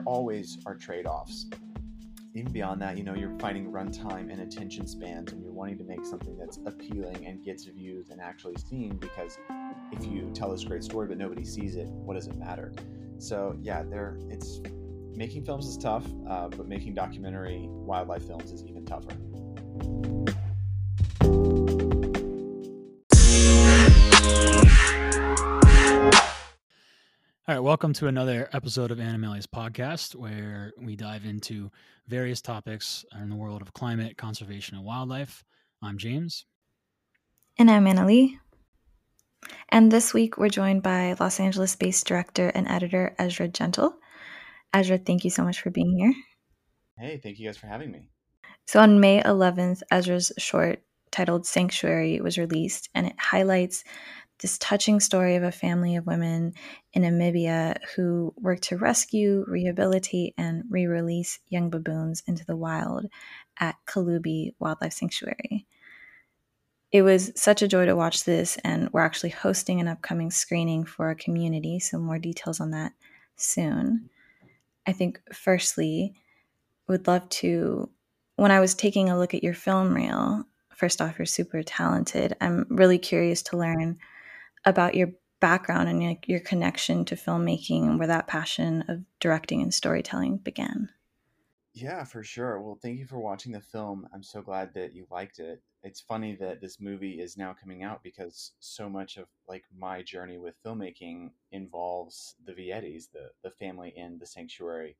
there 0.00 0.12
always 0.12 0.58
are 0.66 0.74
trade 0.74 1.06
offs. 1.06 1.46
Even 2.34 2.52
beyond 2.52 2.80
that, 2.80 2.96
you 2.96 3.04
know, 3.04 3.14
you're 3.14 3.36
fighting 3.38 3.70
runtime 3.70 4.30
and 4.32 4.40
attention 4.40 4.86
spans, 4.86 5.32
and 5.32 5.42
you're 5.42 5.52
wanting 5.52 5.76
to 5.78 5.84
make 5.84 6.06
something 6.06 6.38
that's 6.38 6.58
appealing 6.64 7.26
and 7.26 7.44
gets 7.44 7.64
views 7.64 8.08
and 8.10 8.20
actually 8.20 8.56
seen. 8.56 8.96
Because 8.96 9.36
if 9.92 10.06
you 10.06 10.30
tell 10.32 10.50
this 10.50 10.64
great 10.64 10.84
story 10.84 11.08
but 11.08 11.18
nobody 11.18 11.44
sees 11.44 11.76
it, 11.76 11.88
what 11.88 12.14
does 12.14 12.28
it 12.28 12.36
matter? 12.36 12.72
So 13.18 13.58
yeah, 13.60 13.82
there 13.82 14.18
it's 14.28 14.60
making 15.14 15.44
films 15.44 15.66
is 15.66 15.76
tough, 15.76 16.06
uh, 16.28 16.48
but 16.48 16.68
making 16.68 16.94
documentary 16.94 17.66
wildlife 17.68 18.26
films 18.26 18.52
is 18.52 18.64
even 18.64 18.86
tougher. 18.86 19.16
Right, 27.60 27.66
welcome 27.66 27.92
to 27.92 28.06
another 28.06 28.48
episode 28.54 28.90
of 28.90 28.98
Animalia's 28.98 29.46
podcast, 29.46 30.14
where 30.14 30.72
we 30.78 30.96
dive 30.96 31.26
into 31.26 31.70
various 32.08 32.40
topics 32.40 33.04
in 33.20 33.28
the 33.28 33.36
world 33.36 33.60
of 33.60 33.74
climate, 33.74 34.16
conservation, 34.16 34.78
and 34.78 34.86
wildlife. 34.86 35.44
I'm 35.82 35.98
James. 35.98 36.46
And 37.58 37.70
I'm 37.70 37.84
Annalie. 37.84 38.38
And 39.68 39.92
this 39.92 40.14
week 40.14 40.38
we're 40.38 40.48
joined 40.48 40.82
by 40.82 41.14
Los 41.20 41.38
Angeles 41.38 41.76
based 41.76 42.06
director 42.06 42.48
and 42.48 42.66
editor 42.66 43.14
Ezra 43.18 43.46
Gentle. 43.46 43.94
Ezra, 44.72 44.96
thank 44.96 45.24
you 45.24 45.30
so 45.30 45.44
much 45.44 45.60
for 45.60 45.68
being 45.68 45.98
here. 45.98 46.14
Hey, 46.98 47.20
thank 47.22 47.38
you 47.38 47.46
guys 47.46 47.58
for 47.58 47.66
having 47.66 47.90
me. 47.90 48.08
So 48.68 48.80
on 48.80 49.00
May 49.00 49.20
11th, 49.22 49.82
Ezra's 49.90 50.32
short 50.38 50.82
titled 51.10 51.44
Sanctuary 51.46 52.20
was 52.20 52.38
released, 52.38 52.88
and 52.94 53.06
it 53.06 53.14
highlights 53.18 53.84
this 54.40 54.58
touching 54.58 55.00
story 55.00 55.36
of 55.36 55.42
a 55.42 55.52
family 55.52 55.96
of 55.96 56.06
women 56.06 56.54
in 56.92 57.02
Namibia 57.02 57.76
who 57.94 58.32
work 58.36 58.60
to 58.60 58.78
rescue, 58.78 59.44
rehabilitate, 59.46 60.34
and 60.38 60.64
re 60.70 60.86
release 60.86 61.38
young 61.48 61.70
baboons 61.70 62.22
into 62.26 62.44
the 62.46 62.56
wild 62.56 63.06
at 63.58 63.76
Co'Lu'Bi 63.86 64.54
Wildlife 64.58 64.94
Sanctuary. 64.94 65.66
It 66.90 67.02
was 67.02 67.30
such 67.36 67.62
a 67.62 67.68
joy 67.68 67.86
to 67.86 67.94
watch 67.94 68.24
this, 68.24 68.58
and 68.64 68.90
we're 68.92 69.04
actually 69.04 69.30
hosting 69.30 69.80
an 69.80 69.88
upcoming 69.88 70.30
screening 70.30 70.84
for 70.84 71.10
a 71.10 71.14
community, 71.14 71.78
so 71.78 71.98
more 71.98 72.18
details 72.18 72.60
on 72.60 72.70
that 72.72 72.92
soon. 73.36 74.10
I 74.86 74.92
think, 74.92 75.20
firstly, 75.32 76.14
would 76.88 77.06
love 77.06 77.28
to. 77.28 77.90
When 78.36 78.50
I 78.50 78.60
was 78.60 78.74
taking 78.74 79.10
a 79.10 79.18
look 79.18 79.34
at 79.34 79.44
your 79.44 79.54
film 79.54 79.94
reel, 79.94 80.44
first 80.74 81.02
off, 81.02 81.18
you're 81.18 81.26
super 81.26 81.62
talented. 81.62 82.34
I'm 82.40 82.66
really 82.70 82.98
curious 82.98 83.42
to 83.42 83.58
learn 83.58 83.98
about 84.64 84.94
your 84.94 85.12
background 85.40 85.88
and 85.88 86.02
your, 86.02 86.16
your 86.26 86.40
connection 86.40 87.04
to 87.06 87.16
filmmaking 87.16 87.84
and 87.84 87.98
where 87.98 88.08
that 88.08 88.26
passion 88.26 88.84
of 88.88 89.02
directing 89.20 89.62
and 89.62 89.72
storytelling 89.72 90.36
began. 90.36 90.90
Yeah, 91.72 92.04
for 92.04 92.22
sure. 92.24 92.60
Well, 92.60 92.78
thank 92.82 92.98
you 92.98 93.06
for 93.06 93.20
watching 93.20 93.52
the 93.52 93.60
film. 93.60 94.08
I'm 94.12 94.24
so 94.24 94.42
glad 94.42 94.74
that 94.74 94.92
you 94.92 95.06
liked 95.10 95.38
it. 95.38 95.62
It's 95.82 96.00
funny 96.00 96.36
that 96.36 96.60
this 96.60 96.80
movie 96.80 97.20
is 97.20 97.38
now 97.38 97.54
coming 97.58 97.84
out 97.84 98.02
because 98.02 98.52
so 98.58 98.88
much 98.88 99.16
of 99.16 99.28
like 99.48 99.64
my 99.74 100.02
journey 100.02 100.36
with 100.36 100.62
filmmaking 100.64 101.30
involves 101.52 102.34
the 102.44 102.52
Viettis, 102.52 103.10
the 103.12 103.30
the 103.42 103.50
family 103.52 103.94
in 103.96 104.18
the 104.18 104.26
sanctuary 104.26 104.96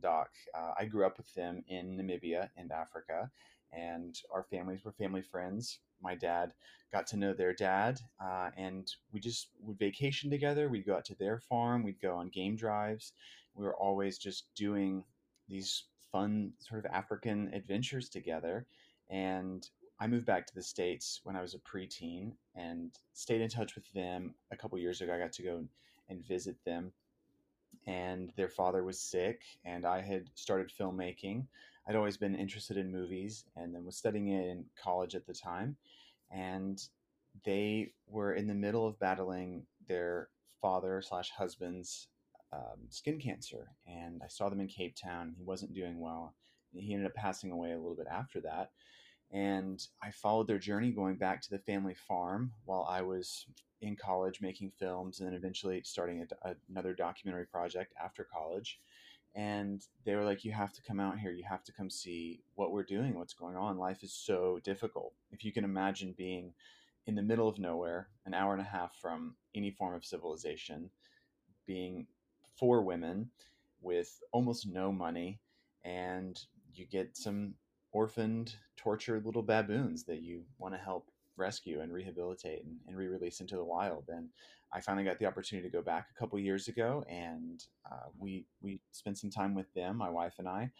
doc. 0.00 0.30
Uh, 0.54 0.72
I 0.78 0.84
grew 0.84 1.04
up 1.04 1.18
with 1.18 1.32
them 1.34 1.64
in 1.68 1.98
Namibia 1.98 2.48
and 2.56 2.70
Africa, 2.70 3.30
and 3.72 4.16
our 4.32 4.44
families 4.44 4.84
were 4.84 4.92
family 4.92 5.22
friends. 5.22 5.80
My 6.02 6.14
dad 6.14 6.52
got 6.92 7.06
to 7.08 7.16
know 7.16 7.32
their 7.32 7.54
dad, 7.54 8.00
uh, 8.22 8.50
and 8.56 8.92
we 9.12 9.20
just 9.20 9.48
would 9.60 9.78
vacation 9.78 10.30
together. 10.30 10.68
We'd 10.68 10.86
go 10.86 10.96
out 10.96 11.04
to 11.06 11.14
their 11.14 11.38
farm. 11.38 11.82
We'd 11.82 12.00
go 12.00 12.14
on 12.14 12.28
game 12.28 12.56
drives. 12.56 13.12
We 13.54 13.64
were 13.64 13.76
always 13.76 14.18
just 14.18 14.54
doing 14.54 15.04
these 15.48 15.84
fun 16.10 16.52
sort 16.58 16.84
of 16.84 16.90
African 16.92 17.52
adventures 17.54 18.08
together. 18.08 18.66
And 19.10 19.68
I 20.00 20.06
moved 20.06 20.26
back 20.26 20.46
to 20.46 20.54
the 20.54 20.62
States 20.62 21.20
when 21.24 21.36
I 21.36 21.42
was 21.42 21.54
a 21.54 21.58
preteen 21.58 22.32
and 22.54 22.90
stayed 23.14 23.40
in 23.40 23.48
touch 23.48 23.74
with 23.74 23.90
them. 23.92 24.34
A 24.50 24.56
couple 24.56 24.78
years 24.78 25.00
ago, 25.00 25.14
I 25.14 25.18
got 25.18 25.32
to 25.32 25.42
go 25.42 25.64
and 26.08 26.26
visit 26.26 26.56
them. 26.64 26.92
And 27.86 28.32
their 28.36 28.48
father 28.48 28.84
was 28.84 29.00
sick, 29.00 29.42
and 29.64 29.84
I 29.84 30.00
had 30.00 30.30
started 30.34 30.70
filmmaking. 30.78 31.46
I'd 31.88 31.96
always 31.96 32.16
been 32.16 32.34
interested 32.34 32.76
in 32.76 32.92
movies 32.92 33.44
and 33.56 33.74
then 33.74 33.84
was 33.84 33.96
studying 33.96 34.28
it 34.28 34.48
in 34.48 34.64
college 34.80 35.14
at 35.16 35.26
the 35.26 35.34
time. 35.34 35.76
And 36.32 36.80
they 37.44 37.92
were 38.06 38.34
in 38.34 38.46
the 38.46 38.54
middle 38.54 38.86
of 38.86 38.98
battling 38.98 39.66
their 39.88 40.28
father 40.60 41.02
slash 41.02 41.30
husband's 41.30 42.08
um, 42.52 42.86
skin 42.90 43.18
cancer, 43.18 43.70
and 43.86 44.20
I 44.22 44.28
saw 44.28 44.48
them 44.48 44.60
in 44.60 44.68
Cape 44.68 44.94
Town. 44.94 45.34
He 45.36 45.42
wasn't 45.42 45.74
doing 45.74 46.00
well. 46.00 46.34
He 46.74 46.92
ended 46.92 47.06
up 47.06 47.14
passing 47.14 47.50
away 47.50 47.72
a 47.72 47.78
little 47.78 47.96
bit 47.96 48.06
after 48.10 48.40
that. 48.42 48.70
And 49.32 49.82
I 50.02 50.10
followed 50.10 50.46
their 50.46 50.58
journey 50.58 50.90
going 50.90 51.16
back 51.16 51.40
to 51.42 51.50
the 51.50 51.58
family 51.58 51.94
farm 51.94 52.52
while 52.66 52.86
I 52.88 53.00
was 53.00 53.46
in 53.80 53.96
college 53.96 54.40
making 54.42 54.72
films 54.78 55.20
and 55.20 55.26
then 55.26 55.34
eventually 55.34 55.82
starting 55.84 56.26
a, 56.44 56.54
another 56.70 56.92
documentary 56.92 57.46
project 57.46 57.94
after 58.02 58.26
college. 58.30 58.78
And 59.34 59.82
they 60.04 60.14
were 60.14 60.24
like, 60.24 60.44
You 60.44 60.52
have 60.52 60.72
to 60.74 60.82
come 60.82 61.00
out 61.00 61.18
here. 61.18 61.32
You 61.32 61.44
have 61.48 61.64
to 61.64 61.72
come 61.72 61.90
see 61.90 62.42
what 62.54 62.72
we're 62.72 62.82
doing, 62.82 63.14
what's 63.14 63.34
going 63.34 63.56
on. 63.56 63.78
Life 63.78 64.02
is 64.02 64.12
so 64.12 64.60
difficult. 64.62 65.14
If 65.30 65.44
you 65.44 65.52
can 65.52 65.64
imagine 65.64 66.14
being 66.16 66.52
in 67.06 67.14
the 67.14 67.22
middle 67.22 67.48
of 67.48 67.58
nowhere, 67.58 68.08
an 68.26 68.34
hour 68.34 68.52
and 68.52 68.60
a 68.60 68.64
half 68.64 68.94
from 69.00 69.34
any 69.54 69.70
form 69.70 69.94
of 69.94 70.04
civilization, 70.04 70.90
being 71.66 72.06
for 72.58 72.82
women 72.82 73.30
with 73.80 74.20
almost 74.32 74.66
no 74.66 74.92
money, 74.92 75.40
and 75.84 76.40
you 76.74 76.86
get 76.86 77.16
some 77.16 77.54
orphaned, 77.92 78.54
tortured 78.76 79.26
little 79.26 79.42
baboons 79.42 80.04
that 80.04 80.22
you 80.22 80.44
want 80.58 80.74
to 80.74 80.80
help 80.80 81.10
rescue 81.36 81.80
and 81.80 81.92
rehabilitate 81.92 82.64
and, 82.64 82.76
and 82.86 82.96
re-release 82.96 83.40
into 83.40 83.56
the 83.56 83.64
wild. 83.64 84.04
And 84.08 84.28
I 84.72 84.80
finally 84.80 85.04
got 85.04 85.18
the 85.18 85.26
opportunity 85.26 85.68
to 85.68 85.72
go 85.72 85.82
back 85.82 86.08
a 86.10 86.18
couple 86.18 86.38
years 86.38 86.68
ago, 86.68 87.04
and 87.08 87.62
uh, 87.90 88.08
we 88.18 88.46
we 88.60 88.80
spent 88.90 89.18
some 89.18 89.30
time 89.30 89.54
with 89.54 89.72
them, 89.74 89.96
my 89.96 90.08
wife 90.08 90.34
and 90.38 90.48
I, 90.48 90.70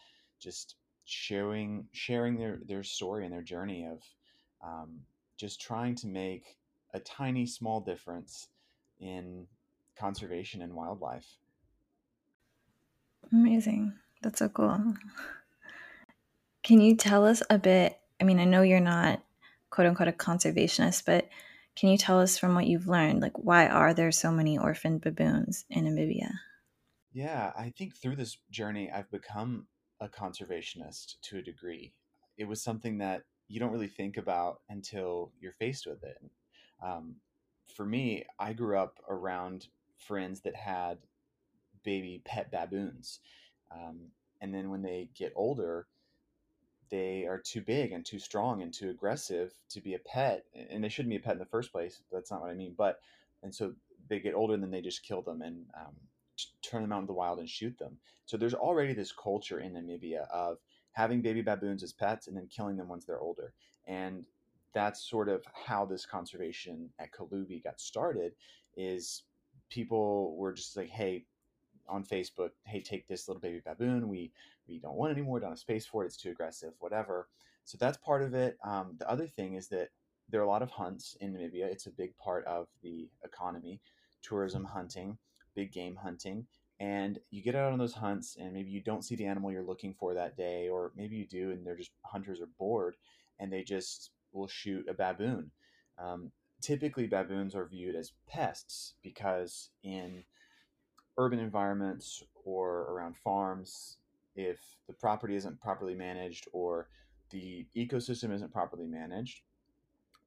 just 0.41 0.77
sharing 1.05 1.87
sharing 1.93 2.39
their 2.39 2.61
their 2.67 2.83
story 2.83 3.25
and 3.25 3.33
their 3.33 3.43
journey 3.43 3.87
of 3.87 4.03
um, 4.65 5.01
just 5.37 5.61
trying 5.61 5.95
to 5.97 6.07
make 6.07 6.57
a 6.95 7.01
tiny 7.01 7.47
small 7.47 7.81
difference 7.81 8.49
in 9.01 9.47
conservation 9.97 10.62
and 10.62 10.75
wildlife. 10.75 11.27
Amazing. 13.33 13.95
That's 14.23 14.39
so 14.39 14.49
cool. 14.49 14.95
Can 16.62 16.81
you 16.81 16.97
tell 16.97 17.27
us 17.27 17.43
a 17.51 17.59
bit? 17.59 17.99
I 18.21 18.25
mean, 18.25 18.39
I 18.39 18.45
know 18.45 18.62
you're 18.62 18.81
not 18.81 19.23
quote 19.72 19.88
unquote 19.88 20.09
a 20.09 20.12
conservationist, 20.12 21.05
but 21.06 21.28
can 21.75 21.88
you 21.88 21.97
tell 21.97 22.21
us 22.21 22.37
from 22.37 22.55
what 22.55 22.66
you've 22.66 22.87
learned, 22.87 23.22
like 23.22 23.38
why 23.38 23.66
are 23.66 23.94
there 23.94 24.12
so 24.12 24.31
many 24.31 24.59
orphaned 24.59 25.00
baboons 25.00 25.65
in 25.71 25.87
Namibia? 25.87 26.31
Yeah, 27.15 27.53
I 27.56 27.72
think 27.77 27.97
through 27.97 28.16
this 28.16 28.37
journey, 28.50 28.91
I've 28.91 29.11
become 29.11 29.66
a 29.99 30.09
conservationist 30.09 31.15
to 31.22 31.38
a 31.38 31.43
degree. 31.43 31.94
It 32.37 32.44
was 32.44 32.62
something 32.62 32.99
that 32.99 33.22
you 33.49 33.61
don't 33.61 33.72
really 33.72 33.88
think 33.88 34.19
about 34.19 34.61
until 34.69 35.32
you're 35.41 35.53
faced 35.53 35.87
with 35.87 36.03
it. 36.03 36.19
Um, 36.84 37.16
for 37.75 37.87
me, 37.87 38.27
I 38.38 38.53
grew 38.53 38.77
up 38.77 38.99
around 39.09 39.69
friends 39.97 40.43
that 40.43 40.56
had 40.56 40.99
baby 41.82 42.21
pet 42.27 42.50
baboons. 42.50 43.21
Um, 43.75 44.09
and 44.43 44.55
then 44.55 44.69
when 44.69 44.82
they 44.82 45.09
get 45.16 45.32
older, 45.34 45.87
they 46.93 47.25
are 47.25 47.39
too 47.39 47.63
big 47.63 47.93
and 47.93 48.05
too 48.05 48.19
strong 48.19 48.61
and 48.61 48.73
too 48.73 48.91
aggressive 48.91 49.55
to 49.71 49.81
be 49.81 49.95
a 49.95 49.99
pet. 49.99 50.45
And 50.71 50.85
they 50.85 50.91
shouldn't 50.91 51.09
be 51.11 51.17
a 51.17 51.21
pet 51.21 51.33
in 51.33 51.39
the 51.39 51.47
first 51.47 51.73
place. 51.73 52.03
That's 52.13 52.31
not 52.31 52.43
what 52.43 52.51
I 52.51 52.55
mean. 52.55 52.75
But, 52.77 53.01
and 53.43 53.53
so 53.53 53.73
they 54.09 54.21
get 54.21 54.35
older 54.35 54.53
and 54.53 54.62
then 54.62 54.71
they 54.71 54.83
just 54.83 55.03
kill 55.03 55.23
them 55.23 55.41
and 55.41 55.65
um, 55.75 55.94
turn 56.61 56.83
them 56.83 56.93
out 56.93 57.00
in 57.00 57.06
the 57.06 57.15
wild 57.15 57.39
and 57.39 57.49
shoot 57.49 57.77
them. 57.79 57.97
So 58.27 58.37
there's 58.37 58.53
already 58.53 58.93
this 58.93 59.11
culture 59.11 59.61
in 59.61 59.73
Namibia 59.73 60.29
of 60.31 60.59
having 60.93 61.23
baby 61.23 61.41
baboons 61.41 61.83
as 61.83 61.94
pets 61.94 62.29
and 62.29 62.37
then 62.37 62.47
killing 62.55 62.77
them 62.77 62.89
once 62.89 63.06
they're 63.06 63.21
older. 63.21 63.55
And 63.87 64.27
that's 64.75 65.09
sort 65.09 65.31
of 65.31 65.43
how 65.67 65.87
this 65.87 66.05
conservation 66.05 66.91
at 66.99 67.11
Co'Lu'Bi 67.11 67.65
got 67.65 67.81
started 67.81 68.33
is 68.77 69.23
people 69.71 70.37
were 70.37 70.53
just 70.53 70.77
like, 70.77 70.91
hey, 70.91 71.25
on 71.88 72.05
Facebook, 72.05 72.50
hey, 72.65 72.81
take 72.81 73.09
this 73.09 73.29
little 73.29 73.41
baby 73.41 73.62
baboon. 73.65 74.09
We 74.09 74.31
we 74.69 74.79
don't 74.79 74.97
want 74.97 75.12
anymore. 75.12 75.41
Don't 75.41 75.50
have 75.50 75.59
space 75.59 75.87
for 75.87 76.03
it. 76.03 76.06
It's 76.06 76.17
too 76.17 76.31
aggressive. 76.31 76.73
Whatever. 76.79 77.29
So 77.64 77.79
that's 77.79 77.99
part 77.99 78.23
of 78.23 78.35
it. 78.35 78.59
Um, 78.64 78.97
the 78.99 79.09
other 79.09 79.26
thing 79.26 79.55
is 79.55 79.69
that 79.69 79.88
there 80.29 80.41
are 80.41 80.44
a 80.44 80.49
lot 80.49 80.62
of 80.62 80.70
hunts 80.70 81.17
in 81.20 81.35
Namibia. 81.35 81.67
It's 81.67 81.87
a 81.87 81.91
big 81.91 82.17
part 82.17 82.44
of 82.47 82.69
the 82.82 83.09
economy, 83.25 83.81
tourism 84.23 84.64
hunting, 84.64 85.19
big 85.55 85.73
game 85.73 85.97
hunting, 85.97 86.47
and 86.81 87.19
you 87.31 87.43
get 87.43 87.55
out 87.55 87.73
on 87.73 87.79
those 87.79 87.94
hunts, 87.94 88.37
and 88.41 88.53
maybe 88.53 88.70
you 88.70 88.81
don't 88.81 89.05
see 89.05 89.14
the 89.14 89.26
animal 89.26 89.53
you're 89.53 89.62
looking 89.62 89.94
for 89.94 90.14
that 90.14 90.37
day, 90.37 90.69
or 90.69 90.93
maybe 90.97 91.17
you 91.17 91.26
do, 91.26 91.50
and 91.50 91.64
they're 91.64 91.76
just 91.76 91.93
hunters 92.05 92.41
are 92.41 92.49
bored, 92.59 92.97
and 93.38 93.53
they 93.53 93.62
just 93.62 94.11
will 94.32 94.49
shoot 94.49 94.88
a 94.88 94.94
baboon. 94.94 95.50
Um, 95.99 96.32
typically, 96.61 97.06
baboons 97.06 97.55
are 97.55 97.67
viewed 97.67 97.94
as 97.94 98.12
pests 98.26 98.94
because 99.03 99.70
in 99.85 100.25
urban 101.19 101.38
environments 101.38 102.23
or 102.44 102.82
around 102.93 103.17
farms, 103.17 103.99
if 104.34 104.58
the 104.87 104.93
property 104.93 105.37
isn't 105.37 105.61
properly 105.61 105.94
managed 105.94 106.49
or 106.52 106.88
the 107.31 107.67
ecosystem 107.76 108.32
isn't 108.32 108.52
properly 108.52 108.87
managed, 108.87 109.43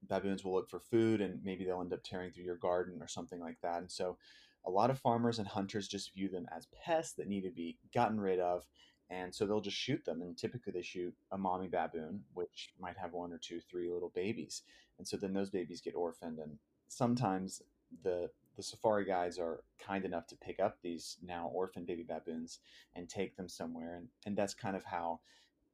baboons 0.07 0.43
will 0.43 0.53
look 0.53 0.69
for 0.69 0.79
food 0.79 1.21
and 1.21 1.43
maybe 1.43 1.65
they'll 1.65 1.81
end 1.81 1.93
up 1.93 2.03
tearing 2.03 2.31
through 2.31 2.43
your 2.43 2.57
garden 2.57 3.01
or 3.01 3.07
something 3.07 3.39
like 3.39 3.59
that. 3.61 3.79
And 3.79 3.91
so 3.91 4.17
a 4.65 4.69
lot 4.69 4.89
of 4.89 4.99
farmers 4.99 5.39
and 5.39 5.47
hunters 5.47 5.87
just 5.87 6.13
view 6.13 6.29
them 6.29 6.47
as 6.55 6.67
pests 6.83 7.13
that 7.13 7.27
need 7.27 7.41
to 7.41 7.51
be 7.51 7.77
gotten 7.93 8.19
rid 8.19 8.39
of. 8.39 8.65
And 9.09 9.33
so 9.33 9.45
they'll 9.45 9.61
just 9.61 9.77
shoot 9.77 10.03
them. 10.05 10.21
And 10.21 10.35
typically 10.35 10.73
they 10.73 10.81
shoot 10.81 11.13
a 11.31 11.37
mommy 11.37 11.67
baboon, 11.67 12.23
which 12.33 12.71
might 12.79 12.97
have 12.97 13.13
one 13.13 13.31
or 13.31 13.37
two, 13.37 13.59
three 13.59 13.91
little 13.91 14.11
babies. 14.15 14.63
And 14.97 15.07
so 15.07 15.17
then 15.17 15.33
those 15.33 15.51
babies 15.51 15.81
get 15.81 15.95
orphaned. 15.95 16.39
And 16.39 16.57
sometimes 16.87 17.61
the 18.03 18.29
the 18.55 18.63
safari 18.63 19.05
guides 19.05 19.37
are 19.37 19.63
kind 19.79 20.05
enough 20.05 20.27
to 20.27 20.37
pick 20.37 20.59
up 20.59 20.77
these 20.81 21.17
now 21.23 21.49
orphaned 21.53 21.87
baby 21.87 22.03
baboons 22.03 22.59
and 22.95 23.09
take 23.09 23.35
them 23.35 23.49
somewhere. 23.49 23.95
And, 23.95 24.07
and 24.25 24.37
that's 24.37 24.53
kind 24.53 24.75
of 24.75 24.83
how 24.83 25.19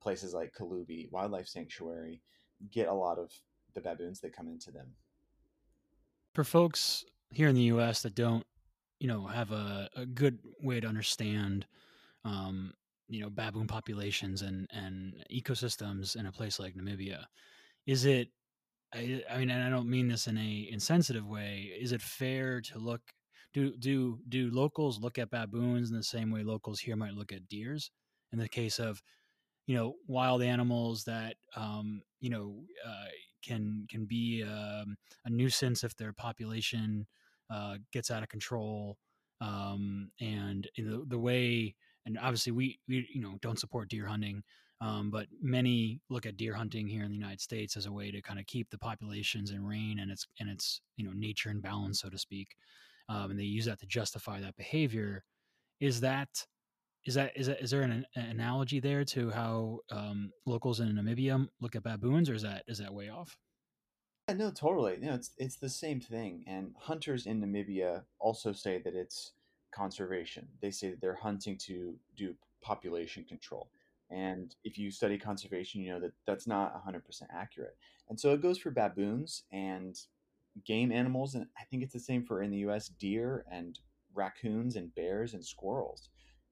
places 0.01 0.33
like 0.33 0.54
Co'Lu'Bi 0.54 1.12
Wildlife 1.12 1.48
Sanctuary 1.48 2.22
get 2.72 2.88
a 2.88 2.94
lot 2.94 3.18
of 3.18 3.31
the 3.74 3.81
baboons 3.81 4.19
that 4.22 4.36
come 4.36 4.48
into 4.48 4.72
them. 4.72 4.88
For 6.33 6.44
folks 6.44 7.06
here 7.31 7.48
in 7.48 7.56
the 7.56 7.62
U.S. 7.63 8.01
that 8.01 8.16
don't, 8.16 8.45
you 9.00 9.07
know, 9.07 9.25
have 9.27 9.51
a, 9.51 9.89
a 9.95 10.06
good 10.06 10.39
way 10.62 10.80
to 10.80 10.88
understand, 10.88 11.66
um, 12.24 12.74
you 13.07 13.22
know, 13.22 13.30
baboon 13.30 13.68
populations 13.68 14.42
and 14.42 14.68
and 14.72 15.16
ecosystems 15.34 16.16
in 16.16 16.25
a 16.25 16.31
place 16.31 16.60
like 16.60 16.75
Namibia, 16.75 17.25
is 17.86 18.06
it? 18.06 18.30
I, 18.94 19.24
I 19.30 19.38
mean, 19.38 19.50
and 19.50 19.64
I 19.64 19.70
don't 19.70 19.90
mean 19.90 20.08
this 20.08 20.28
in 20.28 20.38
a 20.38 20.68
insensitive 20.72 21.26
way. 21.26 21.72
Is 21.80 21.92
it 21.92 22.02
fair 22.02 22.62
to 22.62 22.78
look? 22.80 23.02
Do 23.54 23.76
do 23.78 24.20
do 24.30 24.50
locals 24.52 25.00
look 25.00 25.18
at 25.18 25.30
baboons 25.30 25.90
in 25.90 25.98
the 25.98 26.04
same 26.04 26.32
way 26.32 26.44
locals 26.44 26.80
here 26.80 26.96
might 26.96 27.14
look 27.14 27.32
at 27.32 27.48
deers? 27.48 27.92
In 28.32 28.40
the 28.40 28.50
case 28.50 28.80
of, 28.80 29.02
you 29.68 29.76
know, 29.76 29.96
wild 30.08 30.42
animals 30.42 31.04
that 31.06 31.36
um, 31.56 32.02
you 32.20 32.30
know 32.30 32.64
uh, 32.86 33.10
can 33.46 33.86
can 33.90 34.06
be 34.06 34.44
um, 34.44 34.96
a 35.26 35.30
nuisance 35.30 35.84
if 35.84 35.96
their 35.96 36.14
population 36.14 37.08
uh, 37.50 37.76
gets 37.92 38.12
out 38.12 38.24
of 38.24 38.30
control. 38.30 38.98
Um, 39.42 40.12
and 40.20 40.70
in 40.76 40.90
the, 40.90 41.04
the 41.08 41.18
way, 41.18 41.76
and 42.06 42.18
obviously 42.20 42.52
we, 42.52 42.80
we 42.88 43.08
you 43.14 43.22
know 43.22 43.38
don't 43.42 43.60
support 43.60 43.90
deer 43.90 44.06
hunting, 44.06 44.44
um, 44.81 45.12
but 45.12 45.28
many 45.42 46.01
look 46.10 46.25
at 46.25 46.38
deer 46.38 46.56
hunting 46.56 46.88
here 46.88 47.04
in 47.04 47.12
the 47.12 47.18
United 47.18 47.39
States 47.39 47.78
as 47.78 47.86
a 47.86 47.92
way 47.92 48.10
to 48.10 48.22
kind 48.22 48.39
of 48.39 48.48
keep 48.48 48.69
the 48.72 48.80
populations 48.80 49.51
in 49.51 49.63
rein 49.63 50.00
and 50.00 50.12
its 50.12 50.25
and 50.39 50.50
its 50.50 50.81
you 50.98 51.06
know 51.06 51.13
nature 51.13 51.51
in 51.51 51.62
balance, 51.62 52.01
so 52.01 52.10
to 52.10 52.18
speak. 52.18 52.50
Um, 53.07 53.31
and 53.31 53.39
they 53.39 53.44
use 53.44 53.66
that 53.66 53.80
to 53.80 53.86
justify 53.86 54.42
that 54.42 54.56
behavior. 54.57 55.24
Is 55.80 56.01
that 56.01 56.30
is 57.06 57.13
that 57.13 57.31
is 57.36 57.48
that 57.48 57.62
is 57.62 57.69
there 57.69 57.83
an, 57.83 58.06
an 58.16 58.25
analogy 58.25 58.80
there 58.80 59.06
to 59.06 59.30
how 59.30 59.80
um, 59.92 60.31
locals 60.48 60.80
in 60.80 60.89
Namibia 60.95 61.48
look 61.60 61.75
at 61.75 61.84
baboons, 61.84 62.27
or 62.30 62.34
is 62.34 62.42
that 62.42 62.63
is 62.68 62.80
that 62.80 62.94
way 62.94 63.10
off? 63.10 63.38
Yeah, 64.30 64.36
no, 64.36 64.51
totally. 64.51 64.98
No, 65.00 65.13
it's 65.13 65.31
it's 65.38 65.57
the 65.57 65.69
same 65.69 66.00
thing. 66.00 66.44
And 66.48 66.74
hunters 66.80 67.27
in 67.27 67.39
Namibia 67.39 68.04
also 68.19 68.51
say 68.51 68.81
that 68.84 68.95
it's 68.95 69.34
conservation. 69.72 70.48
They 70.60 70.72
say 70.72 70.89
that 70.89 71.01
they're 71.01 71.16
hunting 71.16 71.57
to 71.68 71.95
do 72.18 72.36
population 72.62 73.25
control. 73.25 73.69
And 74.12 74.54
if 74.63 74.78
you 74.78 74.92
study 74.92 75.18
conservation, 75.18 75.81
you 75.81 75.94
know 75.94 76.00
that 76.02 76.12
that's 76.28 76.48
not 76.48 76.74
100% 76.86 77.02
accurate. 77.34 77.78
And 78.10 78.19
so 78.19 78.34
it 78.34 78.42
goes 78.42 78.58
for 78.58 78.69
baboons 78.69 79.44
and 79.52 79.98
game 80.66 80.92
animals. 80.92 81.36
And 81.36 81.48
I 81.58 81.63
think 81.63 81.81
it's 81.81 81.94
the 81.94 82.00
same 82.00 82.25
for 82.25 82.42
in 82.42 82.52
the 82.52 82.58
US 82.58 82.90
deer 82.90 83.46
and 83.50 83.80
raccoons 84.13 84.75
and 84.75 84.94
bears 84.94 85.34
and 85.34 85.46
squirrels. 85.46 86.10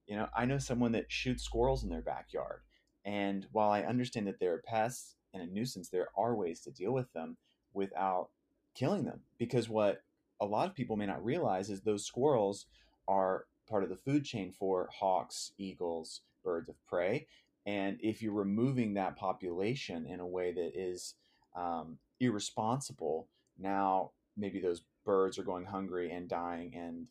You 0.08 0.16
know, 0.16 0.28
I 0.36 0.46
know 0.46 0.58
someone 0.58 0.94
that 0.94 1.12
shoots 1.12 1.44
squirrels 1.44 1.84
in 1.84 1.90
their 1.90 2.02
backyard. 2.02 2.62
And 3.06 3.46
while 3.52 3.72
I 3.72 3.82
understand 3.82 4.28
that 4.28 4.40
they're 4.40 4.64
pests 4.66 5.16
and 5.34 5.44
a 5.44 5.46
nuisance, 5.46 5.90
there 5.90 6.08
are 6.18 6.36
ways 6.36 6.62
to 6.62 6.72
deal 6.72 6.92
with 6.94 7.12
them 7.14 7.38
without 7.74 8.30
killing 8.74 9.04
them. 9.04 9.22
Because 9.38 9.70
what 9.70 10.02
a 10.40 10.46
lot 10.46 10.68
of 10.68 10.76
people 10.76 10.96
may 10.96 11.06
not 11.06 11.24
realize 11.24 11.70
is 11.70 11.82
those 11.82 12.06
squirrels 12.06 12.66
are 13.08 13.46
part 13.70 13.84
of 13.84 13.90
the 13.90 13.96
food 13.96 14.24
chain 14.24 14.52
for 14.52 14.90
hawks, 14.98 15.52
eagles, 15.58 16.22
birds 16.44 16.70
of 16.70 16.76
prey. 16.88 17.28
And 17.66 17.98
if 18.02 18.22
you're 18.22 18.34
removing 18.34 18.94
that 18.94 19.16
population 19.16 20.06
in 20.06 20.20
a 20.20 20.28
way 20.28 20.54
that 20.54 20.72
is 20.76 21.16
um, 21.56 21.98
irresponsible, 22.20 23.28
now 23.58 24.12
maybe 24.38 24.60
those 24.60 24.84
birds 25.06 25.38
are 25.38 25.44
going 25.44 25.66
hungry 25.66 26.12
and 26.12 26.28
dying, 26.28 26.74
and 26.76 27.08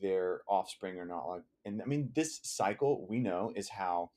their 0.00 0.40
offspring 0.48 0.98
are 0.98 1.06
not 1.06 1.28
like 1.28 1.42
and 1.64 1.80
i 1.80 1.84
mean 1.84 2.10
this 2.12 2.40
cycle 2.42 3.06
we 3.08 3.20
know 3.20 3.52
is 3.54 3.68
how 3.68 4.10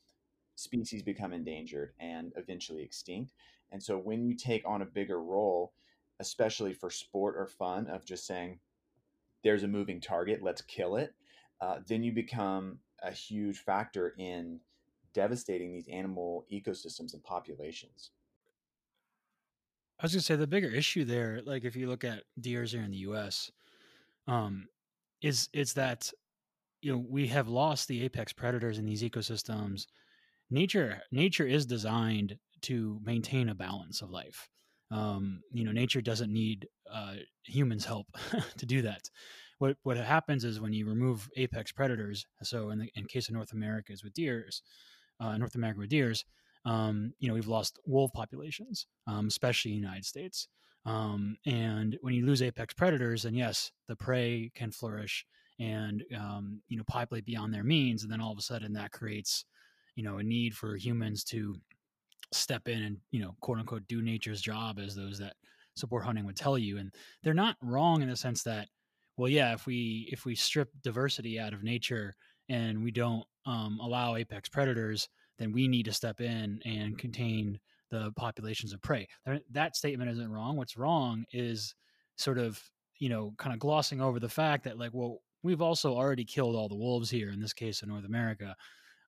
species 0.56 1.02
become 1.02 1.32
endangered 1.32 1.92
and 2.00 2.32
eventually 2.36 2.82
extinct. 2.82 3.32
And 3.70 3.82
so 3.82 3.98
when 3.98 4.24
you 4.24 4.34
take 4.34 4.62
on 4.66 4.82
a 4.82 4.86
bigger 4.86 5.22
role 5.22 5.72
especially 6.18 6.72
for 6.72 6.90
sport 6.90 7.36
or 7.36 7.46
fun 7.46 7.86
of 7.88 8.06
just 8.06 8.26
saying 8.26 8.58
there's 9.44 9.64
a 9.64 9.68
moving 9.68 10.00
target 10.00 10.42
let's 10.42 10.62
kill 10.62 10.96
it 10.96 11.14
uh, 11.60 11.76
then 11.86 12.02
you 12.02 12.10
become 12.10 12.78
a 13.02 13.10
huge 13.10 13.58
factor 13.58 14.14
in 14.18 14.58
devastating 15.16 15.72
these 15.72 15.88
animal 15.88 16.44
ecosystems 16.52 17.14
and 17.14 17.24
populations. 17.24 18.10
I 19.98 20.04
was 20.04 20.12
gonna 20.12 20.20
say 20.20 20.36
the 20.36 20.46
bigger 20.46 20.68
issue 20.68 21.04
there, 21.04 21.40
like 21.44 21.64
if 21.64 21.74
you 21.74 21.88
look 21.88 22.04
at 22.04 22.24
deers 22.38 22.72
here 22.72 22.82
in 22.82 22.90
the 22.90 22.98
U.S., 22.98 23.50
um, 24.28 24.68
is 25.22 25.48
it's 25.54 25.72
that 25.72 26.12
you 26.82 26.92
know 26.92 27.02
we 27.08 27.28
have 27.28 27.48
lost 27.48 27.88
the 27.88 28.04
apex 28.04 28.34
predators 28.34 28.78
in 28.78 28.84
these 28.84 29.02
ecosystems. 29.02 29.86
Nature 30.50 31.00
nature 31.10 31.46
is 31.46 31.64
designed 31.64 32.36
to 32.62 33.00
maintain 33.02 33.48
a 33.48 33.54
balance 33.54 34.02
of 34.02 34.10
life. 34.10 34.50
Um, 34.90 35.40
you 35.50 35.64
know 35.64 35.72
nature 35.72 36.02
doesn't 36.02 36.30
need 36.32 36.68
uh, 36.92 37.14
humans 37.46 37.86
help 37.86 38.06
to 38.58 38.66
do 38.66 38.82
that. 38.82 39.08
What 39.60 39.78
what 39.82 39.96
happens 39.96 40.44
is 40.44 40.60
when 40.60 40.74
you 40.74 40.86
remove 40.86 41.30
apex 41.38 41.72
predators 41.72 42.26
so 42.42 42.68
in 42.68 42.78
the 42.80 42.90
in 42.94 43.06
case 43.06 43.28
of 43.28 43.34
north 43.34 43.52
america 43.54 43.90
is 43.90 44.04
with 44.04 44.12
deers 44.12 44.60
uh, 45.20 45.36
north 45.36 45.54
American 45.54 45.86
deers 45.88 46.24
um, 46.64 47.12
you 47.18 47.28
know 47.28 47.34
we've 47.34 47.48
lost 47.48 47.78
wolf 47.86 48.12
populations 48.12 48.86
um, 49.06 49.26
especially 49.26 49.72
in 49.72 49.80
the 49.80 49.86
united 49.86 50.04
states 50.04 50.48
um, 50.86 51.36
and 51.44 51.98
when 52.00 52.14
you 52.14 52.24
lose 52.24 52.40
apex 52.40 52.72
predators, 52.72 53.24
then 53.24 53.34
yes, 53.34 53.72
the 53.88 53.96
prey 53.96 54.52
can 54.54 54.70
flourish 54.70 55.26
and 55.58 56.04
um, 56.16 56.62
you 56.68 56.76
know 56.76 56.84
populate 56.86 57.26
beyond 57.26 57.52
their 57.52 57.64
means, 57.64 58.02
and 58.02 58.12
then 58.12 58.20
all 58.20 58.30
of 58.30 58.38
a 58.38 58.42
sudden 58.42 58.72
that 58.74 58.92
creates 58.92 59.44
you 59.96 60.04
know 60.04 60.18
a 60.18 60.22
need 60.22 60.54
for 60.54 60.76
humans 60.76 61.24
to 61.24 61.56
step 62.32 62.68
in 62.68 62.82
and 62.82 62.98
you 63.10 63.20
know 63.20 63.34
quote 63.40 63.58
unquote 63.58 63.86
do 63.88 64.00
nature's 64.00 64.40
job, 64.40 64.78
as 64.78 64.94
those 64.94 65.18
that 65.18 65.34
support 65.74 66.04
hunting 66.04 66.24
would 66.24 66.36
tell 66.36 66.56
you. 66.56 66.78
And 66.78 66.94
they're 67.24 67.34
not 67.34 67.56
wrong 67.60 68.00
in 68.00 68.08
the 68.08 68.16
sense 68.16 68.44
that 68.44 68.68
well, 69.16 69.28
yeah, 69.28 69.54
if 69.54 69.66
we 69.66 70.08
if 70.12 70.24
we 70.24 70.36
strip 70.36 70.68
diversity 70.84 71.40
out 71.40 71.52
of 71.52 71.64
nature 71.64 72.14
and 72.48 72.84
we 72.84 72.92
don't 72.92 73.24
um, 73.44 73.80
allow 73.82 74.14
apex 74.14 74.48
predators, 74.48 75.08
then 75.38 75.52
we 75.52 75.68
need 75.68 75.84
to 75.84 75.92
step 75.92 76.20
in 76.20 76.60
and 76.64 76.98
contain 76.98 77.58
the 77.90 78.12
populations 78.16 78.72
of 78.72 78.82
prey. 78.82 79.06
That 79.50 79.76
statement 79.76 80.10
isn't 80.10 80.30
wrong. 80.30 80.56
What's 80.56 80.76
wrong 80.76 81.24
is 81.32 81.74
sort 82.16 82.38
of, 82.38 82.60
you 82.98 83.08
know, 83.08 83.34
kind 83.38 83.52
of 83.52 83.60
glossing 83.60 84.00
over 84.00 84.18
the 84.18 84.28
fact 84.28 84.64
that, 84.64 84.78
like, 84.78 84.92
well, 84.92 85.18
we've 85.42 85.62
also 85.62 85.94
already 85.94 86.24
killed 86.24 86.56
all 86.56 86.68
the 86.68 86.74
wolves 86.74 87.10
here, 87.10 87.30
in 87.30 87.40
this 87.40 87.52
case 87.52 87.82
in 87.82 87.88
North 87.88 88.04
America. 88.04 88.56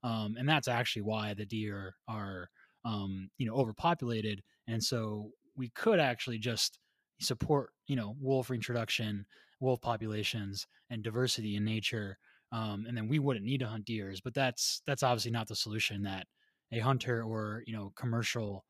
Um, 0.05 0.37
and 0.39 0.49
that's 0.49 0.69
actually 0.69 1.03
why 1.03 1.35
the 1.35 1.47
deer 1.47 1.97
are, 2.07 2.51
um, 2.85 3.31
you 3.39 3.47
know, 3.47 3.55
overpopulated. 3.55 4.43
And 4.69 4.83
so 4.83 5.31
we 5.57 5.71
could 5.71 5.99
actually 5.99 6.39
just 6.39 6.79
support, 7.19 7.71
you 7.89 7.97
know, 7.97 8.15
wolf 8.21 8.51
reintroduction, 8.51 9.27
wolf 9.59 9.81
populations, 9.81 10.67
and 10.89 11.03
diversity 11.03 11.57
in 11.57 11.65
nature. 11.65 12.19
Um, 12.51 12.87
and 12.89 12.97
then 12.97 13.09
we 13.09 13.19
wouldn't 13.19 13.45
need 13.45 13.61
to 13.61 13.67
hunt 13.67 13.85
deers. 13.85 14.21
But 14.21 14.35
that's 14.35 14.83
that's 14.87 15.03
obviously 15.03 15.31
not 15.31 15.49
the 15.49 15.57
solution 15.57 16.03
that 16.03 16.27
a 16.73 16.79
hunter 16.79 17.23
or 17.23 17.63
you 17.67 17.73
know 17.73 17.93
commercial 17.97 18.65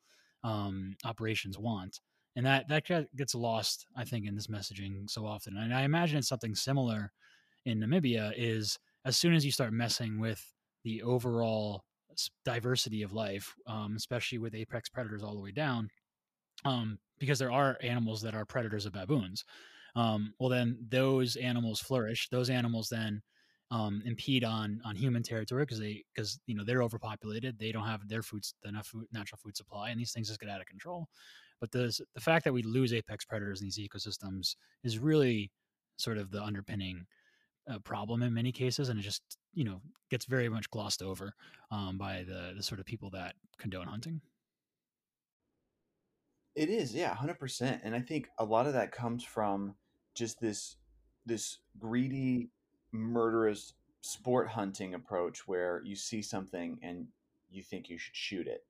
um, 0.45 0.97
operations 1.05 1.59
want 1.59 2.01
and 2.37 2.47
that 2.47 2.69
that 2.69 2.85
gets 3.17 3.35
lost 3.35 3.87
i 3.97 4.05
think 4.05 4.27
in 4.27 4.35
this 4.35 4.47
messaging 4.47 5.09
so 5.11 5.27
often 5.27 5.57
and 5.57 5.75
i 5.75 5.83
imagine 5.83 6.19
it's 6.19 6.29
something 6.29 6.55
similar 6.55 7.13
in 7.67 7.81
namibia 7.81 8.33
is 8.37 8.79
as 9.05 9.17
soon 9.17 9.35
as 9.35 9.45
you 9.45 9.51
start 9.51 9.73
messing 9.73 10.21
with 10.21 10.55
the 10.85 11.03
overall 11.03 11.85
diversity 12.45 13.03
of 13.03 13.13
life 13.13 13.55
um, 13.67 13.95
especially 13.97 14.39
with 14.39 14.55
apex 14.55 14.89
predators 14.89 15.23
all 15.23 15.35
the 15.35 15.43
way 15.43 15.53
down 15.53 15.89
um, 16.65 16.99
because 17.19 17.39
there 17.39 17.53
are 17.53 17.77
animals 17.83 18.23
that 18.23 18.35
are 18.35 18.45
predators 18.45 18.87
of 18.87 18.93
baboons 18.93 19.45
um, 19.97 20.33
well 20.39 20.49
then 20.49 20.79
those 20.89 21.37
animals 21.37 21.81
flourish 21.81 22.29
those 22.31 22.51
animals 22.51 22.89
then 22.89 23.21
um, 23.71 24.03
impede 24.05 24.45
on 24.45 24.81
on 24.85 24.97
human 24.97 25.23
territory 25.23 25.65
because 25.65 25.81
they 25.81 26.05
because 26.15 26.41
you 26.47 26.55
know 26.55 26.65
they're 26.65 26.83
overpopulated. 26.83 27.59
They 27.59 27.73
don't 27.73 27.87
have 27.87 28.09
their 28.09 28.23
food 28.23 28.45
enough 28.65 28.89
food, 28.89 29.07
natural 29.13 29.39
food 29.43 29.57
supply, 29.57 29.91
and 29.91 30.01
these 30.01 30.13
things 30.13 30.29
just 30.29 30.41
get 30.41 30.49
out 30.49 30.61
of 30.61 30.67
control. 30.67 31.09
But 31.61 31.71
the 31.73 31.99
the 32.15 32.21
fact 32.21 32.45
that 32.45 32.53
we 32.53 32.63
lose 32.63 32.93
apex 32.93 33.25
predators 33.25 33.61
in 33.61 33.67
these 33.67 33.79
ecosystems 33.79 34.57
is 34.85 34.99
really 34.99 35.51
sort 35.97 36.19
of 36.19 36.31
the 36.31 36.43
underpinning 36.43 37.07
a 37.67 37.79
problem 37.81 38.23
in 38.23 38.33
many 38.33 38.53
cases, 38.53 38.89
and 38.89 38.99
it 38.99 39.03
just 39.03 39.23
you 39.53 39.65
know 39.65 39.83
gets 40.11 40.25
very 40.25 40.49
much 40.49 40.71
glossed 40.71 41.03
over 41.03 41.35
um, 41.71 41.99
by 41.99 42.25
the 42.25 42.55
the 42.57 42.63
sort 42.63 42.81
of 42.81 42.87
people 42.87 43.11
that 43.11 43.35
condone 43.59 43.87
hunting. 43.87 44.21
It 46.55 46.69
is, 46.71 46.95
yeah, 46.95 47.15
hundred 47.15 47.39
percent. 47.39 47.83
And 47.85 47.95
I 47.95 48.01
think 48.01 48.29
a 48.39 48.45
lot 48.45 48.67
of 48.67 48.73
that 48.73 48.93
comes 48.93 49.23
from 49.25 49.77
just 50.15 50.41
this 50.41 50.77
this 51.25 51.59
greedy, 51.79 52.51
murderous 52.93 53.75
sport 54.01 54.49
hunting 54.49 54.95
approach 54.95 55.47
where 55.47 55.83
you 55.85 55.97
see 55.97 56.23
something 56.23 56.79
and 56.83 57.07
you 57.51 57.63
think 57.63 57.89
you 57.89 57.99
should 57.99 58.17
shoot 58.17 58.47
it. 58.47 58.65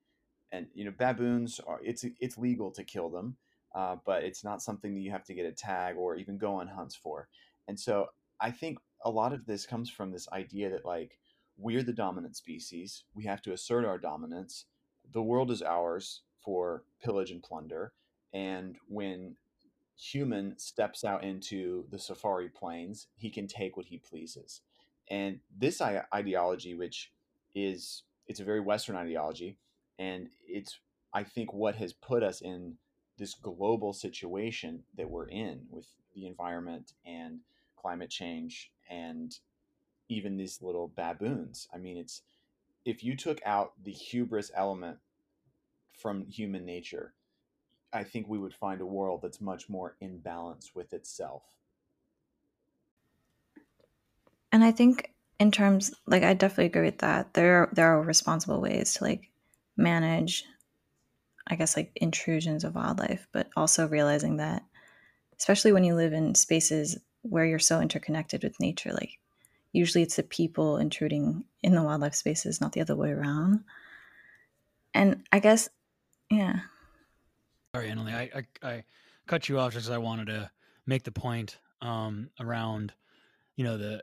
And 0.53 0.67
you 0.75 0.85
know, 0.85 0.93
baboons 0.97 1.61
are 1.67 1.81
it's 1.83 2.05
it's 2.21 2.39
legal 2.39 2.71
to 2.73 2.85
kill 2.85 3.11
them, 3.11 3.37
uh, 3.75 3.97
but 4.07 4.25
it's 4.25 4.45
not 4.45 4.63
something 4.63 4.95
that 4.95 5.01
you 5.01 5.11
have 5.11 5.25
to 5.25 5.35
get 5.35 5.47
a 5.47 5.53
tag 5.53 5.97
or 5.97 6.17
even 6.17 6.39
go 6.39 6.55
on 6.55 6.69
hunts 6.69 6.97
for. 6.97 7.29
And 7.67 7.79
so 7.79 8.09
I 8.41 8.51
think 8.51 8.79
a 9.05 9.11
lot 9.11 9.33
of 9.33 9.47
this 9.47 9.67
comes 9.67 9.91
from 9.91 10.11
this 10.11 10.29
idea 10.33 10.71
that 10.71 10.85
like 10.85 11.19
we're 11.59 11.83
the 11.83 11.93
dominant 11.93 12.37
species, 12.37 13.05
we 13.15 13.25
have 13.25 13.43
to 13.43 13.53
assert 13.53 13.85
our 13.85 13.99
dominance. 13.99 14.65
The 15.13 15.23
world 15.23 15.51
is 15.51 15.63
ours 15.63 16.23
for 16.43 16.85
pillage 17.03 17.31
and 17.31 17.43
plunder. 17.43 17.93
And 18.33 18.77
when 18.89 19.37
human 19.99 20.57
steps 20.59 21.05
out 21.05 21.25
into 21.25 21.85
the 21.91 21.99
safari 21.99 22.49
plains, 22.49 23.09
he 23.17 23.31
can 23.31 23.47
take 23.47 23.77
what 23.77 23.87
he 23.87 23.99
pleases. 23.99 24.61
And 25.11 25.41
this 25.57 25.81
ideology, 25.81 26.75
which 26.75 27.11
is 27.55 28.05
it's 28.27 28.41
a 28.41 28.45
very 28.45 28.61
Western 28.61 28.97
ideology, 28.97 29.57
and 29.99 30.29
it's 30.47 30.79
I 31.13 31.25
think 31.25 31.53
what 31.53 31.75
has 31.77 31.93
put 31.93 32.23
us 32.23 32.41
in 32.41 32.77
this 33.17 33.35
global 33.35 33.93
situation 33.93 34.85
that 34.97 35.11
we're 35.11 35.29
in 35.29 35.63
with 35.71 35.87
the 36.15 36.27
environment 36.27 36.93
and 37.05 37.41
climate 37.77 38.11
change 38.11 38.71
and 38.89 39.37
even 40.09 40.37
these 40.37 40.63
little 40.63 40.93
baboons. 40.95 41.67
I 41.75 41.79
mean, 41.79 41.97
it's 41.97 42.23
if 42.85 43.03
you 43.03 43.17
took 43.17 43.41
out 43.45 43.73
the 43.83 43.93
hubris 43.93 44.51
element 44.55 44.99
from 45.99 46.27
human 46.27 46.65
nature, 46.65 47.15
I 47.93 48.05
think 48.05 48.29
we 48.29 48.39
would 48.39 48.55
find 48.55 48.81
a 48.81 48.87
world 48.87 49.21
that's 49.23 49.41
much 49.41 49.69
more 49.69 49.97
in 50.01 50.19
balance 50.19 50.75
with 50.75 50.93
itself. 50.93 51.43
And 54.53 54.63
I 54.65 54.73
think 54.73 55.13
in 55.39 55.51
terms 55.51 55.95
like 56.07 56.23
I 56.23 56.35
definitely 56.35 56.67
agree 56.67 56.85
with 56.85 56.99
that. 56.99 57.35
There 57.35 57.69
there 57.73 57.89
are 57.89 58.03
responsible 58.03 58.61
ways 58.61 58.95
to 58.95 59.05
like 59.05 59.31
manage 59.77 60.45
I 61.47 61.57
guess 61.57 61.77
like 61.77 61.93
intrusions 61.97 62.65
of 62.65 62.75
wildlife, 62.75 63.27
but 63.33 63.49
also 63.57 63.89
realizing 63.89 64.37
that 64.37 64.63
especially 65.39 65.73
when 65.73 65.85
you 65.85 65.95
live 65.95 66.13
in 66.13 66.35
spaces 66.35 66.99
where 67.23 67.47
you're 67.47 67.59
so 67.59 67.81
interconnected 67.81 68.43
with 68.43 68.61
nature, 68.61 68.93
like 68.93 69.19
usually 69.73 70.03
it's 70.03 70.17
the 70.17 70.23
people 70.23 70.77
intruding 70.77 71.45
in 71.63 71.75
the 71.75 71.83
wildlife 71.83 72.15
spaces, 72.15 72.61
not 72.61 72.73
the 72.73 72.81
other 72.81 72.97
way 72.97 73.11
around. 73.11 73.65
And 74.93 75.27
I 75.33 75.39
guess 75.39 75.71
yeah. 76.31 76.61
Sorry, 77.75 77.91
Emily. 77.91 78.13
I, 78.13 78.31
I, 78.35 78.69
I 78.69 78.85
cut 79.27 79.49
you 79.49 79.59
off 79.59 79.73
just 79.73 79.87
because 79.87 79.95
I 79.95 79.99
wanted 79.99 80.27
to 80.29 80.51
make 80.87 81.05
the 81.05 81.13
point 81.13 81.59
um, 81.83 82.31
around, 82.41 82.95
you 83.57 83.65
know, 83.65 83.77
the 83.77 84.03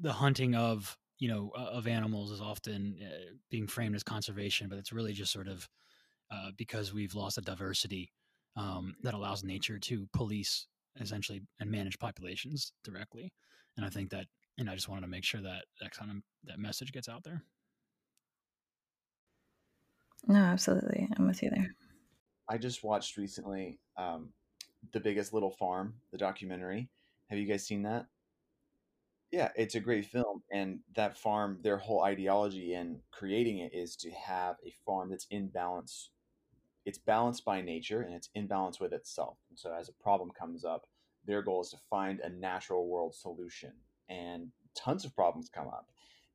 the 0.00 0.12
hunting 0.12 0.54
of 0.54 0.96
you 1.18 1.28
know 1.28 1.50
of 1.56 1.86
animals 1.86 2.30
is 2.30 2.40
often 2.40 2.96
uh, 3.02 3.34
being 3.50 3.66
framed 3.66 3.94
as 3.94 4.02
conservation, 4.02 4.68
but 4.68 4.78
it's 4.78 4.92
really 4.92 5.12
just 5.12 5.32
sort 5.32 5.48
of 5.48 5.68
uh, 6.30 6.50
because 6.56 6.92
we've 6.94 7.14
lost 7.14 7.38
a 7.38 7.42
diversity 7.42 8.12
um, 8.56 8.94
that 9.02 9.14
allows 9.14 9.42
nature 9.44 9.78
to 9.78 10.08
police 10.12 10.66
essentially 11.00 11.42
and 11.60 11.70
manage 11.70 11.98
populations 11.98 12.72
directly. 12.84 13.32
And 13.76 13.86
I 13.86 13.88
think 13.88 14.10
that, 14.10 14.26
and 14.58 14.68
I 14.68 14.74
just 14.74 14.88
wanted 14.88 15.02
to 15.02 15.08
make 15.08 15.24
sure 15.24 15.40
that 15.40 15.64
that 15.80 15.92
kind 15.92 16.10
of 16.10 16.16
that 16.44 16.58
message 16.58 16.92
gets 16.92 17.08
out 17.08 17.24
there. 17.24 17.42
No, 20.26 20.40
absolutely. 20.40 21.08
I'm 21.16 21.26
with 21.26 21.42
you 21.42 21.50
there. 21.50 21.74
I 22.48 22.58
just 22.58 22.82
watched 22.82 23.16
recently 23.16 23.78
um, 23.96 24.30
The 24.92 25.00
Biggest 25.00 25.32
Little 25.32 25.50
Farm, 25.50 25.94
the 26.12 26.18
documentary. 26.18 26.88
Have 27.28 27.38
you 27.38 27.46
guys 27.46 27.66
seen 27.66 27.82
that? 27.82 28.06
Yeah, 29.30 29.50
it's 29.54 29.74
a 29.74 29.80
great 29.80 30.06
film. 30.06 30.42
And 30.50 30.80
that 30.94 31.18
farm, 31.18 31.58
their 31.62 31.76
whole 31.76 32.02
ideology 32.02 32.72
in 32.74 33.00
creating 33.10 33.58
it 33.58 33.74
is 33.74 33.96
to 33.96 34.10
have 34.10 34.56
a 34.64 34.72
farm 34.86 35.10
that's 35.10 35.26
in 35.30 35.48
balance. 35.48 36.10
It's 36.86 36.96
balanced 36.96 37.44
by 37.44 37.60
nature 37.60 38.00
and 38.00 38.14
it's 38.14 38.30
in 38.34 38.46
balance 38.46 38.80
with 38.80 38.94
itself. 38.94 39.36
And 39.50 39.58
so 39.58 39.74
as 39.74 39.90
a 39.90 40.02
problem 40.02 40.30
comes 40.30 40.64
up, 40.64 40.86
their 41.26 41.42
goal 41.42 41.60
is 41.60 41.68
to 41.70 41.76
find 41.90 42.20
a 42.20 42.30
natural 42.30 42.88
world 42.88 43.14
solution. 43.14 43.72
And 44.08 44.48
tons 44.74 45.04
of 45.04 45.14
problems 45.14 45.50
come 45.54 45.66
up. 45.66 45.90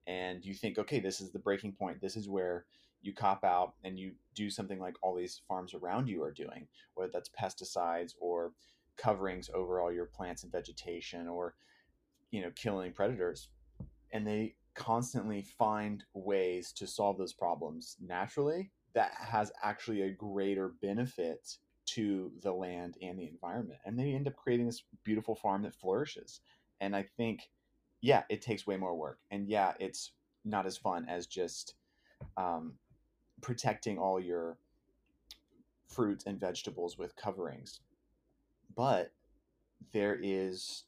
And 0.06 0.46
you 0.46 0.54
think, 0.54 0.78
okay, 0.78 1.00
this 1.00 1.22
is 1.22 1.32
the 1.32 1.40
breaking 1.40 1.72
point. 1.72 2.02
This 2.02 2.16
is 2.16 2.30
where 2.30 2.66
you 3.04 3.14
cop 3.14 3.44
out 3.44 3.74
and 3.84 4.00
you 4.00 4.14
do 4.34 4.50
something 4.50 4.80
like 4.80 4.96
all 5.04 5.14
these 5.14 5.42
farms 5.48 5.74
around 5.74 6.08
you 6.08 6.24
are 6.24 6.32
doing, 6.32 6.68
whether 6.96 7.12
that's 7.12 7.30
pesticides 7.30 8.14
or 8.20 8.54
coverings 8.98 9.50
over 9.54 9.80
all 9.80 9.92
your 9.92 10.06
plants 10.06 10.44
and 10.44 10.52
vegetation 10.52 11.28
or 11.28 11.54
you 12.32 12.42
know 12.42 12.52
killing 12.56 12.94
predators. 12.94 13.50
And 14.12 14.26
they 14.26 14.56
constantly 14.74 15.42
find 15.42 16.04
ways 16.14 16.72
to 16.74 16.88
solve 16.88 17.18
those 17.18 17.34
problems 17.34 17.98
naturally 18.02 18.72
that 18.94 19.12
has 19.20 19.52
actually 19.62 20.04
a 20.04 20.12
greater 20.12 20.70
benefit 20.82 21.58
to 21.86 22.32
the 22.42 22.52
land 22.52 22.98
and 23.02 23.20
the 23.20 23.28
environment. 23.28 23.80
And 23.86 24.00
they 24.00 24.14
end 24.14 24.28
up 24.28 24.36
creating 24.36 24.66
this 24.66 24.84
beautiful 25.04 25.36
farm 25.36 25.64
that 25.64 25.76
flourishes. 25.76 26.40
And 26.80 26.96
i 26.96 27.04
think 27.18 27.50
yeah 28.02 28.24
it 28.30 28.42
takes 28.42 28.66
way 28.66 28.78
more 28.78 28.96
work. 28.96 29.20
And 29.30 29.48
yeah 29.48 29.74
it's 29.80 30.12
not 30.46 30.66
as 30.66 30.78
fun 30.78 31.06
as 31.10 31.28
just 31.28 31.76
um, 32.38 32.74
protecting 33.44 34.00
all 34.00 34.20
your 34.20 34.58
fruits 35.88 36.26
and 36.26 36.40
vegetables 36.40 36.98
with 36.98 37.16
coverings. 37.16 37.82
But 38.76 39.12
there 39.92 40.18
is 40.20 40.86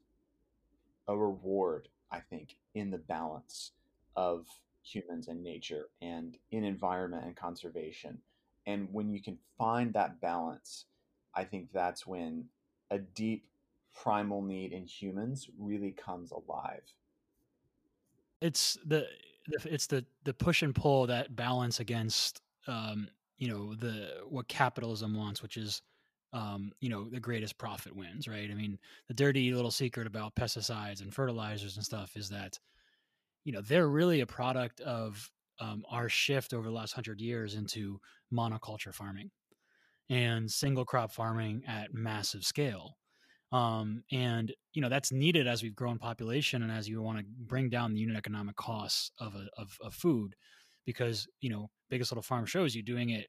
a 1.08 1.16
reward, 1.16 1.90
I 2.12 2.20
think, 2.20 2.58
in 2.74 2.90
the 2.90 2.98
balance 2.98 3.72
of 4.16 4.48
humans 4.82 5.28
and 5.28 5.44
nature 5.44 5.90
and 6.02 6.38
in 6.52 6.64
environment 6.64 7.26
and 7.26 7.36
conservation. 7.36 8.20
And 8.66 8.88
when 8.92 9.12
you 9.12 9.22
can 9.22 9.38
find 9.58 9.94
that 9.94 10.20
balance, 10.22 10.86
I 11.36 11.44
think 11.44 11.70
that's 11.72 12.08
when 12.08 12.46
a 12.90 12.98
deep 12.98 13.46
primal 13.94 14.42
need 14.42 14.72
in 14.72 14.86
humans 14.86 15.50
really 15.60 15.92
comes 15.92 16.32
alive. 16.32 16.84
It's 18.42 18.78
the 18.86 19.08
it's 19.48 19.88
the 19.88 20.06
the 20.24 20.34
push 20.34 20.64
and 20.64 20.74
pull 20.74 21.08
that 21.08 21.36
balance 21.36 21.80
against 21.80 22.42
um, 22.68 23.08
you 23.38 23.48
know 23.48 23.76
the 23.76 24.24
what 24.28 24.48
capitalism 24.48 25.16
wants, 25.16 25.42
which 25.42 25.58
is 25.58 25.82
um, 26.34 26.72
you 26.80 26.90
know 26.90 27.10
the 27.10 27.20
greatest 27.20 27.58
profit 27.58 27.96
wins, 27.96 28.28
right? 28.28 28.50
I 28.50 28.54
mean, 28.54 28.78
the 29.08 29.14
dirty 29.14 29.54
little 29.54 29.72
secret 29.72 30.08
about 30.08 30.36
pesticides 30.36 31.02
and 31.02 31.14
fertilizers 31.14 31.76
and 31.76 31.86
stuff 31.86 32.16
is 32.16 32.30
that 32.30 32.60
you 33.44 33.54
know 33.54 33.62
they're 33.62 33.88
really 33.88 34.22
a 34.22 34.26
product 34.26 34.82
of 34.82 35.30
um, 35.60 35.84
our 35.90 36.10
shift 36.10 36.54
over 36.54 36.68
the 36.68 36.74
last 36.74 36.94
hundred 36.94 37.22
years 37.22 37.56
into 37.56 38.00
monoculture 38.34 38.94
farming 38.94 39.32
and 40.10 40.52
single 40.52 40.86
crop 40.86 41.12
farming 41.12 41.64
at 41.68 41.94
massive 41.94 42.44
scale. 42.44 42.98
Um, 43.52 44.04
and 44.12 44.54
you 44.74 44.82
know 44.82 44.90
that's 44.90 45.12
needed 45.12 45.48
as 45.48 45.64
we've 45.64 45.76
grown 45.76 45.98
population 45.98 46.64
and 46.64 46.72
as 46.72 46.90
you 46.90 47.02
want 47.02 47.20
to 47.20 47.26
bring 47.40 47.70
down 47.70 47.94
the 47.94 48.00
unit 48.00 48.18
economic 48.18 48.56
costs 48.56 49.12
of 49.20 49.36
a, 49.36 49.48
of, 49.58 49.78
of 49.82 49.94
food 49.94 50.36
because 50.86 51.28
you 51.42 51.50
know 51.50 51.70
biggest 51.90 52.12
little 52.12 52.22
farm 52.22 52.46
shows 52.46 52.76
you 52.76 52.84
doing 52.84 53.10
it 53.12 53.28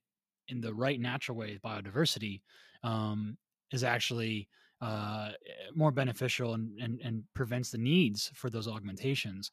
in 0.49 0.61
the 0.61 0.75
right 0.75 1.01
natural 1.01 1.37
way 1.37 1.59
biodiversity 1.65 2.41
um, 2.83 3.37
is 3.73 3.85
actually 3.85 4.49
uh, 4.81 5.31
more 5.75 5.91
beneficial 5.91 6.55
and, 6.55 6.79
and, 6.81 7.01
and 7.03 7.25
prevents 7.35 7.71
the 7.71 7.79
needs 7.79 8.31
for 8.35 8.51
those 8.51 8.69
augmentations. 8.69 9.51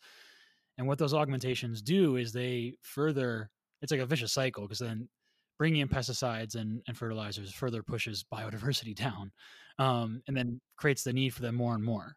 And 0.77 0.87
what 0.87 0.97
those 0.97 1.13
augmentations 1.13 1.81
do 1.81 2.17
is 2.17 2.31
they 2.31 2.73
further 2.81 3.49
it's 3.81 3.91
like 3.91 4.01
a 4.01 4.05
vicious 4.05 4.31
cycle 4.31 4.63
because 4.63 4.79
then 4.79 5.09
bringing 5.57 5.81
in 5.81 5.89
pesticides 5.89 6.55
and, 6.55 6.81
and 6.87 6.97
fertilizers 6.97 7.53
further 7.53 7.83
pushes 7.83 8.25
biodiversity 8.33 8.95
down 9.07 9.31
um, 9.79 10.21
and 10.27 10.35
then 10.35 10.59
creates 10.77 11.03
the 11.03 11.13
need 11.13 11.33
for 11.33 11.41
them 11.41 11.55
more 11.55 11.75
and 11.75 11.83
more. 11.83 12.15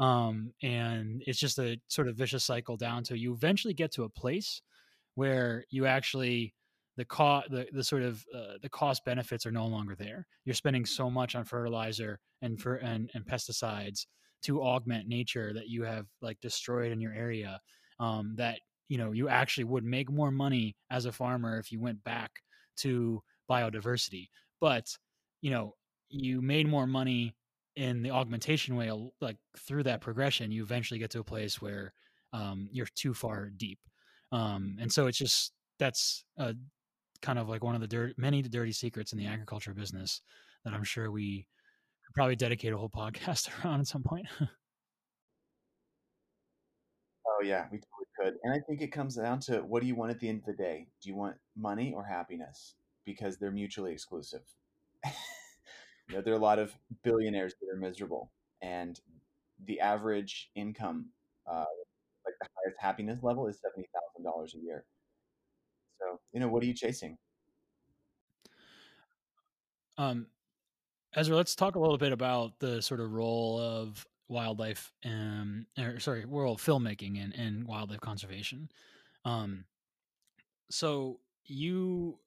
Um, 0.00 0.52
and 0.62 1.22
it's 1.24 1.38
just 1.38 1.58
a 1.60 1.80
sort 1.86 2.08
of 2.08 2.16
vicious 2.16 2.44
cycle 2.44 2.76
down 2.76 3.04
to 3.04 3.16
you 3.16 3.32
eventually 3.32 3.74
get 3.74 3.92
to 3.92 4.02
a 4.02 4.08
place 4.08 4.60
where 5.14 5.64
you 5.70 5.86
actually 5.86 6.54
the 6.96 7.04
cost 7.04 7.50
the, 7.50 7.66
the 7.72 7.82
sort 7.82 8.02
of 8.02 8.24
uh, 8.34 8.54
the 8.62 8.68
cost 8.68 9.04
benefits 9.04 9.46
are 9.46 9.50
no 9.50 9.66
longer 9.66 9.94
there 9.94 10.26
you're 10.44 10.54
spending 10.54 10.84
so 10.84 11.10
much 11.10 11.34
on 11.34 11.44
fertilizer 11.44 12.18
and 12.42 12.60
for 12.60 12.76
and, 12.76 13.10
and 13.14 13.24
pesticides 13.26 14.06
to 14.42 14.62
augment 14.62 15.08
nature 15.08 15.52
that 15.52 15.68
you 15.68 15.82
have 15.82 16.06
like 16.20 16.38
destroyed 16.40 16.92
in 16.92 17.00
your 17.00 17.12
area 17.12 17.60
um, 18.00 18.34
that 18.36 18.58
you 18.88 18.98
know 18.98 19.12
you 19.12 19.28
actually 19.28 19.64
would 19.64 19.84
make 19.84 20.10
more 20.10 20.30
money 20.30 20.76
as 20.90 21.06
a 21.06 21.12
farmer 21.12 21.58
if 21.58 21.72
you 21.72 21.80
went 21.80 22.02
back 22.04 22.30
to 22.76 23.22
biodiversity 23.50 24.28
but 24.60 24.86
you 25.40 25.50
know 25.50 25.74
you 26.10 26.40
made 26.40 26.68
more 26.68 26.86
money 26.86 27.34
in 27.76 28.02
the 28.02 28.10
augmentation 28.10 28.76
way, 28.76 28.90
like 29.20 29.36
through 29.58 29.82
that 29.84 30.00
progression, 30.00 30.52
you 30.52 30.62
eventually 30.62 31.00
get 31.00 31.10
to 31.10 31.20
a 31.20 31.24
place 31.24 31.60
where 31.60 31.92
um, 32.32 32.68
you're 32.70 32.88
too 32.94 33.14
far 33.14 33.50
deep. 33.56 33.78
Um, 34.34 34.76
and 34.80 34.92
so 34.92 35.06
it's 35.06 35.16
just 35.16 35.52
that's 35.78 36.24
a, 36.38 36.56
kind 37.22 37.38
of 37.38 37.48
like 37.48 37.62
one 37.62 37.76
of 37.76 37.80
the 37.80 37.86
dirt, 37.86 38.14
many 38.16 38.42
dirty 38.42 38.72
secrets 38.72 39.12
in 39.12 39.18
the 39.18 39.26
agriculture 39.26 39.72
business 39.72 40.20
that 40.64 40.74
I'm 40.74 40.82
sure 40.82 41.12
we 41.12 41.46
probably 42.14 42.34
dedicate 42.34 42.72
a 42.72 42.76
whole 42.76 42.88
podcast 42.96 43.48
around 43.64 43.80
at 43.80 43.86
some 43.86 44.02
point. 44.02 44.26
oh 44.40 44.48
yeah, 47.44 47.66
we 47.70 47.78
totally 47.78 48.06
could. 48.18 48.34
And 48.42 48.52
I 48.52 48.58
think 48.66 48.82
it 48.82 48.90
comes 48.90 49.14
down 49.14 49.38
to 49.40 49.58
what 49.58 49.82
do 49.82 49.86
you 49.86 49.94
want 49.94 50.10
at 50.10 50.18
the 50.18 50.28
end 50.28 50.40
of 50.40 50.46
the 50.46 50.60
day? 50.60 50.88
Do 51.00 51.08
you 51.08 51.14
want 51.14 51.36
money 51.56 51.92
or 51.94 52.04
happiness? 52.04 52.74
Because 53.06 53.36
they're 53.36 53.52
mutually 53.52 53.92
exclusive. 53.92 54.42
you 55.04 56.16
know, 56.16 56.22
there 56.22 56.34
are 56.34 56.38
a 56.38 56.40
lot 56.40 56.58
of 56.58 56.74
billionaires 57.04 57.54
that 57.60 57.72
are 57.72 57.78
miserable, 57.78 58.32
and 58.62 58.98
the 59.66 59.78
average 59.78 60.50
income, 60.56 61.10
uh, 61.46 61.66
like 62.24 62.34
the 62.40 62.48
highest 62.56 62.80
happiness 62.80 63.22
level, 63.22 63.46
is 63.46 63.60
seventy 63.60 63.88
thousand 63.94 64.03
dollars 64.24 64.54
a 64.54 64.58
year. 64.58 64.84
So, 66.00 66.20
you 66.32 66.40
know, 66.40 66.48
what 66.48 66.62
are 66.62 66.66
you 66.66 66.74
chasing? 66.74 67.16
Um, 69.96 70.26
Ezra, 71.14 71.36
let's 71.36 71.54
talk 71.54 71.76
a 71.76 71.80
little 71.80 71.98
bit 71.98 72.12
about 72.12 72.58
the 72.58 72.82
sort 72.82 73.00
of 73.00 73.12
role 73.12 73.60
of 73.60 74.04
wildlife 74.28 74.92
and, 75.04 75.66
or 75.78 76.00
sorry, 76.00 76.24
world 76.24 76.58
filmmaking 76.58 77.22
and, 77.22 77.32
and 77.34 77.66
wildlife 77.66 78.00
conservation. 78.00 78.68
Um, 79.24 79.64
so 80.70 81.20
you, 81.44 82.18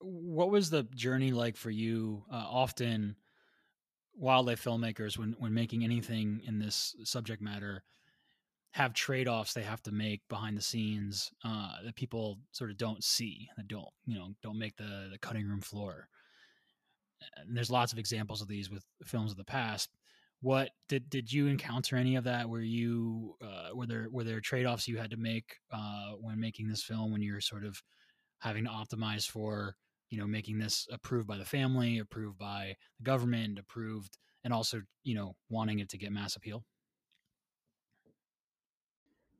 what 0.00 0.50
was 0.50 0.68
the 0.68 0.82
journey 0.94 1.32
like 1.32 1.56
for 1.56 1.70
you? 1.70 2.24
Uh, 2.30 2.44
often, 2.48 3.16
wildlife 4.14 4.62
filmmakers, 4.62 5.18
when 5.18 5.34
when 5.38 5.54
making 5.54 5.84
anything 5.84 6.40
in 6.46 6.58
this 6.58 6.94
subject 7.04 7.40
matter, 7.40 7.84
have 8.72 8.92
trade 8.92 9.26
offs 9.26 9.54
they 9.54 9.62
have 9.62 9.82
to 9.82 9.92
make 9.92 10.20
behind 10.28 10.56
the 10.56 10.62
scenes 10.62 11.30
uh, 11.44 11.76
that 11.84 11.94
people 11.96 12.38
sort 12.52 12.70
of 12.70 12.76
don't 12.76 13.02
see, 13.02 13.48
that 13.56 13.68
don't 13.68 13.88
you 14.06 14.18
know 14.18 14.28
don't 14.42 14.58
make 14.58 14.76
the 14.76 15.08
the 15.10 15.18
cutting 15.20 15.46
room 15.46 15.60
floor. 15.60 16.08
And 17.36 17.56
there's 17.56 17.70
lots 17.70 17.92
of 17.92 17.98
examples 17.98 18.42
of 18.42 18.48
these 18.48 18.70
with 18.70 18.84
films 19.04 19.30
of 19.30 19.38
the 19.38 19.44
past. 19.44 19.90
What 20.42 20.70
did 20.88 21.08
did 21.08 21.32
you 21.32 21.46
encounter 21.46 21.96
any 21.96 22.16
of 22.16 22.24
that? 22.24 22.48
Were 22.48 22.60
you 22.60 23.36
uh, 23.42 23.74
were 23.74 23.86
there 23.86 24.08
were 24.10 24.24
there 24.24 24.40
trade 24.40 24.66
offs 24.66 24.86
you 24.86 24.98
had 24.98 25.10
to 25.10 25.16
make 25.16 25.56
uh, 25.72 26.12
when 26.20 26.38
making 26.38 26.68
this 26.68 26.82
film 26.82 27.12
when 27.12 27.22
you're 27.22 27.40
sort 27.40 27.64
of 27.64 27.82
having 28.40 28.64
to 28.64 28.70
optimize 28.70 29.26
for 29.26 29.74
you 30.10 30.18
know 30.18 30.26
making 30.26 30.58
this 30.58 30.86
approved 30.92 31.26
by 31.26 31.38
the 31.38 31.44
family, 31.44 31.98
approved 31.98 32.38
by 32.38 32.74
the 32.98 33.04
government, 33.04 33.58
approved, 33.58 34.18
and 34.44 34.52
also 34.52 34.82
you 35.02 35.14
know 35.14 35.34
wanting 35.48 35.78
it 35.78 35.88
to 35.88 35.98
get 35.98 36.12
mass 36.12 36.36
appeal? 36.36 36.62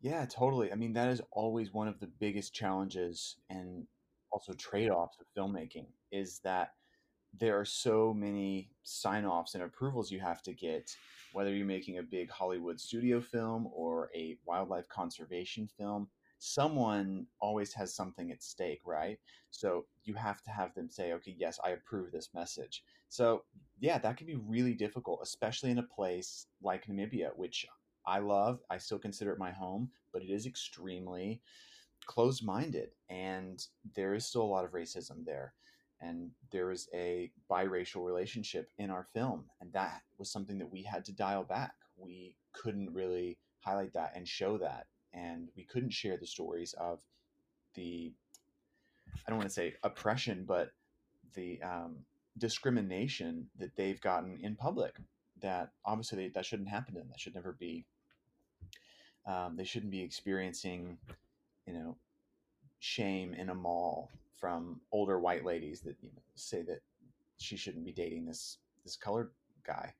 Yeah, 0.00 0.24
totally. 0.26 0.70
I 0.72 0.74
mean, 0.74 0.92
that 0.94 1.08
is 1.08 1.22
always 1.32 1.72
one 1.72 1.88
of 1.88 2.00
the 2.00 2.06
biggest 2.06 2.54
challenges 2.54 3.36
and 3.50 3.86
also 4.30 4.52
trade-offs 4.52 5.16
of 5.20 5.26
filmmaking 5.36 5.86
is 6.12 6.40
that 6.40 6.72
there 7.38 7.58
are 7.58 7.64
so 7.64 8.14
many 8.14 8.70
sign-offs 8.84 9.54
and 9.54 9.64
approvals 9.64 10.10
you 10.10 10.20
have 10.20 10.42
to 10.42 10.52
get 10.52 10.90
whether 11.32 11.54
you're 11.54 11.66
making 11.66 11.98
a 11.98 12.02
big 12.02 12.30
Hollywood 12.30 12.80
studio 12.80 13.20
film 13.20 13.68
or 13.74 14.10
a 14.14 14.38
wildlife 14.46 14.88
conservation 14.88 15.68
film 15.78 16.08
someone 16.38 17.26
always 17.40 17.72
has 17.74 17.94
something 17.94 18.30
at 18.32 18.42
stake 18.42 18.80
right 18.86 19.18
so 19.50 19.86
you 20.04 20.14
have 20.14 20.42
to 20.42 20.50
have 20.50 20.74
them 20.74 20.88
say 20.90 21.12
okay 21.12 21.34
yes 21.38 21.58
I 21.64 21.70
approve 21.70 22.12
this 22.12 22.30
message 22.34 22.84
so 23.08 23.44
yeah 23.80 23.98
that 23.98 24.16
can 24.16 24.26
be 24.26 24.36
really 24.36 24.74
difficult 24.74 25.20
especially 25.22 25.70
in 25.70 25.78
a 25.78 25.82
place 25.82 26.46
like 26.62 26.86
Namibia 26.86 27.30
which 27.36 27.66
I 28.06 28.18
love 28.18 28.60
I 28.70 28.78
still 28.78 28.98
consider 28.98 29.32
it 29.32 29.38
my 29.38 29.50
home 29.50 29.90
but 30.12 30.22
it 30.22 30.30
is 30.30 30.46
extremely 30.46 31.40
closed 32.06 32.44
minded 32.44 32.90
and 33.10 33.66
there 33.94 34.14
is 34.14 34.26
still 34.26 34.42
a 34.42 34.44
lot 34.44 34.64
of 34.64 34.72
racism 34.72 35.24
there. 35.24 35.54
And 36.00 36.30
there 36.50 36.70
is 36.70 36.88
a 36.94 37.32
biracial 37.50 38.04
relationship 38.04 38.70
in 38.78 38.90
our 38.90 39.06
film 39.14 39.44
and 39.60 39.72
that 39.72 40.02
was 40.18 40.30
something 40.30 40.58
that 40.58 40.70
we 40.70 40.82
had 40.82 41.04
to 41.06 41.12
dial 41.12 41.42
back. 41.42 41.74
We 41.96 42.34
couldn't 42.52 42.92
really 42.92 43.38
highlight 43.60 43.92
that 43.94 44.12
and 44.14 44.28
show 44.28 44.58
that 44.58 44.86
and 45.12 45.48
we 45.56 45.64
couldn't 45.64 45.92
share 45.92 46.16
the 46.16 46.26
stories 46.26 46.74
of 46.74 47.00
the 47.74 48.12
i 49.26 49.30
don't 49.30 49.38
want 49.38 49.48
to 49.48 49.54
say 49.54 49.74
oppression 49.82 50.44
but 50.46 50.70
the 51.34 51.60
um, 51.62 51.96
discrimination 52.38 53.46
that 53.58 53.74
they've 53.76 54.00
gotten 54.00 54.38
in 54.42 54.54
public 54.54 54.96
that 55.40 55.72
obviously 55.84 56.28
that 56.28 56.46
shouldn't 56.46 56.68
happen 56.68 56.94
to 56.94 57.00
them. 57.00 57.08
That 57.10 57.20
should 57.20 57.34
never 57.34 57.52
be 57.52 57.84
um, 59.26 59.56
they 59.56 59.64
shouldn't 59.64 59.92
be 59.92 60.02
experiencing 60.02 60.98
you 61.66 61.74
know 61.74 61.96
shame 62.78 63.34
in 63.34 63.50
a 63.50 63.54
mall 63.54 64.10
from 64.38 64.80
older 64.92 65.18
white 65.18 65.44
ladies 65.44 65.80
that 65.80 65.96
you 66.02 66.10
know, 66.10 66.22
say 66.34 66.62
that 66.62 66.80
she 67.38 67.56
shouldn't 67.56 67.84
be 67.84 67.92
dating 67.92 68.26
this 68.26 68.58
this 68.84 68.96
colored 68.96 69.30
guy, 69.66 69.92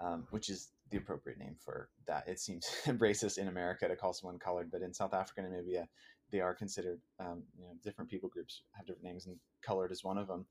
um, 0.00 0.26
which 0.30 0.50
is 0.50 0.68
the 0.90 0.98
appropriate 0.98 1.38
name 1.38 1.56
for 1.58 1.88
that. 2.06 2.28
It 2.28 2.38
seems 2.38 2.66
racist 2.86 3.38
in 3.38 3.48
America 3.48 3.88
to 3.88 3.96
call 3.96 4.12
someone 4.12 4.38
colored, 4.38 4.70
but 4.70 4.82
in 4.82 4.92
South 4.92 5.14
Africa 5.14 5.40
and 5.40 5.52
Namibia, 5.52 5.86
they 6.30 6.40
are 6.40 6.54
considered 6.54 7.00
um, 7.20 7.42
you 7.58 7.64
know 7.64 7.72
different 7.82 8.10
people 8.10 8.28
groups 8.28 8.62
have 8.72 8.86
different 8.86 9.04
names, 9.04 9.26
and 9.26 9.36
colored 9.62 9.92
is 9.92 10.04
one 10.04 10.18
of 10.18 10.28
them. 10.28 10.46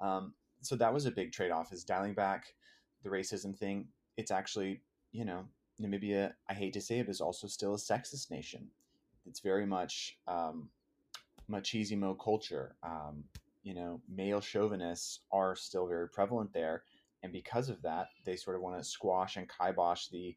Um, 0.00 0.34
so 0.62 0.76
that 0.76 0.92
was 0.92 1.06
a 1.06 1.10
big 1.10 1.32
trade 1.32 1.50
off. 1.50 1.72
Is 1.72 1.84
dialing 1.84 2.14
back 2.14 2.54
the 3.02 3.10
racism 3.10 3.56
thing. 3.56 3.88
It's 4.16 4.30
actually 4.30 4.82
you 5.12 5.24
know 5.24 5.44
Namibia. 5.80 6.32
I 6.48 6.54
hate 6.54 6.72
to 6.74 6.80
say 6.80 6.98
it, 6.98 7.08
is 7.08 7.20
also 7.20 7.46
still 7.46 7.74
a 7.74 7.78
sexist 7.78 8.30
nation. 8.30 8.68
It's 9.26 9.40
very 9.40 9.66
much 9.66 10.18
um, 10.26 10.68
machismo 11.50 12.16
culture. 12.22 12.76
Um, 12.82 13.24
you 13.62 13.74
know, 13.74 14.00
male 14.08 14.40
chauvinists 14.40 15.20
are 15.32 15.54
still 15.54 15.86
very 15.86 16.08
prevalent 16.08 16.52
there. 16.52 16.84
And 17.22 17.32
because 17.32 17.68
of 17.68 17.82
that, 17.82 18.08
they 18.24 18.36
sort 18.36 18.56
of 18.56 18.62
want 18.62 18.78
to 18.78 18.84
squash 18.84 19.36
and 19.36 19.48
kibosh 19.48 20.08
the 20.08 20.34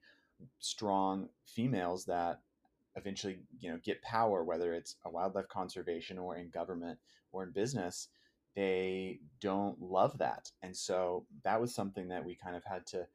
strong 0.59 1.29
females 1.45 2.05
that 2.05 2.41
eventually, 2.95 3.39
you 3.59 3.71
know, 3.71 3.79
get 3.83 4.01
power, 4.01 4.43
whether 4.43 4.73
it's 4.73 4.95
a 5.05 5.09
wildlife 5.09 5.47
conservation 5.47 6.19
or 6.19 6.35
in 6.35 6.49
government 6.49 6.99
or 7.31 7.43
in 7.43 7.51
business. 7.51 8.09
They 8.55 9.19
don't 9.41 9.81
love 9.81 10.17
that. 10.19 10.51
And 10.61 10.75
so 10.75 11.25
that 11.43 11.59
was 11.59 11.73
something 11.73 12.09
that 12.09 12.23
we 12.23 12.35
kind 12.35 12.55
of 12.55 12.63
had 12.65 12.85
to 12.87 13.07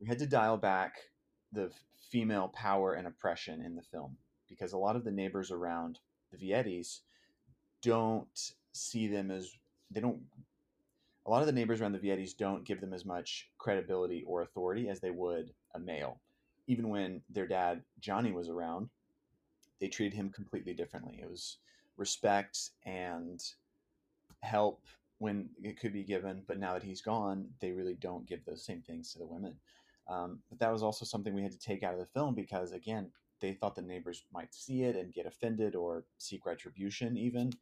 we 0.00 0.08
had 0.08 0.18
to 0.18 0.26
dial 0.26 0.56
back 0.56 0.94
the 1.52 1.70
female 2.10 2.48
power 2.48 2.94
and 2.94 3.06
oppression 3.06 3.62
in 3.62 3.76
the 3.76 3.82
film 3.82 4.16
because 4.48 4.72
a 4.72 4.78
lot 4.78 4.96
of 4.96 5.04
the 5.04 5.10
neighbors 5.10 5.50
around 5.50 5.98
the 6.32 6.36
Vietis 6.36 7.00
don't 7.82 8.52
see 8.72 9.06
them 9.06 9.30
as 9.30 9.50
they 9.90 10.00
don't 10.00 10.20
a 11.26 11.30
lot 11.30 11.40
of 11.40 11.46
the 11.46 11.52
neighbors 11.52 11.80
around 11.80 11.92
the 11.92 11.98
Vietis 11.98 12.36
don't 12.36 12.64
give 12.64 12.80
them 12.80 12.92
as 12.92 13.04
much 13.04 13.48
credibility 13.58 14.24
or 14.26 14.42
authority 14.42 14.88
as 14.88 15.00
they 15.00 15.10
would 15.10 15.52
a 15.74 15.78
male. 15.78 16.18
Even 16.66 16.88
when 16.88 17.20
their 17.30 17.46
dad 17.46 17.82
Johnny 18.00 18.32
was 18.32 18.48
around, 18.48 18.88
they 19.80 19.88
treated 19.88 20.16
him 20.16 20.30
completely 20.30 20.74
differently. 20.74 21.20
It 21.22 21.30
was 21.30 21.58
respect 21.96 22.70
and 22.84 23.42
help 24.40 24.82
when 25.18 25.50
it 25.62 25.78
could 25.78 25.92
be 25.92 26.02
given, 26.02 26.42
but 26.46 26.58
now 26.58 26.72
that 26.72 26.82
he's 26.82 27.02
gone, 27.02 27.46
they 27.60 27.72
really 27.72 27.94
don't 27.94 28.26
give 28.26 28.44
those 28.44 28.64
same 28.64 28.80
things 28.80 29.12
to 29.12 29.18
the 29.18 29.26
women. 29.26 29.54
Um, 30.10 30.40
but 30.50 30.58
that 30.58 30.72
was 30.72 30.82
also 30.82 31.04
something 31.04 31.34
we 31.34 31.42
had 31.42 31.52
to 31.52 31.58
take 31.58 31.82
out 31.82 31.94
of 31.94 32.00
the 32.00 32.06
film 32.06 32.34
because, 32.34 32.72
again, 32.72 33.10
they 33.40 33.52
thought 33.52 33.76
the 33.76 33.82
neighbors 33.82 34.24
might 34.32 34.52
see 34.52 34.82
it 34.82 34.96
and 34.96 35.14
get 35.14 35.26
offended 35.26 35.74
or 35.74 36.04
seek 36.18 36.44
retribution, 36.44 37.16
even. 37.16 37.52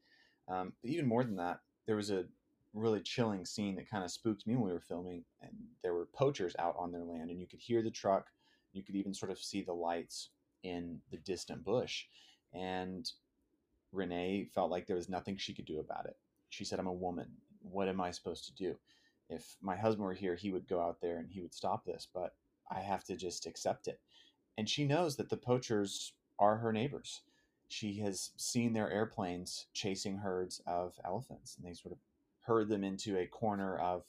Um, 0.48 0.72
but 0.82 0.90
even 0.90 1.06
more 1.06 1.22
than 1.22 1.36
that, 1.36 1.60
there 1.86 1.96
was 1.96 2.10
a 2.10 2.24
really 2.74 3.00
chilling 3.00 3.44
scene 3.44 3.76
that 3.76 3.90
kind 3.90 4.04
of 4.04 4.10
spooked 4.10 4.46
me 4.46 4.54
when 4.54 4.64
we 4.64 4.72
were 4.72 4.80
filming, 4.80 5.24
and 5.42 5.52
there 5.82 5.94
were 5.94 6.06
poachers 6.06 6.56
out 6.58 6.74
on 6.78 6.90
their 6.90 7.04
land, 7.04 7.30
and 7.30 7.40
you 7.40 7.46
could 7.46 7.60
hear 7.60 7.82
the 7.82 7.90
truck, 7.90 8.26
you 8.72 8.82
could 8.82 8.96
even 8.96 9.14
sort 9.14 9.30
of 9.30 9.38
see 9.38 9.62
the 9.62 9.72
lights 9.72 10.30
in 10.62 11.00
the 11.10 11.18
distant 11.18 11.64
bush, 11.64 12.06
and 12.52 13.10
Renee 13.92 14.48
felt 14.54 14.70
like 14.70 14.86
there 14.86 14.96
was 14.96 15.08
nothing 15.08 15.36
she 15.36 15.54
could 15.54 15.64
do 15.64 15.80
about 15.80 16.06
it. 16.06 16.16
She 16.50 16.64
said, 16.64 16.78
"I'm 16.78 16.86
a 16.86 16.92
woman. 16.92 17.28
What 17.60 17.88
am 17.88 18.00
I 18.00 18.10
supposed 18.10 18.44
to 18.46 18.54
do? 18.54 18.78
If 19.28 19.56
my 19.60 19.76
husband 19.76 20.06
were 20.06 20.14
here, 20.14 20.34
he 20.34 20.50
would 20.50 20.68
go 20.68 20.80
out 20.80 21.00
there 21.00 21.18
and 21.18 21.30
he 21.30 21.40
would 21.40 21.54
stop 21.54 21.84
this, 21.84 22.06
but 22.12 22.34
I 22.70 22.80
have 22.80 23.04
to 23.04 23.16
just 23.16 23.46
accept 23.46 23.88
it." 23.88 24.00
And 24.56 24.68
she 24.68 24.84
knows 24.84 25.16
that 25.16 25.28
the 25.28 25.36
poachers 25.36 26.12
are 26.38 26.56
her 26.56 26.72
neighbors 26.72 27.22
she 27.68 27.98
has 27.98 28.30
seen 28.36 28.72
their 28.72 28.90
airplanes 28.90 29.66
chasing 29.74 30.16
herds 30.16 30.60
of 30.66 30.98
elephants 31.04 31.56
and 31.56 31.66
they 31.66 31.74
sort 31.74 31.92
of 31.92 31.98
herd 32.40 32.68
them 32.68 32.82
into 32.82 33.18
a 33.18 33.26
corner 33.26 33.76
of 33.78 34.04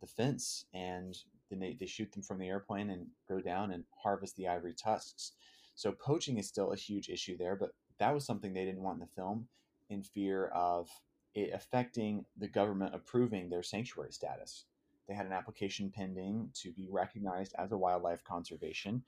the 0.00 0.06
fence 0.06 0.64
and 0.72 1.18
then 1.50 1.60
they, 1.60 1.74
they 1.74 1.86
shoot 1.86 2.10
them 2.12 2.22
from 2.22 2.38
the 2.38 2.48
airplane 2.48 2.88
and 2.90 3.06
go 3.28 3.38
down 3.38 3.70
and 3.70 3.84
harvest 4.02 4.34
the 4.36 4.48
ivory 4.48 4.72
tusks 4.72 5.32
so 5.74 5.92
poaching 5.92 6.38
is 6.38 6.48
still 6.48 6.72
a 6.72 6.76
huge 6.76 7.10
issue 7.10 7.36
there 7.36 7.54
but 7.54 7.74
that 7.98 8.14
was 8.14 8.24
something 8.24 8.52
they 8.52 8.64
didn't 8.64 8.82
want 8.82 8.96
in 8.96 9.06
the 9.06 9.14
film 9.14 9.46
in 9.90 10.02
fear 10.02 10.46
of 10.46 10.88
it 11.34 11.50
affecting 11.52 12.24
the 12.38 12.48
government 12.48 12.94
approving 12.94 13.48
their 13.48 13.62
sanctuary 13.62 14.12
status 14.12 14.64
they 15.08 15.14
had 15.14 15.26
an 15.26 15.32
application 15.32 15.90
pending 15.94 16.50
to 16.54 16.72
be 16.72 16.88
recognized 16.90 17.54
as 17.58 17.72
a 17.72 17.76
wildlife 17.76 18.22
conservation, 18.24 19.02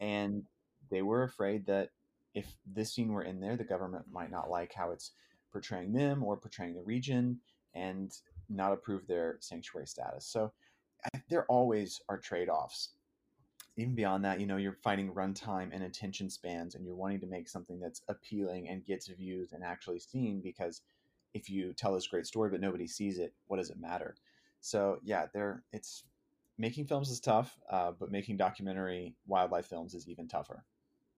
and 0.00 0.44
they 0.90 1.02
were 1.02 1.24
afraid 1.24 1.66
that 1.66 1.90
if 2.34 2.54
this 2.64 2.94
scene 2.94 3.12
were 3.12 3.24
in 3.24 3.40
there, 3.40 3.56
the 3.56 3.64
government 3.64 4.06
might 4.10 4.30
not 4.30 4.50
like 4.50 4.72
how 4.72 4.90
it's 4.92 5.12
portraying 5.52 5.92
them 5.92 6.22
or 6.22 6.36
portraying 6.36 6.74
the 6.74 6.82
region 6.82 7.40
and 7.74 8.16
not 8.48 8.72
approve 8.72 9.06
their 9.06 9.36
sanctuary 9.40 9.86
status. 9.86 10.24
So 10.24 10.52
there 11.28 11.44
always 11.46 12.00
are 12.08 12.18
trade 12.18 12.48
offs. 12.48 12.90
Even 13.76 13.94
beyond 13.94 14.24
that, 14.24 14.40
you 14.40 14.46
know, 14.46 14.56
you're 14.56 14.72
fighting 14.72 15.12
runtime 15.12 15.70
and 15.72 15.82
attention 15.82 16.30
spans, 16.30 16.74
and 16.74 16.84
you're 16.84 16.94
wanting 16.94 17.20
to 17.20 17.26
make 17.26 17.48
something 17.48 17.80
that's 17.80 18.02
appealing 18.08 18.68
and 18.68 18.86
gets 18.86 19.08
views 19.08 19.52
and 19.52 19.64
actually 19.64 19.98
seen 19.98 20.40
because 20.40 20.82
if 21.34 21.48
you 21.48 21.72
tell 21.72 21.94
this 21.94 22.06
great 22.06 22.26
story 22.26 22.50
but 22.50 22.60
nobody 22.60 22.86
sees 22.86 23.18
it, 23.18 23.32
what 23.46 23.58
does 23.58 23.70
it 23.70 23.80
matter? 23.80 24.16
So 24.60 24.98
yeah, 25.02 25.26
there 25.32 25.64
it's 25.72 26.04
making 26.58 26.86
films 26.86 27.10
is 27.10 27.20
tough, 27.20 27.58
uh, 27.70 27.92
but 27.98 28.10
making 28.10 28.36
documentary 28.36 29.16
wildlife 29.26 29.66
films 29.66 29.94
is 29.94 30.08
even 30.08 30.28
tougher. 30.28 30.64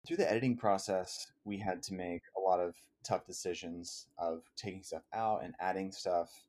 Through 0.06 0.18
the 0.18 0.30
editing 0.30 0.56
process, 0.56 1.32
we 1.44 1.58
had 1.58 1.82
to 1.84 1.94
make 1.94 2.22
a 2.36 2.40
lot 2.40 2.60
of 2.60 2.76
tough 3.04 3.26
decisions 3.26 4.06
of 4.18 4.42
taking 4.56 4.82
stuff 4.82 5.02
out 5.12 5.42
and 5.42 5.54
adding 5.60 5.90
stuff. 5.90 6.44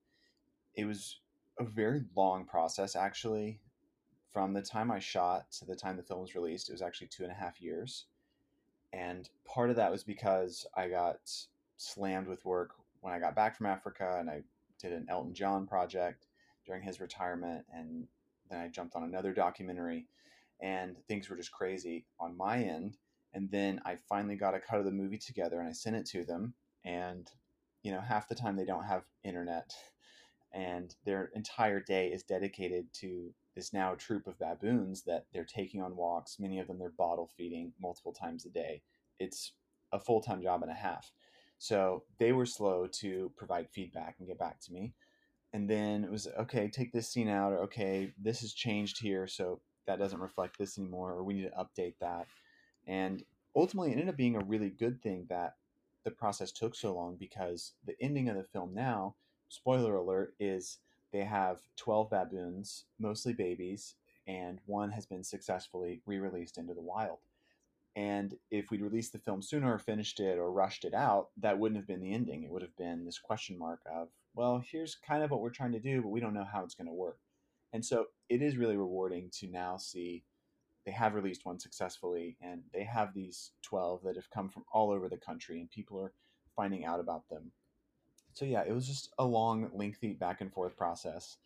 It 0.76 0.86
was 0.86 1.20
a 1.60 1.64
very 1.64 2.04
long 2.16 2.46
process, 2.46 2.96
actually. 2.96 3.60
From 4.32 4.54
the 4.54 4.62
time 4.62 4.92
I 4.92 5.00
shot 5.00 5.52
to 5.60 5.66
the 5.66 5.76
time 5.76 5.98
the 5.98 6.04
film 6.04 6.22
was 6.22 6.36
released, 6.36 6.70
it 6.70 6.74
was 6.74 6.82
actually 6.82 7.08
two 7.08 7.24
and 7.24 7.32
a 7.32 7.36
half 7.36 7.62
years. 7.62 8.06
And 8.92 9.30
part 9.46 9.70
of 9.70 9.76
that 9.76 9.92
was 9.92 10.04
because 10.04 10.66
I 10.76 10.88
got 10.88 11.18
slammed 11.78 12.28
with 12.28 12.46
work 12.46 12.72
when 13.04 13.14
I 13.14 13.20
got 13.20 13.36
back 13.36 13.58
from 13.58 13.66
Africa 13.66 14.16
and 14.18 14.30
I 14.30 14.42
did 14.82 14.94
an 14.94 15.06
Elton 15.10 15.34
John 15.34 15.68
project 15.68 16.26
during 16.66 16.82
his 16.82 17.02
retirement. 17.02 17.66
And 17.72 18.08
then 18.50 18.60
I 18.60 18.70
jumped 18.70 18.96
on 18.96 19.04
another 19.04 19.34
documentary 19.34 20.08
and 20.62 20.96
things 21.08 21.30
were 21.30 21.36
just 21.36 21.52
crazy 21.52 22.06
on 22.20 22.38
my 22.38 22.64
end. 22.64 22.98
And 23.34 23.52
then 23.52 23.82
I 23.86 23.98
finally 24.08 24.36
got 24.36 24.56
a 24.56 24.60
cut 24.60 24.80
of 24.80 24.86
the 24.86 24.92
movie 24.92 25.18
together 25.18 25.60
and 25.60 25.68
I 25.68 25.74
sent 25.74 25.98
it 25.98 26.06
to 26.08 26.24
them. 26.24 26.54
And, 26.86 27.30
you 27.84 27.92
know, 27.92 28.00
half 28.00 28.30
the 28.30 28.36
time 28.36 28.56
they 28.56 28.66
don't 28.66 28.86
have 28.86 29.04
internet 29.26 29.74
and 30.54 30.96
their 31.04 31.30
entire 31.36 31.82
day 31.82 32.08
is 32.08 32.24
dedicated 32.24 32.86
to 32.94 33.34
this 33.56 33.74
now 33.74 33.96
troop 33.96 34.28
of 34.28 34.40
baboons 34.40 35.02
that 35.04 35.26
they're 35.34 35.44
taking 35.44 35.82
on 35.82 35.98
walks. 35.98 36.40
Many 36.40 36.60
of 36.60 36.68
them 36.68 36.80
they're 36.80 36.90
bottle 36.90 37.30
feeding 37.36 37.74
multiple 37.82 38.14
times 38.14 38.46
a 38.46 38.50
day. 38.50 38.82
It's 39.20 39.52
a 39.92 40.00
full 40.00 40.22
time 40.22 40.42
job 40.42 40.62
and 40.64 40.72
a 40.72 40.76
half. 40.76 41.12
So 41.64 42.04
they 42.18 42.34
were 42.34 42.46
slow 42.46 42.88
to 42.88 43.32
provide 43.38 43.70
feedback 43.70 44.16
and 44.20 44.28
get 44.28 44.38
back 44.38 44.60
to 44.62 44.74
me. 44.74 44.92
And 45.54 45.70
then 45.70 46.04
it 46.04 46.12
was 46.12 46.28
okay, 46.40 46.68
take 46.68 46.92
this 46.92 47.08
scene 47.08 47.30
out, 47.30 47.54
or 47.54 47.60
okay, 47.60 48.12
this 48.22 48.42
has 48.42 48.52
changed 48.52 49.00
here, 49.02 49.28
so 49.28 49.62
that 49.88 49.98
doesn't 49.98 50.20
reflect 50.20 50.58
this 50.58 50.78
anymore, 50.78 51.14
or 51.14 51.24
we 51.24 51.36
need 51.36 51.50
to 51.50 51.52
update 51.52 51.94
that. 52.02 52.28
And 52.86 53.24
ultimately, 53.56 53.92
it 53.92 53.94
ended 53.94 54.10
up 54.10 54.18
being 54.18 54.36
a 54.36 54.44
really 54.44 54.72
good 54.72 55.02
thing 55.02 55.26
that 55.30 55.56
the 56.04 56.12
process 56.12 56.52
took 56.52 56.76
so 56.76 56.94
long 56.94 57.16
because 57.16 57.72
the 57.86 57.96
ending 58.02 58.28
of 58.28 58.36
the 58.36 58.44
film 58.44 58.74
now 58.74 59.16
spoiler 59.48 59.96
alert, 59.96 60.34
is 60.40 60.80
they 61.14 61.24
have 61.24 61.62
12 61.78 62.10
baboons, 62.10 62.86
mostly 63.00 63.32
babies, 63.32 63.96
and 64.28 64.60
one 64.66 64.92
has 64.92 65.06
been 65.06 65.24
successfully 65.24 66.02
re 66.06 66.18
released 66.18 66.58
into 66.58 66.74
the 66.74 66.82
wild. 66.82 67.20
And 67.96 68.36
if 68.50 68.72
we'd 68.72 68.82
released 68.82 69.14
the 69.14 69.20
film 69.20 69.42
sooner 69.42 69.74
or 69.74 69.80
finished 69.80 70.20
it 70.20 70.40
or 70.40 70.52
rushed 70.52 70.84
it 70.84 70.94
out, 70.94 71.28
that 71.38 71.60
wouldn't 71.60 71.78
have 71.78 71.88
been 71.88 72.02
the 72.02 72.14
ending. 72.14 72.44
It 72.44 72.50
would 72.50 72.64
have 72.64 72.76
been 72.76 73.06
this 73.06 73.20
question 73.20 73.58
mark 73.58 73.82
of, 73.86 74.10
well, 74.34 74.64
here's 74.66 74.96
kind 74.96 75.24
of 75.24 75.30
what 75.30 75.42
we're 75.42 75.52
trying 75.52 75.74
to 75.74 75.80
do, 75.80 76.02
but 76.02 76.10
we 76.10 76.20
don't 76.20 76.34
know 76.34 76.48
how 76.52 76.64
it's 76.64 76.74
going 76.74 76.88
to 76.88 76.94
work. 76.94 77.20
And 77.72 77.86
so 77.86 78.06
it 78.30 78.42
is 78.42 78.58
really 78.58 78.78
rewarding 78.78 79.30
to 79.40 79.48
now 79.48 79.78
see 79.78 80.24
they 80.86 80.92
have 80.92 81.14
released 81.14 81.46
one 81.46 81.60
successfully 81.60 82.36
and 82.42 82.64
they 82.74 82.84
have 82.84 83.14
these 83.14 83.52
12 83.62 84.02
that 84.04 84.16
have 84.16 84.30
come 84.32 84.50
from 84.50 84.66
all 84.74 84.92
over 84.92 85.08
the 85.08 85.18
country 85.18 85.60
and 85.60 85.70
people 85.70 86.00
are 86.00 86.14
finding 86.56 86.84
out 86.86 87.00
about 87.00 87.30
them 87.30 87.52
so 88.34 88.46
yeah, 88.46 88.64
it 88.68 88.74
was 88.74 88.88
just 88.88 89.14
a 89.20 89.26
long, 89.26 89.70
lengthy 89.74 90.14
back 90.14 90.42
and 90.42 90.52
forth 90.52 90.76
process. 90.76 91.38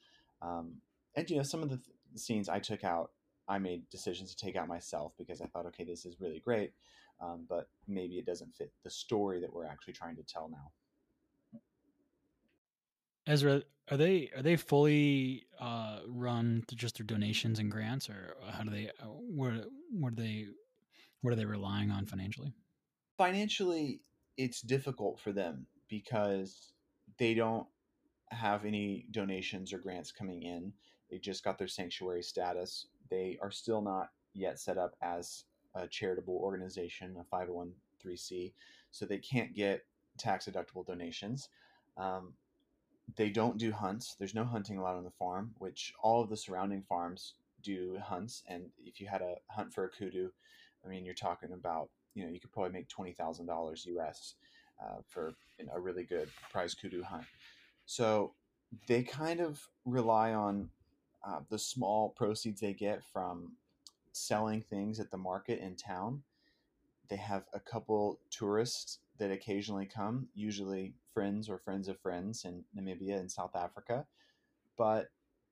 Um, 0.42 0.76
and 1.16 1.30
you 1.30 1.38
know, 1.38 1.44
some 1.44 1.62
of 1.62 1.70
the 1.70 1.78
th- 1.78 1.90
scenes 2.16 2.50
I 2.50 2.60
took 2.60 2.84
out, 2.84 3.12
I 3.48 3.60
made 3.60 3.90
decisions 3.90 4.34
to 4.36 4.46
take 4.46 4.56
out 4.56 4.68
myself 4.68 5.14
because 5.18 5.42
I 5.42 5.46
thought, 5.48 5.66
okay, 5.68 5.84
this 5.84 6.06
is 6.06 6.20
really 6.20 6.40
great, 6.40 6.74
um, 7.22 7.46
but 7.50 7.70
maybe 7.88 8.16
it 8.16 8.26
doesn't 8.26 8.56
fit 8.56 8.72
the 8.84 8.90
story 8.90 9.40
that 9.42 9.54
we're 9.54 9.66
actually 9.66 9.94
trying 9.94 10.16
to 10.18 10.24
tell 10.24 10.50
now. 10.50 10.72
Ezra, 13.28 13.62
are 13.92 13.98
they 13.98 14.30
are 14.36 14.42
they 14.42 14.56
fully 14.56 15.46
uh, 15.60 16.00
run 16.08 16.64
just 16.74 16.96
through 16.96 17.06
donations 17.06 17.60
and 17.60 17.72
grants, 17.72 18.10
or 18.10 18.36
how 18.50 18.64
do 18.64 18.70
they? 18.70 18.90
Uh, 19.02 19.06
where 19.06 19.64
where 19.92 20.12
do 20.12 20.24
they? 20.24 20.48
What 21.22 21.34
are 21.34 21.36
they 21.36 21.46
relying 21.46 21.92
on 21.92 22.06
financially? 22.06 22.54
Financially, 23.18 24.02
it's 24.38 24.62
difficult 24.62 25.20
for 25.20 25.32
them 25.32 25.68
because 25.90 26.74
they 27.18 27.34
don't 27.34 27.68
have 28.30 28.66
any 28.66 29.06
donations 29.12 29.74
or 29.74 29.80
grants 29.80 30.12
coming 30.12 30.44
in. 30.44 30.74
They 31.10 31.18
just 31.18 31.44
got 31.44 31.58
their 31.58 31.68
sanctuary 31.68 32.24
status. 32.24 32.88
They 33.10 33.38
are 33.42 33.52
still 33.52 33.82
not 33.82 34.10
yet 34.34 34.60
set 34.60 34.78
up 34.78 34.96
as 35.02 35.46
a 35.76 35.88
charitable 35.88 36.36
organization, 36.36 37.16
a 37.20 37.36
501c, 37.36 38.54
so 38.92 39.06
they 39.06 39.18
can't 39.18 39.56
get 39.56 39.86
tax 40.18 40.48
deductible 40.48 40.86
donations. 40.86 41.50
Um, 41.98 42.34
they 43.16 43.30
don't 43.30 43.58
do 43.58 43.72
hunts. 43.72 44.16
There's 44.18 44.36
no 44.36 44.44
hunting 44.44 44.78
allowed 44.78 44.98
on 44.98 45.04
the 45.04 45.12
farm, 45.12 45.52
which 45.58 45.94
all 46.02 46.22
of 46.22 46.30
the 46.30 46.38
surrounding 46.38 46.84
farms 46.84 47.36
do 47.64 47.98
hunts. 48.04 48.44
And 48.48 48.64
if 48.86 49.00
you 49.00 49.08
had 49.08 49.22
a 49.22 49.36
hunt 49.50 49.74
for 49.74 49.86
a 49.86 49.90
kudu, 49.90 50.30
I 50.86 50.90
mean, 50.90 51.06
you're 51.06 51.14
talking 51.14 51.54
about, 51.54 51.90
you 52.14 52.26
know, 52.26 52.32
you 52.32 52.40
could 52.40 52.52
probably 52.52 52.72
make 52.72 52.90
$20,000 52.90 53.86
US 53.86 54.36
uh, 54.82 54.98
for 55.08 55.34
a 55.74 55.80
really 55.80 56.04
good 56.04 56.30
prize 56.52 56.74
kudu 56.74 57.04
hunt. 57.04 57.26
So 57.86 58.34
they 58.88 59.04
kind 59.04 59.40
of 59.40 59.68
rely 59.86 60.34
on 60.34 60.70
uh, 61.26 61.40
the 61.50 61.60
small 61.60 62.10
proceeds 62.10 62.62
they 62.62 62.74
get 62.74 63.04
from 63.12 63.54
selling 64.12 64.62
things 64.62 65.00
at 65.00 65.12
the 65.12 65.18
market 65.18 65.60
in 65.60 65.76
town. 65.76 66.24
They 67.10 67.18
have 67.18 67.44
a 67.54 67.60
couple 67.60 68.20
tourists 68.30 69.00
that 69.18 69.32
occasionally 69.32 69.86
come, 69.86 70.28
usually 70.36 70.94
friends 71.14 71.50
or 71.50 71.58
friends 71.58 71.88
of 71.88 72.00
friends 72.00 72.46
in 72.46 72.64
Namibia 72.78 73.20
and 73.20 73.32
South 73.32 73.56
Africa. 73.56 74.06
But 74.78 75.10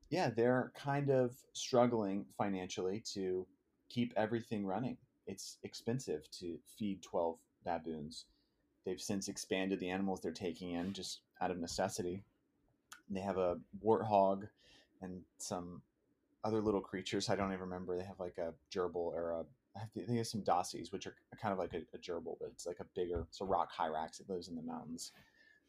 yeah, 0.09 0.29
they're 0.29 0.71
kind 0.75 1.09
of 1.09 1.31
struggling 1.53 2.25
financially 2.37 3.01
to 3.13 3.47
keep 3.89 4.13
everything 4.15 4.65
running. 4.65 4.97
It's 5.25 5.57
expensive 5.63 6.29
to 6.39 6.59
feed 6.77 7.01
12 7.01 7.37
baboons 7.63 8.25
They've 8.85 9.01
since 9.01 9.27
expanded 9.27 9.79
the 9.79 9.89
animals 9.89 10.21
they're 10.21 10.31
taking 10.31 10.71
in 10.71 10.93
just 10.93 11.21
out 11.41 11.51
of 11.51 11.57
necessity. 11.57 12.23
They 13.09 13.19
have 13.19 13.37
a 13.37 13.57
warthog 13.83 14.47
and 15.05 15.21
some 15.37 15.81
other 16.43 16.61
little 16.61 16.81
creatures. 16.81 17.29
I 17.29 17.35
don't 17.35 17.51
even 17.51 17.61
remember. 17.61 17.97
They 17.97 18.03
have 18.03 18.19
like 18.19 18.37
a 18.37 18.53
gerbil 18.73 18.95
or 18.95 19.31
a 19.31 19.45
I 19.77 19.85
think 19.93 20.07
they 20.07 20.15
have 20.15 20.27
some 20.27 20.41
dassies, 20.41 20.93
which 20.93 21.05
are 21.05 21.15
kind 21.41 21.51
of 21.51 21.59
like 21.59 21.73
a, 21.73 21.79
a 21.93 21.99
gerbil, 21.99 22.37
but 22.39 22.49
it's 22.53 22.65
like 22.65 22.79
a 22.79 22.85
bigger, 22.95 23.25
it's 23.27 23.41
a 23.41 23.45
rock 23.45 23.69
hyrax. 23.77 24.21
It 24.21 24.29
lives 24.29 24.47
in 24.47 24.55
the 24.55 24.61
mountains. 24.61 25.11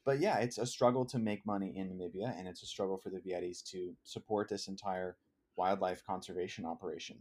But 0.05 0.21
yeah, 0.21 0.39
it's 0.39 0.59
a 0.59 0.67
struggle 0.67 1.05
to 1.07 1.19
make 1.19 1.45
money 1.45 1.77
in 1.77 1.89
Namibia, 1.89 2.39
and 2.39 2.47
it's 2.47 2.63
a 2.63 2.67
struggle 2.67 2.97
for 2.97 3.11
the 3.11 3.19
Vietis 3.19 3.65
to 3.73 3.93
support 4.05 4.49
this 4.49 4.69
entire 4.69 5.17
wildlife 5.57 6.05
conservation 6.07 6.65
operation. 6.65 7.17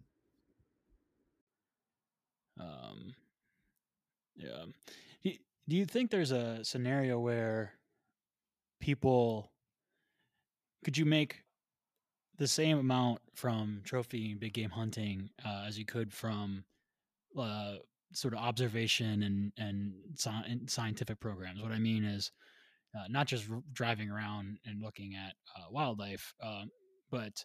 Um, 2.59 3.15
yeah 4.35 4.65
do 5.67 5.75
you 5.75 5.85
think 5.85 6.11
there's 6.11 6.31
a 6.31 6.63
scenario 6.63 7.19
where 7.19 7.73
people 8.79 9.51
could 10.83 10.97
you 10.97 11.05
make 11.05 11.43
the 12.37 12.47
same 12.47 12.77
amount 12.77 13.19
from 13.33 13.81
trophy 13.83 14.33
big 14.33 14.53
game 14.53 14.69
hunting 14.69 15.29
uh, 15.45 15.65
as 15.67 15.77
you 15.77 15.85
could 15.85 16.13
from 16.13 16.63
uh, 17.39 17.75
sort 18.13 18.33
of 18.33 18.39
observation 18.39 19.23
and 19.23 19.51
and, 19.57 19.93
sci- 20.15 20.45
and, 20.47 20.69
scientific 20.69 21.19
programs? 21.19 21.61
What 21.61 21.71
I 21.71 21.79
mean 21.79 22.03
is 22.03 22.31
uh, 22.95 23.05
not 23.09 23.27
just 23.27 23.49
r- 23.49 23.63
driving 23.73 24.09
around 24.09 24.57
and 24.65 24.81
looking 24.81 25.15
at 25.15 25.33
uh, 25.57 25.65
wildlife, 25.71 26.33
um, 26.43 26.69
but 27.11 27.43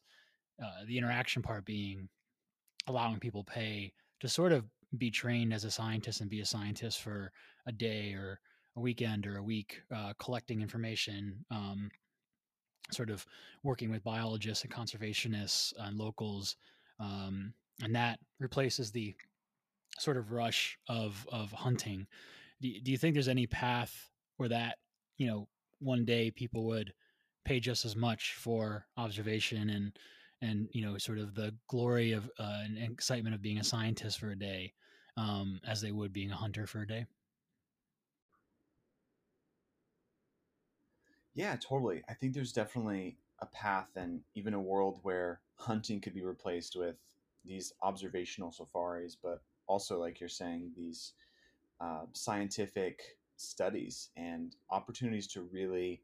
uh, 0.63 0.85
the 0.87 0.99
interaction 0.99 1.43
part 1.43 1.65
being 1.65 2.09
allowing 2.87 3.19
people 3.19 3.45
pay 3.45 3.93
to 4.21 4.29
sort 4.29 4.53
of 4.53 4.65
be 4.99 5.11
trained 5.11 5.53
as 5.53 5.65
a 5.65 5.71
scientist 5.71 6.21
and 6.21 6.31
be 6.31 6.41
a 6.41 6.47
scientist 6.47 7.01
for 7.01 7.33
a 7.67 7.73
day 7.73 8.13
or 8.13 8.41
a 8.77 8.81
weekend 8.81 9.27
or 9.27 9.37
a 9.39 9.43
week, 9.43 9.83
uh, 9.95 10.13
collecting 10.19 10.63
information, 10.63 11.45
um, 11.51 11.91
sort 12.93 13.11
of 13.11 13.27
working 13.63 13.91
with 13.91 14.05
biologists 14.05 14.65
and 14.65 14.73
conservationists 14.73 15.73
and 15.79 15.97
locals, 15.97 16.57
um, 16.99 17.53
and 17.83 17.95
that 17.95 18.19
replaces 18.39 18.91
the 18.91 19.15
sort 19.99 20.17
of 20.17 20.33
rush 20.33 20.79
of 20.89 21.27
of 21.33 21.53
hunting. 21.53 22.07
Do, 22.61 22.69
do 22.83 22.91
you 22.91 22.99
think 22.99 23.15
there's 23.15 23.29
any 23.29 23.47
path 23.47 24.11
where 24.37 24.49
that 24.49 24.79
you 25.19 25.27
know 25.27 25.49
one 25.79 26.05
day 26.05 26.31
people 26.31 26.65
would 26.67 26.93
pay 27.45 27.61
just 27.61 27.85
as 27.85 27.97
much 27.97 28.35
for 28.35 28.87
observation 28.97 29.71
and 29.71 29.99
and 30.43 30.69
you 30.73 30.85
know 30.85 30.97
sort 30.99 31.19
of 31.19 31.35
the 31.35 31.55
glory 31.69 32.13
of 32.13 32.31
uh, 32.39 32.63
and 32.65 32.79
excitement 32.79 33.35
of 33.35 33.43
being 33.43 33.59
a 33.59 33.65
scientist 33.65 34.19
for 34.19 34.31
a 34.31 34.39
day 34.39 34.73
um, 35.17 35.61
as 35.67 35.81
they 35.81 35.93
would 35.93 36.13
being 36.13 36.31
a 36.31 36.37
hunter 36.37 36.67
for 36.67 36.83
a 36.83 36.87
day 36.87 37.07
Yeah, 41.35 41.57
totally. 41.57 42.03
I 42.09 42.15
think 42.15 42.35
there's 42.35 42.53
definitely 42.53 43.19
a 43.41 43.47
path 43.47 43.97
and 43.97 44.23
even 44.35 44.55
a 44.55 44.61
world 44.61 45.01
where 45.03 45.41
hunting 45.57 46.01
could 46.01 46.15
be 46.15 46.23
replaced 46.25 46.77
with 46.77 46.97
these 47.45 47.73
observational 47.83 48.53
safaris, 48.53 49.17
but 49.17 49.43
also, 49.67 49.99
like 49.99 50.21
you're 50.21 50.29
saying, 50.29 50.73
these 50.77 51.13
uh, 51.81 52.07
scientific 52.13 53.19
studies 53.37 54.11
and 54.17 54.57
opportunities 54.71 55.27
to 55.29 55.43
really 55.43 56.03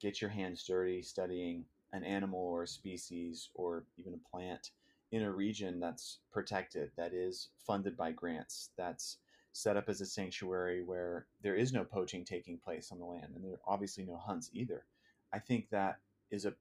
get 0.00 0.20
your 0.20 0.30
hands 0.30 0.64
dirty 0.64 1.02
studying 1.02 1.66
an 1.92 2.04
animal 2.04 2.40
or 2.40 2.64
a 2.64 2.68
species 2.68 3.50
or 3.54 3.86
even 3.96 4.14
a 4.14 4.30
plant 4.30 4.70
in 5.12 5.22
a 5.22 5.32
region 5.32 5.80
that's 5.80 6.20
protected, 6.32 6.90
that 6.96 7.14
is 7.14 7.50
funded 7.58 7.96
by 7.96 8.12
grants, 8.12 8.70
that's 8.76 9.18
set 9.54 9.76
up 9.76 9.88
as 9.88 10.00
a 10.00 10.06
sanctuary 10.06 10.82
where 10.82 11.26
there 11.40 11.54
is 11.54 11.72
no 11.72 11.84
poaching 11.84 12.24
taking 12.24 12.58
place 12.58 12.90
on 12.90 12.98
the 12.98 13.04
land 13.04 13.28
and 13.34 13.44
there 13.44 13.52
are 13.52 13.60
obviously 13.68 14.04
no 14.04 14.16
hunts 14.16 14.50
either. 14.52 14.84
I 15.32 15.38
think 15.38 15.70
that 15.70 15.98
is 16.30 16.44
a 16.44 16.52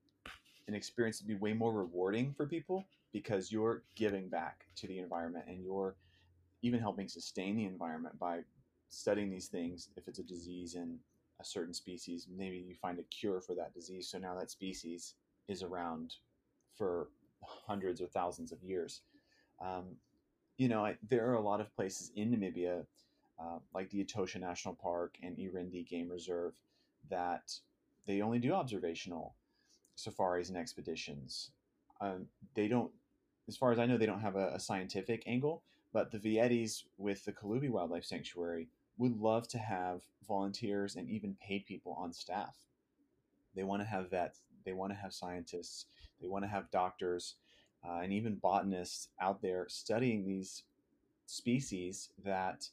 an 0.67 0.75
experience 0.75 1.17
to 1.17 1.25
be 1.25 1.33
way 1.33 1.53
more 1.53 1.73
rewarding 1.73 2.33
for 2.37 2.45
people 2.45 2.85
because 3.11 3.51
you're 3.51 3.83
giving 3.95 4.29
back 4.29 4.65
to 4.75 4.87
the 4.87 4.99
environment 4.99 5.45
and 5.47 5.61
you're 5.61 5.95
even 6.61 6.79
helping 6.79 7.07
sustain 7.07 7.57
the 7.57 7.65
environment 7.65 8.17
by 8.17 8.39
studying 8.89 9.29
these 9.29 9.47
things. 9.47 9.89
If 9.97 10.07
it's 10.07 10.19
a 10.19 10.23
disease 10.23 10.75
in 10.75 10.99
a 11.41 11.43
certain 11.43 11.73
species, 11.73 12.27
maybe 12.33 12.57
you 12.57 12.75
find 12.75 12.99
a 12.99 13.03
cure 13.03 13.41
for 13.41 13.55
that 13.55 13.73
disease. 13.73 14.07
So 14.07 14.19
now 14.19 14.37
that 14.39 14.51
species 14.51 15.15
is 15.49 15.63
around 15.63 16.15
for 16.77 17.09
hundreds 17.43 18.01
or 18.01 18.07
thousands 18.07 18.51
of 18.51 18.63
years. 18.63 19.01
Um, 19.59 19.97
you 20.57 20.67
know, 20.67 20.85
I, 20.85 20.97
there 21.09 21.29
are 21.29 21.35
a 21.35 21.41
lot 21.41 21.61
of 21.61 21.75
places 21.75 22.11
in 22.15 22.31
Namibia, 22.31 22.85
uh, 23.39 23.59
like 23.73 23.89
the 23.89 24.03
Etosha 24.03 24.39
National 24.39 24.75
Park 24.75 25.17
and 25.21 25.37
Erindi 25.37 25.87
Game 25.87 26.09
Reserve, 26.09 26.53
that 27.09 27.53
they 28.05 28.21
only 28.21 28.39
do 28.39 28.53
observational 28.53 29.35
safaris 29.95 30.49
and 30.49 30.57
expeditions. 30.57 31.51
Um, 32.01 32.27
they 32.55 32.67
don't, 32.67 32.91
as 33.47 33.57
far 33.57 33.71
as 33.71 33.79
I 33.79 33.85
know, 33.85 33.97
they 33.97 34.05
don't 34.05 34.21
have 34.21 34.35
a, 34.35 34.51
a 34.53 34.59
scientific 34.59 35.23
angle. 35.25 35.63
But 35.93 36.11
the 36.11 36.17
Vietis 36.17 36.85
with 36.97 37.23
the 37.23 37.31
Co'Lu'Bi 37.31 37.69
Wildlife 37.69 38.05
Sanctuary 38.05 38.67
would 38.97 39.15
love 39.19 39.47
to 39.49 39.59
have 39.59 40.01
volunteers 40.27 40.95
and 40.95 41.07
even 41.07 41.37
paid 41.39 41.65
people 41.67 41.95
on 41.99 42.11
staff. 42.11 42.55
They 43.55 43.63
want 43.63 43.83
to 43.83 43.87
have 43.87 44.09
vets, 44.09 44.41
they 44.65 44.73
want 44.73 44.91
to 44.91 44.97
have 44.97 45.13
scientists, 45.13 45.85
they 46.19 46.27
want 46.27 46.43
to 46.45 46.49
have 46.49 46.71
doctors, 46.71 47.35
uh, 47.87 47.99
and 48.03 48.13
even 48.13 48.35
botanists 48.35 49.09
out 49.21 49.41
there 49.41 49.65
studying 49.69 50.25
these 50.25 50.63
species 51.25 52.09
that 52.23 52.69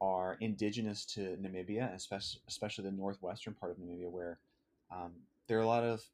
are 0.00 0.36
indigenous 0.40 1.04
to 1.04 1.36
Namibia, 1.40 1.94
especially, 1.94 2.40
especially 2.48 2.84
the 2.84 2.96
northwestern 2.96 3.54
part 3.54 3.72
of 3.72 3.78
Namibia, 3.78 4.10
where 4.10 4.38
um, 4.90 5.12
there 5.46 5.58
are 5.58 5.62
a 5.62 5.66
lot 5.66 5.84
of 5.84 6.04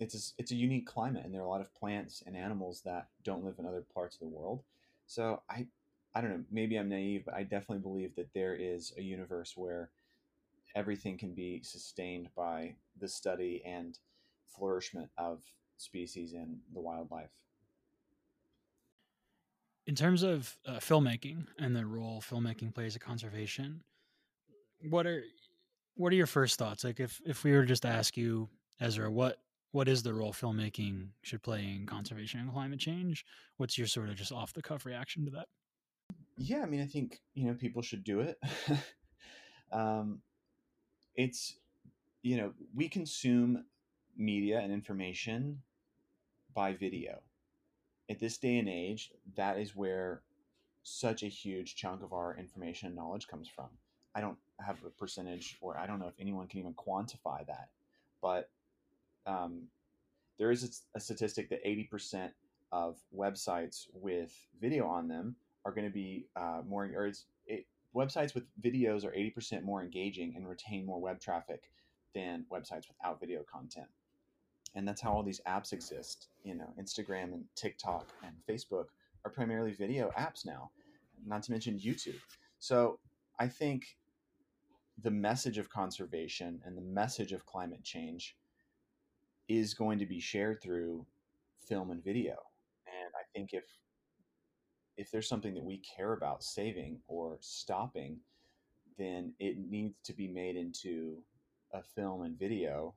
it's 0.00 0.14
a, 0.14 0.32
it's 0.38 0.50
a 0.50 0.56
unique 0.56 0.86
climate, 0.86 1.24
and 1.24 1.32
there 1.32 1.40
are 1.40 1.46
a 1.46 1.48
lot 1.48 1.60
of 1.60 1.72
plants 1.74 2.22
and 2.26 2.36
animals 2.36 2.82
that 2.84 3.06
don't 3.22 3.44
live 3.44 3.54
in 3.58 3.66
other 3.66 3.84
parts 3.94 4.16
of 4.16 4.20
the 4.20 4.26
world. 4.26 4.62
So 5.06 5.42
I 5.48 5.66
I 6.14 6.20
don't 6.20 6.30
know, 6.30 6.44
maybe 6.50 6.76
I'm 6.76 6.88
naive, 6.88 7.24
but 7.24 7.34
I 7.34 7.42
definitely 7.42 7.78
believe 7.78 8.14
that 8.16 8.32
there 8.34 8.54
is 8.54 8.92
a 8.96 9.02
universe 9.02 9.56
where 9.56 9.90
everything 10.74 11.18
can 11.18 11.34
be 11.34 11.60
sustained 11.62 12.28
by 12.36 12.74
the 13.00 13.08
study 13.08 13.62
and 13.64 13.98
flourishment 14.46 15.10
of 15.18 15.40
species 15.76 16.32
and 16.32 16.58
the 16.72 16.80
wildlife 16.80 17.30
in 19.86 19.94
terms 19.94 20.22
of 20.22 20.56
uh, 20.66 20.78
filmmaking 20.78 21.46
and 21.58 21.76
the 21.76 21.84
role 21.84 22.20
filmmaking 22.20 22.74
plays 22.74 22.94
in 22.94 23.00
conservation, 23.00 23.82
what 24.88 25.06
are 25.06 25.22
what 25.96 26.12
are 26.12 26.16
your 26.16 26.26
first 26.26 26.58
thoughts? 26.58 26.84
Like, 26.84 27.00
if 27.00 27.20
if 27.24 27.44
we 27.44 27.52
were 27.52 27.64
just 27.64 27.82
to 27.82 27.88
ask 27.88 28.16
you, 28.16 28.48
Ezra, 28.80 29.10
what 29.10 29.38
what 29.72 29.88
is 29.88 30.02
the 30.02 30.14
role 30.14 30.32
filmmaking 30.32 31.08
should 31.22 31.42
play 31.42 31.64
in 31.64 31.86
conservation 31.86 32.40
and 32.40 32.52
climate 32.52 32.80
change? 32.80 33.24
What's 33.56 33.76
your 33.76 33.86
sort 33.86 34.08
of 34.08 34.16
just 34.16 34.32
off 34.32 34.52
the 34.52 34.62
cuff 34.62 34.86
reaction 34.86 35.24
to 35.24 35.30
that? 35.32 35.48
Yeah, 36.36 36.62
I 36.62 36.66
mean, 36.66 36.80
I 36.80 36.86
think 36.86 37.20
you 37.34 37.46
know 37.46 37.54
people 37.54 37.82
should 37.82 38.04
do 38.04 38.20
it. 38.20 38.38
um, 39.72 40.20
it's 41.14 41.56
you 42.22 42.36
know 42.36 42.52
we 42.74 42.88
consume 42.88 43.64
media 44.16 44.60
and 44.60 44.72
information 44.72 45.60
by 46.54 46.72
video 46.72 47.20
at 48.10 48.20
this 48.20 48.38
day 48.38 48.58
and 48.58 48.68
age, 48.68 49.12
that 49.36 49.58
is 49.58 49.74
where 49.74 50.22
such 50.82 51.22
a 51.22 51.28
huge 51.28 51.76
chunk 51.76 52.02
of 52.02 52.12
our 52.12 52.36
information 52.36 52.88
and 52.88 52.96
knowledge 52.96 53.26
comes 53.26 53.48
from. 53.48 53.68
I 54.14 54.20
don't 54.20 54.36
have 54.60 54.78
a 54.84 54.90
percentage, 54.90 55.56
or 55.60 55.78
I 55.78 55.86
don't 55.86 55.98
know 55.98 56.08
if 56.08 56.14
anyone 56.20 56.46
can 56.46 56.60
even 56.60 56.74
quantify 56.74 57.46
that, 57.46 57.70
but 58.22 58.50
um, 59.26 59.62
there 60.38 60.50
is 60.50 60.64
a, 60.94 60.98
a 60.98 61.00
statistic 61.00 61.48
that 61.50 61.64
80% 61.64 62.30
of 62.70 62.96
websites 63.16 63.86
with 63.94 64.32
video 64.60 64.86
on 64.86 65.08
them 65.08 65.36
are 65.64 65.72
going 65.72 65.86
to 65.86 65.92
be 65.92 66.26
uh, 66.36 66.60
more, 66.66 66.90
or 66.94 67.06
it's, 67.06 67.24
it, 67.46 67.66
websites 67.96 68.34
with 68.34 68.44
videos 68.60 69.04
are 69.04 69.12
80% 69.12 69.62
more 69.62 69.82
engaging 69.82 70.34
and 70.36 70.48
retain 70.48 70.84
more 70.84 71.00
web 71.00 71.20
traffic 71.20 71.70
than 72.14 72.44
websites 72.52 72.88
without 72.88 73.18
video 73.20 73.42
content 73.50 73.88
and 74.74 74.86
that's 74.86 75.00
how 75.00 75.12
all 75.12 75.22
these 75.22 75.40
apps 75.46 75.72
exist 75.72 76.28
you 76.44 76.54
know 76.54 76.72
instagram 76.80 77.32
and 77.32 77.44
tiktok 77.54 78.08
and 78.24 78.34
facebook 78.48 78.86
are 79.24 79.30
primarily 79.30 79.72
video 79.72 80.10
apps 80.18 80.44
now 80.44 80.70
not 81.26 81.42
to 81.42 81.50
mention 81.52 81.78
youtube. 81.78 82.20
So 82.58 82.98
i 83.38 83.48
think 83.48 83.96
the 85.02 85.10
message 85.10 85.58
of 85.58 85.68
conservation 85.70 86.60
and 86.64 86.76
the 86.76 86.82
message 86.82 87.32
of 87.32 87.46
climate 87.46 87.82
change 87.82 88.36
is 89.48 89.74
going 89.74 89.98
to 89.98 90.06
be 90.06 90.20
shared 90.20 90.62
through 90.62 91.04
film 91.68 91.90
and 91.90 92.02
video. 92.02 92.36
And 92.86 93.12
i 93.14 93.24
think 93.34 93.50
if 93.52 93.64
if 94.96 95.10
there's 95.10 95.28
something 95.28 95.54
that 95.54 95.64
we 95.64 95.78
care 95.96 96.12
about 96.12 96.42
saving 96.44 97.00
or 97.08 97.36
stopping 97.40 98.18
then 98.96 99.32
it 99.40 99.56
needs 99.58 99.96
to 100.04 100.12
be 100.12 100.28
made 100.28 100.56
into 100.56 101.16
a 101.72 101.82
film 101.82 102.22
and 102.22 102.38
video 102.38 102.94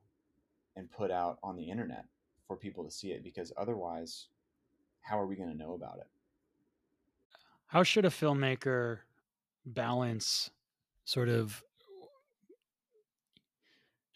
and 0.78 0.90
put 0.90 1.10
out 1.10 1.38
on 1.42 1.56
the 1.56 1.68
internet 1.68 2.04
for 2.46 2.56
people 2.56 2.84
to 2.84 2.90
see 2.90 3.10
it 3.10 3.24
because 3.24 3.52
otherwise 3.56 4.28
how 5.00 5.18
are 5.18 5.26
we 5.26 5.36
going 5.36 5.50
to 5.50 5.56
know 5.56 5.74
about 5.74 5.98
it? 5.98 6.06
How 7.66 7.82
should 7.82 8.04
a 8.04 8.10
filmmaker 8.10 9.00
balance 9.66 10.50
sort 11.04 11.28
of 11.28 11.62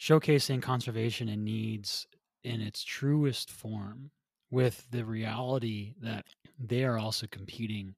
showcasing 0.01 0.63
conservation 0.63 1.29
and 1.29 1.45
needs 1.45 2.07
in 2.45 2.61
its 2.61 2.83
truest 2.83 3.51
form 3.51 4.11
with 4.51 4.87
the 4.91 5.05
reality 5.05 5.95
that 6.01 6.25
they 6.59 6.85
are 6.85 6.99
also 6.99 7.27
competing 7.27 7.95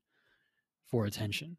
for 0.87 1.05
attention? 1.05 1.57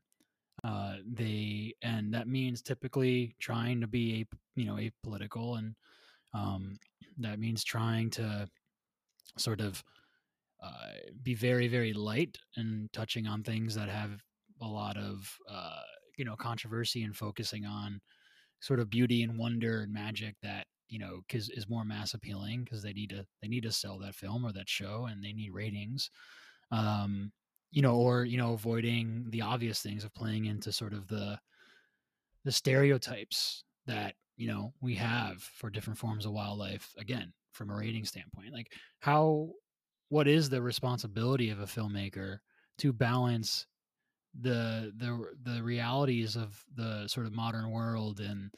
Uh, 0.64 0.96
they 1.06 1.76
and 1.82 2.14
that 2.14 2.28
means 2.28 2.62
typically 2.62 3.36
trying 3.40 3.80
to 3.82 3.88
be 3.88 4.22
a 4.22 4.60
you 4.60 4.66
know 4.66 4.76
apolitical 4.76 5.58
and 5.58 5.76
um, 6.36 6.78
that 7.20 7.40
means 7.40 7.64
trying 7.64 8.10
to 8.12 8.48
sort 9.38 9.62
of 9.62 9.84
uh, 10.62 10.94
be 11.24 11.34
very, 11.34 11.68
very 11.68 11.94
light 11.94 12.38
and 12.56 12.92
touching 12.94 13.28
on 13.28 13.44
things 13.44 13.76
that 13.76 13.90
have 13.90 14.22
a 14.62 14.68
lot 14.68 14.98
of, 14.98 15.38
uh, 15.50 15.82
you 16.18 16.26
know, 16.26 16.36
controversy 16.36 17.04
and 17.04 17.16
focusing 17.16 17.66
on 17.66 18.02
sort 18.60 18.80
of 18.80 18.90
beauty 18.90 19.24
and 19.24 19.38
wonder 19.38 19.82
and 19.82 19.94
magic 19.94 20.36
that 20.42 20.66
you 20.88 21.00
know 21.00 21.22
cause 21.30 21.50
is 21.50 21.68
more 21.70 21.84
mass 21.84 22.14
appealing 22.14 22.64
because 22.64 22.82
they 22.82 22.94
need 22.94 23.10
to 23.10 23.26
they 23.42 23.48
need 23.48 23.64
to 23.64 23.72
sell 23.72 24.00
that 24.00 24.16
film 24.16 24.46
or 24.46 24.52
that 24.54 24.70
show 24.70 25.08
and 25.10 25.24
they 25.24 25.34
need 25.34 25.52
ratings. 25.54 26.10
Um 26.72 27.32
you 27.72 27.82
know 27.82 27.96
or 27.96 28.24
you 28.24 28.38
know 28.38 28.54
avoiding 28.54 29.26
the 29.30 29.42
obvious 29.42 29.82
things 29.82 30.04
of 30.04 30.14
playing 30.14 30.46
into 30.46 30.72
sort 30.72 30.94
of 30.94 31.08
the 31.08 31.40
the 32.44 32.52
stereotypes 32.52 33.64
that 33.88 34.16
you 34.38 34.48
know 34.48 34.74
we 34.82 34.96
have 34.96 35.42
for 35.42 35.70
different 35.70 35.98
forms 35.98 36.26
of 36.26 36.32
wildlife 36.32 36.94
again 36.98 37.32
from 37.52 37.70
a 37.70 37.76
rating 37.76 38.06
standpoint 38.06 38.54
like 38.54 38.74
how 39.00 39.50
what 40.10 40.28
is 40.28 40.50
the 40.50 40.62
responsibility 40.62 41.50
of 41.50 41.60
a 41.60 41.66
filmmaker 41.66 42.40
to 42.78 42.92
balance 42.92 43.66
the 44.42 44.92
the 44.98 45.28
the 45.44 45.64
realities 45.64 46.36
of 46.36 46.64
the 46.76 47.08
sort 47.08 47.26
of 47.26 47.34
modern 47.34 47.72
world 47.72 48.20
and 48.20 48.52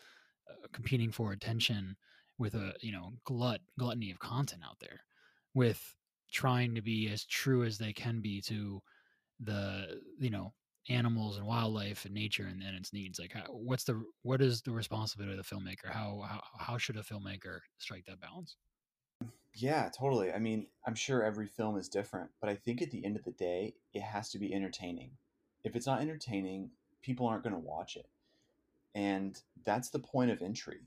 uh, 0.49 0.67
competing 0.73 1.11
for 1.11 1.31
attention 1.31 1.95
with 2.39 2.55
a 2.55 2.73
you 2.81 2.91
know 2.91 3.11
glut 3.25 3.61
gluttony 3.77 4.09
of 4.11 4.19
content 4.19 4.61
out 4.65 4.77
there 4.79 5.01
with 5.53 5.95
trying 6.31 6.75
to 6.75 6.81
be 6.81 7.09
as 7.09 7.25
true 7.25 7.63
as 7.63 7.77
they 7.77 7.93
can 7.93 8.19
be 8.21 8.41
to 8.41 8.81
the 9.39 9.99
you 10.19 10.29
know 10.29 10.51
animals 10.89 11.37
and 11.37 11.45
wildlife 11.45 12.05
and 12.05 12.13
nature 12.13 12.47
and, 12.47 12.61
and 12.63 12.75
its 12.77 12.93
needs 12.93 13.19
like 13.19 13.33
how, 13.33 13.43
what's 13.51 13.83
the 13.83 14.01
what 14.23 14.41
is 14.41 14.61
the 14.61 14.71
responsibility 14.71 15.37
of 15.37 15.45
the 15.45 15.55
filmmaker 15.55 15.91
how, 15.91 16.23
how 16.27 16.41
how 16.57 16.77
should 16.77 16.97
a 16.97 17.03
filmmaker 17.03 17.59
strike 17.77 18.05
that 18.05 18.19
balance 18.21 18.55
Yeah, 19.53 19.89
totally. 19.89 20.31
I 20.31 20.37
mean, 20.37 20.67
I'm 20.85 20.93
sure 20.93 21.23
every 21.23 21.47
film 21.47 21.77
is 21.77 21.89
different, 21.89 22.29
but 22.39 22.49
I 22.49 22.55
think 22.55 22.81
at 22.81 22.91
the 22.91 23.03
end 23.03 23.15
of 23.15 23.23
the 23.23 23.31
day, 23.31 23.73
it 23.91 24.03
has 24.03 24.29
to 24.29 24.37
be 24.39 24.53
entertaining. 24.53 25.11
If 25.63 25.75
it's 25.75 25.87
not 25.87 25.99
entertaining, 25.99 26.69
people 27.01 27.25
aren't 27.25 27.43
going 27.43 27.55
to 27.55 27.59
watch 27.59 27.95
it. 27.95 28.07
And 28.93 29.41
that's 29.65 29.89
the 29.89 29.99
point 29.99 30.29
of 30.29 30.43
entry. 30.43 30.81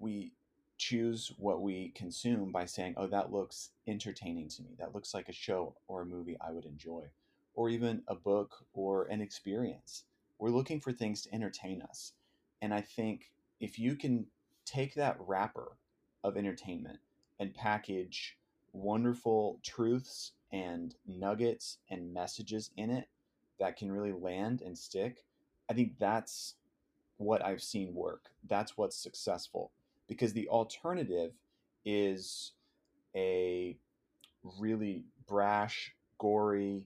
We 0.00 0.32
choose 0.78 1.32
what 1.38 1.62
we 1.62 1.90
consume 1.90 2.50
by 2.50 2.64
saying, 2.66 2.94
oh, 2.96 3.06
that 3.06 3.32
looks 3.32 3.70
entertaining 3.86 4.48
to 4.48 4.62
me. 4.62 4.70
That 4.78 4.94
looks 4.94 5.14
like 5.14 5.28
a 5.28 5.32
show 5.32 5.76
or 5.86 6.02
a 6.02 6.06
movie 6.06 6.36
I 6.40 6.50
would 6.50 6.64
enjoy, 6.64 7.04
or 7.58 7.68
even 7.68 8.00
a 8.06 8.14
book 8.14 8.64
or 8.72 9.06
an 9.06 9.20
experience. 9.20 10.04
We're 10.38 10.50
looking 10.50 10.80
for 10.80 10.92
things 10.92 11.22
to 11.22 11.34
entertain 11.34 11.82
us. 11.82 12.12
And 12.62 12.72
I 12.72 12.82
think 12.82 13.32
if 13.58 13.80
you 13.80 13.96
can 13.96 14.26
take 14.64 14.94
that 14.94 15.16
wrapper 15.18 15.76
of 16.22 16.36
entertainment 16.36 17.00
and 17.40 17.52
package 17.52 18.38
wonderful 18.72 19.58
truths 19.64 20.34
and 20.52 20.94
nuggets 21.04 21.78
and 21.90 22.14
messages 22.14 22.70
in 22.76 22.90
it 22.90 23.08
that 23.58 23.76
can 23.76 23.90
really 23.90 24.12
land 24.12 24.62
and 24.62 24.78
stick, 24.78 25.24
I 25.68 25.74
think 25.74 25.98
that's 25.98 26.54
what 27.16 27.44
I've 27.44 27.60
seen 27.60 27.92
work. 27.92 28.26
That's 28.48 28.76
what's 28.76 28.96
successful. 28.96 29.72
Because 30.06 30.32
the 30.32 30.48
alternative 30.48 31.32
is 31.84 32.52
a 33.16 33.76
really 34.60 35.06
brash, 35.26 35.92
gory, 36.18 36.84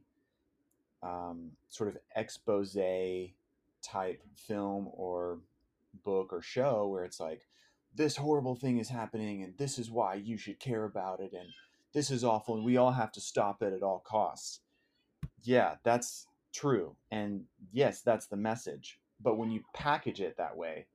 um, 1.02 1.50
sort 1.68 1.90
of 1.90 1.98
expose 2.16 2.76
type 3.82 4.22
film 4.36 4.88
or 4.92 5.38
book 6.04 6.32
or 6.32 6.40
show 6.40 6.86
where 6.86 7.04
it's 7.04 7.20
like, 7.20 7.46
this 7.94 8.16
horrible 8.16 8.54
thing 8.54 8.78
is 8.78 8.88
happening 8.88 9.42
and 9.42 9.56
this 9.58 9.78
is 9.78 9.90
why 9.90 10.14
you 10.14 10.36
should 10.36 10.58
care 10.58 10.84
about 10.84 11.20
it 11.20 11.32
and 11.32 11.48
this 11.92 12.10
is 12.10 12.24
awful 12.24 12.54
and 12.54 12.64
we 12.64 12.76
all 12.76 12.92
have 12.92 13.12
to 13.12 13.20
stop 13.20 13.62
it 13.62 13.72
at 13.72 13.82
all 13.82 14.02
costs. 14.04 14.60
Yeah, 15.42 15.76
that's 15.82 16.26
true. 16.52 16.96
And 17.10 17.44
yes, 17.72 18.00
that's 18.00 18.26
the 18.26 18.36
message. 18.36 18.98
But 19.20 19.36
when 19.36 19.50
you 19.50 19.62
package 19.74 20.20
it 20.20 20.36
that 20.38 20.56
way, 20.56 20.86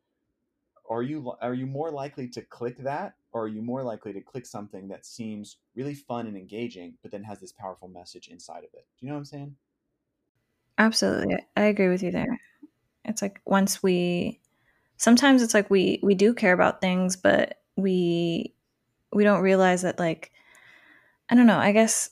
are 0.90 1.04
you 1.04 1.34
are 1.42 1.54
you 1.54 1.66
more 1.66 1.92
likely 1.92 2.30
to 2.30 2.42
click 2.42 2.78
that 2.78 3.16
or 3.34 3.44
are 3.44 3.48
you 3.48 3.62
more 3.62 3.84
likely 3.84 4.14
to 4.14 4.22
click 4.22 4.46
something 4.46 4.88
that 4.88 5.06
seems 5.06 5.58
really 5.76 5.94
fun 5.94 6.28
and 6.28 6.38
engaging 6.38 6.94
but 7.02 7.12
then 7.12 7.24
has 7.24 7.42
this 7.42 7.52
powerful 7.52 7.90
message 7.90 8.30
inside 8.30 8.60
of 8.60 8.74
it? 8.74 8.86
Do 8.98 9.06
you 9.06 9.10
know 9.10 9.16
what 9.16 9.20
I'm 9.20 9.26
saying? 9.26 9.56
Absolutely. 10.78 11.38
I 11.56 11.64
agree 11.64 11.90
with 11.90 12.04
you 12.04 12.12
there. 12.12 12.40
It's 13.06 13.22
like 13.22 13.42
once 13.46 13.84
we 13.84 14.40
sometimes 14.98 15.44
it's 15.44 15.54
like 15.54 15.70
we 15.70 16.00
we 16.04 16.16
do 16.16 16.34
care 16.34 16.54
about 16.54 16.82
things 16.82 17.16
but 17.18 17.60
we 17.78 18.54
we 19.14 19.24
don't 19.24 19.42
realize 19.42 19.84
that 19.84 20.00
like 20.00 20.32
i 21.30 21.36
don't 21.36 21.48
know 21.48 21.58
i 21.60 21.72
guess 21.72 22.10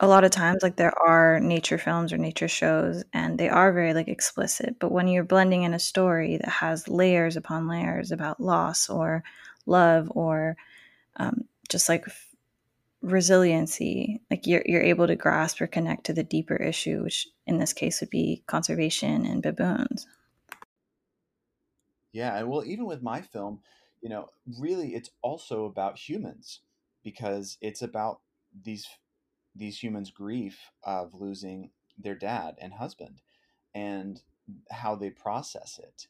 a 0.00 0.06
lot 0.06 0.24
of 0.24 0.30
times 0.30 0.62
like 0.62 0.76
there 0.76 0.96
are 0.98 1.40
nature 1.40 1.76
films 1.76 2.12
or 2.12 2.16
nature 2.18 2.48
shows 2.48 3.04
and 3.12 3.38
they 3.38 3.48
are 3.48 3.72
very 3.72 3.92
like 3.92 4.08
explicit 4.08 4.76
but 4.78 4.90
when 4.90 5.08
you're 5.08 5.24
blending 5.24 5.62
in 5.62 5.74
a 5.74 5.78
story 5.78 6.38
that 6.38 6.48
has 6.48 6.88
layers 6.88 7.36
upon 7.36 7.68
layers 7.68 8.10
about 8.10 8.40
loss 8.40 8.88
or 8.88 9.22
love 9.66 10.10
or 10.14 10.56
um, 11.16 11.44
just 11.68 11.88
like 11.88 12.06
resiliency 13.02 14.20
like 14.30 14.46
you're, 14.46 14.62
you're 14.66 14.82
able 14.82 15.06
to 15.06 15.16
grasp 15.16 15.60
or 15.60 15.66
connect 15.66 16.04
to 16.04 16.12
the 16.12 16.22
deeper 16.22 16.56
issue 16.56 17.02
which 17.02 17.28
in 17.46 17.58
this 17.58 17.72
case 17.72 18.00
would 18.00 18.10
be 18.10 18.42
conservation 18.46 19.24
and 19.24 19.42
baboons 19.42 20.06
yeah, 22.12 22.38
and 22.38 22.48
well, 22.48 22.64
even 22.64 22.86
with 22.86 23.02
my 23.02 23.20
film, 23.20 23.60
you 24.00 24.08
know, 24.08 24.28
really, 24.58 24.94
it's 24.94 25.10
also 25.22 25.64
about 25.64 25.98
humans 25.98 26.60
because 27.04 27.56
it's 27.60 27.82
about 27.82 28.20
these 28.64 28.86
these 29.54 29.82
humans' 29.82 30.10
grief 30.10 30.70
of 30.82 31.14
losing 31.14 31.70
their 31.98 32.14
dad 32.14 32.56
and 32.60 32.72
husband, 32.74 33.20
and 33.74 34.22
how 34.70 34.96
they 34.96 35.10
process 35.10 35.78
it, 35.78 36.08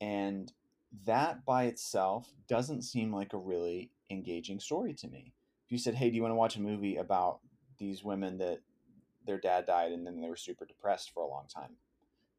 and 0.00 0.52
that 1.06 1.44
by 1.44 1.64
itself 1.64 2.32
doesn't 2.48 2.82
seem 2.82 3.12
like 3.12 3.32
a 3.32 3.38
really 3.38 3.90
engaging 4.10 4.60
story 4.60 4.94
to 4.94 5.08
me. 5.08 5.32
You 5.72 5.78
said, 5.78 5.94
"Hey, 5.94 6.10
do 6.10 6.16
you 6.16 6.22
want 6.22 6.32
to 6.32 6.36
watch 6.36 6.56
a 6.56 6.60
movie 6.60 6.96
about 6.96 7.40
these 7.78 8.04
women 8.04 8.38
that 8.38 8.60
their 9.26 9.38
dad 9.38 9.66
died 9.66 9.92
and 9.92 10.06
then 10.06 10.20
they 10.20 10.28
were 10.28 10.36
super 10.36 10.66
depressed 10.66 11.12
for 11.12 11.22
a 11.22 11.28
long 11.28 11.46
time?" 11.48 11.76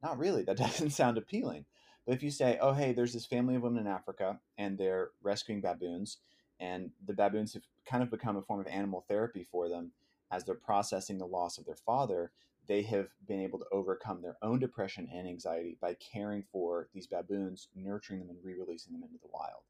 Not 0.01 0.19
really. 0.19 0.43
That 0.43 0.57
doesn't 0.57 0.91
sound 0.91 1.17
appealing. 1.17 1.65
But 2.05 2.15
if 2.15 2.23
you 2.23 2.31
say, 2.31 2.57
oh, 2.61 2.73
hey, 2.73 2.91
there's 2.91 3.13
this 3.13 3.25
family 3.25 3.55
of 3.55 3.61
women 3.61 3.85
in 3.85 3.87
Africa 3.87 4.39
and 4.57 4.77
they're 4.77 5.11
rescuing 5.21 5.61
baboons, 5.61 6.17
and 6.59 6.91
the 7.05 7.13
baboons 7.13 7.53
have 7.53 7.63
kind 7.85 8.03
of 8.03 8.11
become 8.11 8.35
a 8.35 8.41
form 8.41 8.59
of 8.59 8.67
animal 8.67 9.05
therapy 9.07 9.47
for 9.49 9.69
them 9.69 9.91
as 10.33 10.43
they're 10.43 10.55
processing 10.55 11.17
the 11.17 11.25
loss 11.25 11.57
of 11.57 11.65
their 11.65 11.75
father, 11.75 12.31
they 12.67 12.81
have 12.81 13.07
been 13.27 13.39
able 13.39 13.59
to 13.59 13.65
overcome 13.71 14.21
their 14.21 14.37
own 14.41 14.59
depression 14.59 15.07
and 15.13 15.27
anxiety 15.27 15.77
by 15.79 15.95
caring 15.95 16.43
for 16.51 16.89
these 16.93 17.07
baboons, 17.07 17.67
nurturing 17.75 18.19
them, 18.19 18.29
and 18.29 18.39
re 18.43 18.55
releasing 18.55 18.93
them 18.93 19.03
into 19.03 19.19
the 19.21 19.29
wild. 19.31 19.61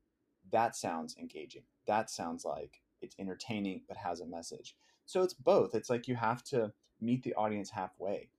That 0.52 0.76
sounds 0.76 1.17
engaging. 1.17 1.63
That 1.86 2.10
sounds 2.10 2.45
like 2.45 2.82
it's 3.04 3.16
entertaining 3.20 3.82
but 3.88 3.98
has 3.98 4.22
a 4.22 4.26
message. 4.26 4.76
So 5.06 5.22
it's 5.22 5.34
both. 5.34 5.76
It's 5.76 5.89
like 5.89 6.08
you 6.08 6.16
have 6.16 6.44
to 6.46 6.72
meet 7.02 7.24
the 7.24 7.36
audience 7.36 7.70
halfway 7.70 8.30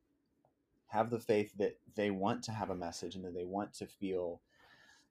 have 0.94 1.10
the 1.10 1.18
faith 1.18 1.50
that 1.58 1.76
they 1.96 2.12
want 2.12 2.40
to 2.44 2.52
have 2.52 2.70
a 2.70 2.74
message 2.74 3.16
and 3.16 3.24
that 3.24 3.34
they 3.34 3.44
want 3.44 3.74
to 3.74 3.84
feel 3.84 4.40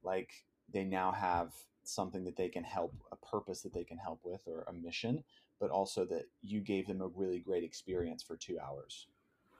like 0.01 0.45
they 0.71 0.85
now 0.85 1.11
have 1.11 1.51
something 1.83 2.23
that 2.23 2.37
they 2.37 2.47
can 2.47 2.63
help 2.63 2.93
a 3.11 3.17
purpose 3.17 3.61
that 3.61 3.73
they 3.73 3.83
can 3.83 3.97
help 3.97 4.21
with 4.23 4.41
or 4.47 4.63
a 4.69 4.73
mission 4.73 5.21
but 5.59 5.69
also 5.69 6.05
that 6.05 6.25
you 6.41 6.61
gave 6.61 6.87
them 6.87 7.01
a 7.01 7.07
really 7.07 7.39
great 7.39 7.65
experience 7.65 8.23
for 8.23 8.37
two 8.37 8.57
hours 8.59 9.07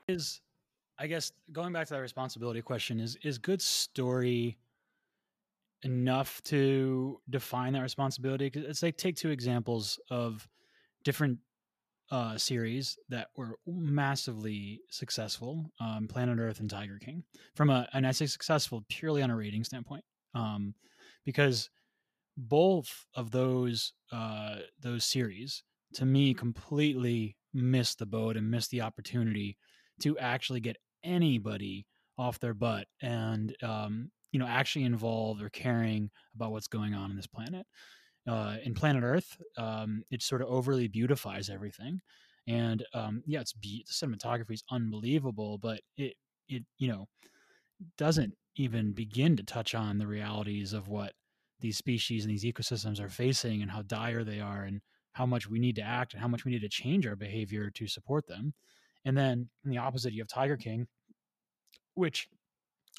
is 0.08 0.40
i 0.98 1.06
guess 1.06 1.34
going 1.52 1.74
back 1.74 1.86
to 1.86 1.94
that 1.94 2.00
responsibility 2.00 2.62
question 2.62 3.02
is 3.02 3.18
is 3.24 3.38
good 3.38 3.62
story 3.62 4.58
enough 5.84 6.42
to 6.44 7.20
define 7.30 7.74
that 7.74 7.82
responsibility 7.82 8.50
it's 8.54 8.84
like 8.84 8.98
take 8.98 9.16
two 9.16 9.30
examples 9.30 10.00
of 10.10 10.48
different 11.04 11.38
uh, 12.12 12.38
series 12.38 12.98
that 13.10 13.30
were 13.36 13.58
massively 13.66 14.82
successful, 14.92 15.72
um, 15.80 16.08
Planet 16.08 16.38
Earth 16.40 16.60
and 16.60 16.70
Tiger 16.70 17.00
King, 17.00 17.24
from 17.56 17.72
a, 17.72 17.88
and 17.94 18.06
I 18.06 18.12
say 18.12 18.28
successful 18.28 18.84
purely 18.88 19.24
on 19.24 19.32
a 19.32 19.36
rating 19.36 19.64
standpoint, 19.64 20.04
um, 20.36 20.76
because 21.26 21.70
both 22.38 23.06
of 23.16 23.32
those 23.32 23.94
uh, 24.12 24.58
those 24.80 25.06
series 25.06 25.64
to 25.96 26.06
me 26.06 26.34
completely 26.34 27.36
missed 27.54 28.00
the 28.00 28.06
boat 28.06 28.38
and 28.38 28.50
missed 28.50 28.72
the 28.72 28.82
opportunity 28.82 29.58
to 30.02 30.18
actually 30.18 30.60
get 30.60 30.78
anybody 31.04 31.86
off 32.18 32.40
their 32.40 32.54
butt 32.54 32.88
and 33.02 33.56
um, 33.64 34.12
you 34.34 34.40
know 34.40 34.48
actually 34.48 34.84
involved 34.84 35.42
or 35.42 35.50
caring 35.50 36.12
about 36.36 36.52
what's 36.52 36.68
going 36.68 36.94
on 36.94 37.12
in 37.12 37.16
this 37.16 37.28
planet 37.28 37.66
uh, 38.28 38.56
in 38.64 38.74
Planet 38.74 39.04
Earth, 39.04 39.38
um, 39.58 40.04
it 40.10 40.22
sort 40.22 40.42
of 40.42 40.48
overly 40.48 40.88
beautifies 40.88 41.50
everything, 41.50 42.00
and 42.48 42.86
um, 42.94 43.22
yeah, 43.26 43.42
it's 43.42 43.54
be- 43.54 43.86
the 43.88 43.94
cinematography 43.94 44.54
is 44.54 44.64
unbelievable, 44.72 45.58
but 45.58 45.82
it 45.98 46.16
it 46.48 46.64
you 46.78 46.88
know 46.88 47.08
doesn't 47.98 48.34
even 48.56 48.94
begin 48.94 49.36
to 49.36 49.44
touch 49.44 49.76
on 49.76 49.98
the 49.98 50.08
realities 50.08 50.74
of 50.74 50.88
what 50.88 51.14
these 51.60 51.78
species 51.78 52.24
and 52.24 52.32
these 52.32 52.46
ecosystems 52.46 53.00
are 53.00 53.10
facing 53.10 53.62
and 53.62 53.72
how 53.72 53.82
dire 53.84 54.24
they 54.24 54.40
are 54.40 54.64
and 54.64 54.82
how 55.14 55.26
much 55.26 55.50
we 55.50 55.60
need 55.60 55.76
to 55.76 55.82
act 55.82 56.14
and 56.14 56.22
how 56.22 56.28
much 56.28 56.46
we 56.46 56.52
need 56.52 56.62
to 56.62 56.70
change 56.70 57.08
our 57.08 57.16
behavior 57.16 57.70
to 57.72 57.88
support 57.88 58.28
them. 58.28 58.54
And 59.06 59.18
then 59.18 59.50
in 59.66 59.72
the 59.72 59.78
opposite, 59.78 60.14
you 60.14 60.22
have 60.22 60.28
Tiger 60.28 60.58
King, 60.58 60.88
which 61.96 62.28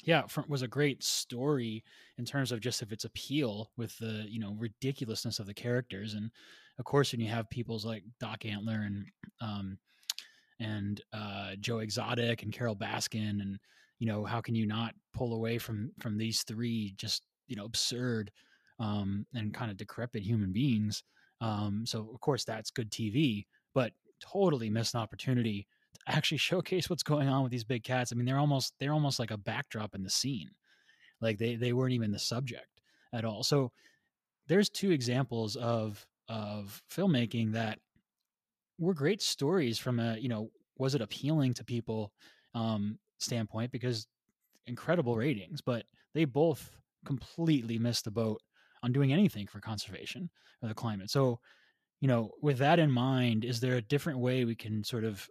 yeah 0.05 0.23
was 0.47 0.61
a 0.61 0.67
great 0.67 1.03
story 1.03 1.83
in 2.17 2.25
terms 2.25 2.51
of 2.51 2.59
just 2.61 2.81
of 2.81 2.91
its 2.91 3.05
appeal 3.05 3.71
with 3.75 3.97
the 3.97 4.25
you 4.29 4.39
know 4.39 4.55
ridiculousness 4.57 5.39
of 5.39 5.47
the 5.47 5.53
characters 5.53 6.13
and 6.13 6.31
of 6.79 6.85
course 6.85 7.11
when 7.11 7.19
you 7.19 7.27
have 7.27 7.49
people's 7.49 7.85
like 7.85 8.03
doc 8.19 8.45
antler 8.45 8.81
and 8.81 9.05
um 9.41 9.77
and 10.59 11.01
uh 11.11 11.51
joe 11.59 11.79
exotic 11.79 12.43
and 12.43 12.53
Carole 12.53 12.75
Baskin 12.75 13.41
and 13.41 13.59
you 13.99 14.07
know 14.07 14.23
how 14.23 14.41
can 14.41 14.55
you 14.55 14.65
not 14.65 14.93
pull 15.13 15.33
away 15.33 15.57
from 15.57 15.91
from 15.99 16.17
these 16.17 16.43
three 16.43 16.93
just 16.97 17.23
you 17.47 17.55
know 17.55 17.65
absurd 17.65 18.31
um 18.79 19.25
and 19.33 19.53
kind 19.53 19.71
of 19.71 19.77
decrepit 19.77 20.21
human 20.21 20.53
beings 20.53 21.03
um 21.41 21.83
so 21.85 22.09
of 22.13 22.19
course 22.21 22.43
that's 22.45 22.71
good 22.71 22.91
tv 22.91 23.45
but 23.73 23.91
totally 24.21 24.69
missed 24.69 24.93
an 24.93 25.01
opportunity 25.01 25.67
actually 26.07 26.37
showcase 26.49 26.89
what's 26.89 27.03
going 27.03 27.27
on 27.27 27.43
with 27.43 27.51
these 27.51 27.63
big 27.63 27.83
cats. 27.83 28.11
I 28.11 28.15
mean, 28.15 28.25
they're 28.25 28.39
almost 28.39 28.73
they're 28.79 28.93
almost 28.93 29.19
like 29.19 29.31
a 29.31 29.37
backdrop 29.37 29.95
in 29.95 30.03
the 30.03 30.09
scene. 30.09 30.49
Like 31.21 31.37
they 31.37 31.55
they 31.55 31.73
weren't 31.73 31.93
even 31.93 32.11
the 32.11 32.19
subject 32.19 32.81
at 33.13 33.25
all. 33.25 33.43
So 33.43 33.71
there's 34.47 34.69
two 34.69 34.91
examples 34.91 35.55
of 35.55 36.05
of 36.27 36.81
filmmaking 36.91 37.53
that 37.53 37.79
were 38.79 38.93
great 38.93 39.21
stories 39.21 39.77
from 39.77 39.99
a 39.99 40.17
you 40.17 40.27
know 40.27 40.49
was 40.77 40.95
it 40.95 41.01
appealing 41.01 41.53
to 41.53 41.63
people 41.63 42.11
um 42.55 42.97
standpoint 43.19 43.71
because 43.71 44.07
incredible 44.65 45.15
ratings 45.15 45.61
but 45.61 45.85
they 46.13 46.25
both 46.25 46.75
completely 47.05 47.77
missed 47.77 48.05
the 48.05 48.11
boat 48.11 48.41
on 48.81 48.91
doing 48.91 49.13
anything 49.13 49.45
for 49.45 49.59
conservation 49.59 50.29
or 50.61 50.67
the 50.67 50.73
climate 50.73 51.09
so 51.09 51.39
you 52.01 52.07
know, 52.07 52.31
with 52.41 52.57
that 52.59 52.79
in 52.79 52.91
mind, 52.91 53.45
is 53.45 53.59
there 53.59 53.77
a 53.77 53.81
different 53.81 54.19
way 54.19 54.45
we 54.45 54.55
can 54.55 54.83
sort 54.83 55.03
of 55.03 55.27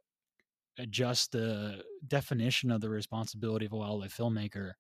adjust 0.79 1.33
the 1.33 1.83
definition 2.07 2.71
of 2.71 2.81
the 2.81 2.89
responsibility 2.89 3.67
of 3.67 3.73
a 3.73 3.77
wildlife 3.77 4.17
filmmaker 4.17 4.73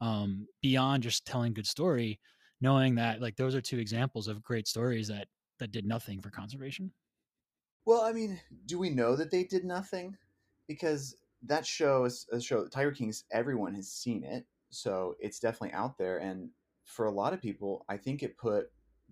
um, 0.00 0.46
beyond 0.62 1.02
just 1.02 1.26
telling 1.26 1.52
good 1.52 1.66
story, 1.66 2.20
knowing 2.60 2.94
that 2.96 3.20
like 3.20 3.36
those 3.36 3.54
are 3.54 3.60
two 3.60 3.78
examples 3.78 4.28
of 4.28 4.42
great 4.42 4.68
stories 4.68 5.08
that 5.08 5.26
that 5.58 5.72
did 5.72 5.86
nothing 5.86 6.20
for 6.20 6.30
conservation? 6.30 6.92
Well, 7.84 8.02
I 8.02 8.12
mean, 8.12 8.40
do 8.66 8.78
we 8.78 8.90
know 8.90 9.16
that 9.16 9.30
they 9.30 9.44
did 9.44 9.64
nothing? 9.64 10.16
Because 10.66 11.16
that 11.42 11.66
show 11.66 12.04
is 12.04 12.26
a 12.32 12.40
show 12.40 12.66
Tiger 12.66 12.92
Kings. 12.92 13.24
Everyone 13.32 13.74
has 13.74 13.90
seen 13.90 14.24
it, 14.24 14.44
so 14.70 15.16
it's 15.20 15.38
definitely 15.38 15.72
out 15.72 15.96
there. 15.98 16.18
And 16.18 16.50
for 16.84 17.06
a 17.06 17.10
lot 17.10 17.32
of 17.32 17.40
people, 17.40 17.84
I 17.88 17.96
think 17.96 18.22
it 18.22 18.36
put 18.36 18.70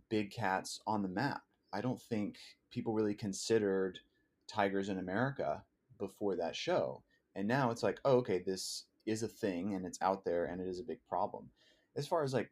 big 0.08 0.30
cats 0.30 0.80
on 0.86 1.02
the 1.02 1.08
map. 1.08 1.42
I 1.72 1.80
don't 1.80 2.00
think 2.00 2.36
people 2.70 2.94
really 2.94 3.14
considered 3.14 3.98
tigers 4.46 4.88
in 4.88 4.98
America 4.98 5.64
before 5.98 6.36
that 6.36 6.56
show. 6.56 7.02
And 7.34 7.46
now 7.46 7.70
it's 7.70 7.82
like, 7.82 8.00
oh, 8.04 8.16
okay, 8.18 8.42
this 8.44 8.84
is 9.04 9.22
a 9.22 9.28
thing 9.28 9.74
and 9.74 9.86
it's 9.86 10.00
out 10.02 10.24
there 10.24 10.46
and 10.46 10.60
it 10.60 10.66
is 10.66 10.80
a 10.80 10.84
big 10.84 10.98
problem. 11.08 11.50
As 11.96 12.06
far 12.06 12.22
as 12.22 12.34
like 12.34 12.50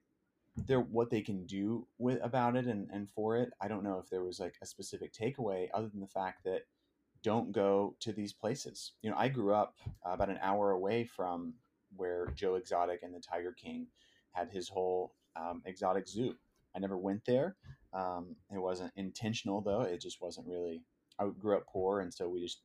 their 0.56 0.80
what 0.80 1.10
they 1.10 1.20
can 1.20 1.46
do 1.46 1.86
with 1.98 2.18
about 2.22 2.56
it 2.56 2.66
and, 2.66 2.88
and 2.92 3.08
for 3.10 3.36
it, 3.36 3.50
I 3.60 3.68
don't 3.68 3.82
know 3.82 3.98
if 3.98 4.08
there 4.08 4.22
was 4.22 4.38
like 4.38 4.54
a 4.62 4.66
specific 4.66 5.12
takeaway 5.12 5.68
other 5.74 5.88
than 5.88 6.00
the 6.00 6.06
fact 6.06 6.44
that 6.44 6.62
don't 7.22 7.52
go 7.52 7.96
to 8.00 8.12
these 8.12 8.32
places. 8.32 8.92
You 9.02 9.10
know, 9.10 9.16
I 9.16 9.28
grew 9.28 9.54
up 9.54 9.74
about 10.04 10.28
an 10.28 10.38
hour 10.42 10.70
away 10.70 11.04
from 11.04 11.54
where 11.96 12.26
Joe 12.34 12.54
Exotic 12.56 13.02
and 13.02 13.14
the 13.14 13.20
Tiger 13.20 13.52
King 13.52 13.86
had 14.32 14.50
his 14.50 14.68
whole 14.68 15.14
um, 15.36 15.62
exotic 15.64 16.06
zoo. 16.06 16.34
I 16.76 16.80
never 16.80 16.98
went 16.98 17.24
there. 17.24 17.56
Um, 17.92 18.36
it 18.52 18.58
wasn't 18.58 18.92
intentional 18.96 19.60
though. 19.60 19.82
It 19.82 20.00
just 20.00 20.20
wasn't 20.20 20.46
really. 20.48 20.82
I 21.18 21.28
grew 21.38 21.56
up 21.56 21.66
poor, 21.66 22.00
and 22.00 22.12
so 22.12 22.28
we 22.28 22.40
just 22.40 22.60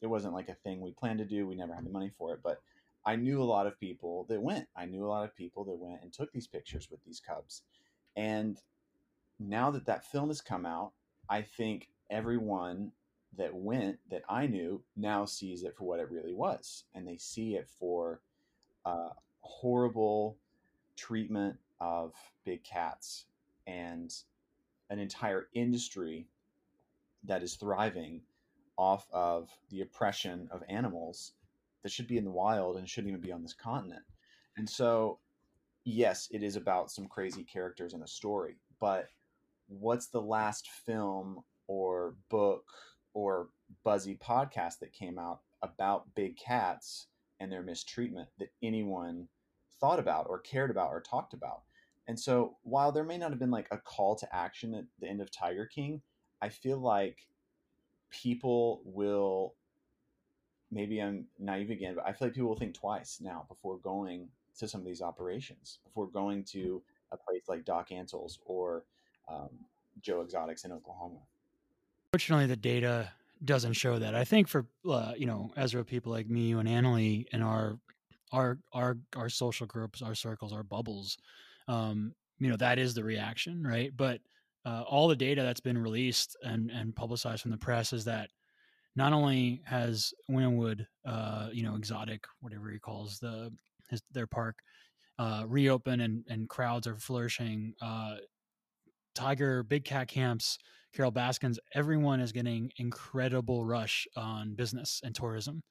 it 0.00 0.06
wasn't 0.06 0.34
like 0.34 0.48
a 0.48 0.54
thing 0.54 0.80
we 0.80 0.92
planned 0.92 1.18
to 1.18 1.24
do. 1.24 1.46
We 1.46 1.54
never 1.54 1.74
had 1.74 1.84
the 1.84 1.90
money 1.90 2.10
for 2.16 2.34
it, 2.34 2.40
but 2.42 2.60
I 3.04 3.16
knew 3.16 3.40
a 3.40 3.44
lot 3.44 3.66
of 3.66 3.78
people 3.78 4.26
that 4.28 4.42
went. 4.42 4.66
I 4.76 4.84
knew 4.84 5.04
a 5.04 5.08
lot 5.08 5.24
of 5.24 5.36
people 5.36 5.64
that 5.64 5.78
went 5.78 6.02
and 6.02 6.12
took 6.12 6.32
these 6.32 6.48
pictures 6.48 6.88
with 6.90 7.02
these 7.04 7.20
cubs. 7.20 7.62
And 8.16 8.58
now 9.38 9.70
that 9.70 9.86
that 9.86 10.04
film 10.04 10.28
has 10.28 10.40
come 10.40 10.66
out, 10.66 10.92
I 11.28 11.42
think 11.42 11.88
everyone 12.10 12.92
that 13.36 13.54
went 13.54 13.98
that 14.10 14.22
I 14.28 14.46
knew 14.46 14.82
now 14.96 15.24
sees 15.24 15.62
it 15.62 15.76
for 15.76 15.84
what 15.84 16.00
it 16.00 16.10
really 16.10 16.32
was. 16.32 16.84
And 16.94 17.06
they 17.06 17.16
see 17.16 17.54
it 17.54 17.68
for 17.78 18.20
uh, 18.84 19.10
horrible 19.40 20.38
treatment 20.96 21.56
of 21.80 22.14
big 22.44 22.64
cats 22.64 23.26
and 23.66 24.12
an 24.90 24.98
entire 24.98 25.48
industry 25.54 26.26
that 27.24 27.42
is 27.42 27.54
thriving 27.54 28.22
off 28.76 29.06
of 29.12 29.50
the 29.70 29.80
oppression 29.80 30.48
of 30.50 30.62
animals 30.68 31.32
that 31.82 31.92
should 31.92 32.06
be 32.06 32.18
in 32.18 32.24
the 32.24 32.30
wild 32.30 32.76
and 32.76 32.88
shouldn't 32.88 33.10
even 33.10 33.20
be 33.20 33.32
on 33.32 33.42
this 33.42 33.54
continent. 33.54 34.02
And 34.56 34.68
so, 34.68 35.18
yes, 35.84 36.28
it 36.30 36.42
is 36.42 36.56
about 36.56 36.90
some 36.90 37.06
crazy 37.06 37.44
characters 37.44 37.94
in 37.94 38.02
a 38.02 38.08
story, 38.08 38.56
but 38.80 39.08
what's 39.68 40.08
the 40.08 40.20
last 40.20 40.68
film 40.84 41.40
or 41.66 42.14
book 42.28 42.64
or 43.14 43.48
buzzy 43.84 44.16
podcast 44.16 44.78
that 44.80 44.92
came 44.92 45.18
out 45.18 45.40
about 45.62 46.14
big 46.14 46.36
cats 46.36 47.06
and 47.40 47.50
their 47.50 47.62
mistreatment 47.62 48.28
that 48.38 48.52
anyone 48.62 49.28
thought 49.80 49.98
about 49.98 50.26
or 50.28 50.38
cared 50.38 50.70
about 50.70 50.90
or 50.90 51.00
talked 51.00 51.34
about? 51.34 51.62
And 52.08 52.18
so, 52.18 52.56
while 52.62 52.92
there 52.92 53.04
may 53.04 53.18
not 53.18 53.30
have 53.30 53.38
been 53.38 53.50
like 53.50 53.66
a 53.70 53.78
call 53.78 54.14
to 54.16 54.34
action 54.34 54.74
at 54.74 54.84
the 55.00 55.08
end 55.08 55.20
of 55.20 55.30
Tiger 55.30 55.66
King, 55.66 56.02
I 56.40 56.50
feel 56.50 56.78
like 56.78 57.26
people 58.10 58.80
will 58.84 59.54
maybe 60.70 61.00
I'm 61.00 61.26
naive 61.38 61.70
again, 61.70 61.94
but 61.94 62.06
I 62.06 62.12
feel 62.12 62.28
like 62.28 62.34
people 62.34 62.48
will 62.48 62.56
think 62.56 62.74
twice 62.74 63.18
now 63.20 63.46
before 63.48 63.78
going 63.78 64.28
to 64.58 64.66
some 64.66 64.80
of 64.80 64.86
these 64.86 65.02
operations, 65.02 65.78
before 65.84 66.08
going 66.08 66.44
to 66.44 66.82
a 67.12 67.16
place 67.16 67.42
like 67.48 67.64
Doc 67.64 67.92
Antle's 67.92 68.38
or 68.46 68.84
um, 69.28 69.50
Joe 70.00 70.22
Exotics 70.22 70.64
in 70.64 70.72
Oklahoma. 70.72 71.18
Fortunately, 72.12 72.46
the 72.46 72.56
data 72.56 73.10
doesn't 73.44 73.74
show 73.74 73.98
that. 73.98 74.14
I 74.14 74.24
think 74.24 74.48
for 74.48 74.66
uh, 74.88 75.12
you 75.16 75.26
know 75.26 75.52
Ezra 75.56 75.84
people 75.84 76.12
like 76.12 76.28
me, 76.28 76.48
you 76.48 76.58
and 76.58 76.68
Annalie, 76.68 77.26
and 77.32 77.42
our 77.42 77.78
our 78.32 78.58
our 78.72 78.96
our 79.14 79.28
social 79.28 79.66
groups, 79.66 80.02
our 80.02 80.14
circles, 80.14 80.52
our 80.52 80.62
bubbles, 80.62 81.18
um, 81.68 82.14
you 82.38 82.48
know 82.48 82.56
that 82.56 82.78
is 82.78 82.94
the 82.94 83.04
reaction, 83.04 83.66
right? 83.66 83.92
But 83.94 84.20
uh, 84.66 84.82
all 84.82 85.06
the 85.06 85.16
data 85.16 85.42
that's 85.42 85.60
been 85.60 85.78
released 85.78 86.36
and 86.42 86.70
and 86.70 86.94
publicized 86.94 87.42
from 87.42 87.52
the 87.52 87.56
press 87.56 87.92
is 87.92 88.04
that 88.04 88.30
not 88.96 89.12
only 89.12 89.62
has 89.64 90.12
Wynnewood, 90.30 90.86
uh, 91.06 91.48
you 91.52 91.62
know, 91.62 91.76
exotic, 91.76 92.24
whatever 92.40 92.70
he 92.70 92.78
calls 92.78 93.18
the 93.18 93.52
his, 93.88 94.02
their 94.10 94.26
park, 94.26 94.58
uh, 95.18 95.44
reopened 95.46 96.02
and 96.02 96.24
and 96.28 96.48
crowds 96.48 96.86
are 96.86 96.98
flourishing. 96.98 97.74
Uh, 97.80 98.16
Tiger, 99.14 99.62
big 99.62 99.84
cat 99.84 100.08
camps, 100.08 100.58
Carole 100.94 101.10
Baskins, 101.10 101.58
everyone 101.74 102.20
is 102.20 102.32
getting 102.32 102.70
incredible 102.76 103.64
rush 103.64 104.06
on 104.16 104.54
business 104.54 105.00
and 105.04 105.14
tourism. 105.14 105.62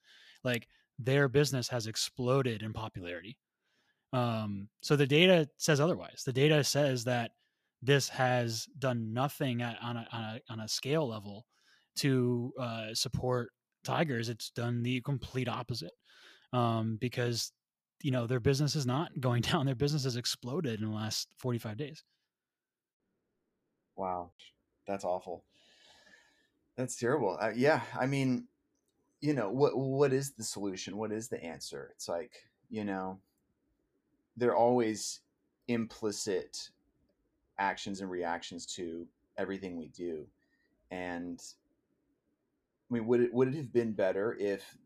Like 0.42 0.66
their 0.98 1.28
business 1.28 1.68
has 1.68 1.86
exploded 1.86 2.62
in 2.62 2.72
popularity. 2.72 3.36
Um, 4.12 4.68
so 4.80 4.96
the 4.96 5.06
data 5.06 5.48
says 5.58 5.80
otherwise. 5.80 6.22
The 6.24 6.32
data 6.32 6.64
says 6.64 7.04
that 7.04 7.32
this 7.82 8.08
has 8.08 8.66
done 8.78 9.12
nothing 9.12 9.62
on, 9.62 9.76
a, 9.96 10.08
on, 10.12 10.22
a, 10.22 10.40
on 10.50 10.60
a 10.60 10.68
scale 10.68 11.08
level 11.08 11.46
to 11.96 12.52
uh, 12.60 12.94
support 12.94 13.50
Tigers, 13.86 14.28
it's 14.28 14.50
done 14.50 14.82
the 14.82 15.00
complete 15.02 15.48
opposite 15.48 15.92
um, 16.52 16.98
because 17.00 17.52
you 18.02 18.10
know 18.10 18.26
their 18.26 18.40
business 18.40 18.74
is 18.74 18.84
not 18.84 19.10
going 19.20 19.42
down. 19.50 19.64
Their 19.64 19.74
business 19.74 20.04
has 20.04 20.16
exploded 20.16 20.80
in 20.80 20.90
the 20.90 20.94
last 20.94 21.28
45 21.38 21.76
days. 21.76 22.04
Wow, 23.94 24.30
that's 24.86 25.04
awful. 25.04 25.44
That's 26.76 26.96
terrible. 26.96 27.38
Uh, 27.40 27.52
yeah, 27.54 27.80
I 27.98 28.06
mean, 28.06 28.48
you 29.20 29.32
know 29.32 29.50
what? 29.50 29.78
What 29.78 30.12
is 30.12 30.32
the 30.32 30.44
solution? 30.44 30.96
What 30.96 31.12
is 31.12 31.28
the 31.28 31.42
answer? 31.42 31.90
It's 31.94 32.08
like 32.08 32.32
you 32.68 32.84
know, 32.84 33.20
they're 34.36 34.56
always 34.56 35.20
implicit 35.68 36.70
actions 37.58 38.00
and 38.00 38.10
reactions 38.10 38.66
to 38.66 39.06
everything 39.36 39.76
we 39.76 39.88
do, 39.88 40.26
and 40.90 41.42
I 42.90 42.94
mean, 42.94 43.06
would 43.06 43.20
it 43.20 43.34
would 43.34 43.48
it 43.48 43.54
have 43.54 43.72
been 43.72 43.92
better 43.92 44.36
if 44.38 44.76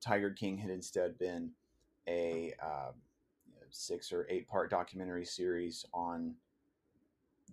Tiger 0.00 0.30
King 0.30 0.58
had 0.58 0.70
instead 0.70 1.18
been 1.18 1.50
a 2.06 2.54
uh, 2.62 2.92
six 3.70 4.12
or 4.12 4.26
eight 4.30 4.48
part 4.48 4.70
documentary 4.70 5.24
series 5.24 5.84
on 5.92 6.34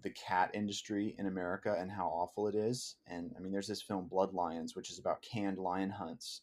the 0.04 0.10
cat 0.12 0.52
industry 0.54 1.16
in 1.18 1.26
America 1.26 1.76
and 1.80 1.92
how 1.92 2.08
awful 2.08 2.48
it 2.48 2.56
is? 2.56 2.96
And 3.08 3.34
I 3.36 3.40
mean, 3.40 3.52
there's 3.52 3.68
this 3.68 3.82
film 3.82 4.06
Blood 4.08 4.34
Lions, 4.34 4.76
which 4.76 4.92
is 4.92 5.00
about 5.00 5.22
canned 5.22 5.58
lion 5.58 5.90
hunts 5.90 6.42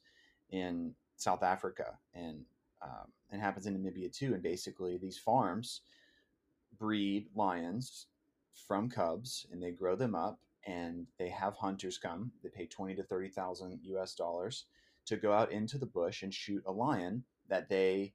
in 0.51 0.95
South 1.16 1.43
Africa, 1.43 1.99
and 2.14 2.45
um, 2.83 3.41
happens 3.41 3.66
in 3.66 3.76
Namibia 3.76 4.12
too. 4.12 4.35
And 4.35 4.43
basically, 4.43 4.99
these 4.99 5.18
farms 5.18 5.83
breed 6.78 7.28
lions 7.35 8.07
from 8.55 8.88
cubs, 8.88 9.46
and 9.50 9.62
they 9.62 9.70
grow 9.70 9.96
them 9.96 10.14
up 10.14 10.40
and 10.66 11.07
they 11.18 11.28
have 11.28 11.55
hunters 11.55 11.98
come. 11.98 12.30
They 12.42 12.48
pay 12.48 12.66
twenty 12.66 12.94
to 12.94 13.03
thirty 13.03 13.28
thousand 13.28 13.80
U.S. 13.84 14.14
dollars 14.14 14.66
to 15.07 15.16
go 15.16 15.32
out 15.32 15.50
into 15.50 15.78
the 15.78 15.86
bush 15.86 16.22
and 16.22 16.32
shoot 16.32 16.62
a 16.66 16.72
lion 16.72 17.24
that 17.48 17.68
they 17.68 18.14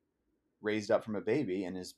raised 0.62 0.90
up 0.90 1.04
from 1.04 1.16
a 1.16 1.22
baby 1.22 1.66
and 1.66 1.76
has 1.76 1.96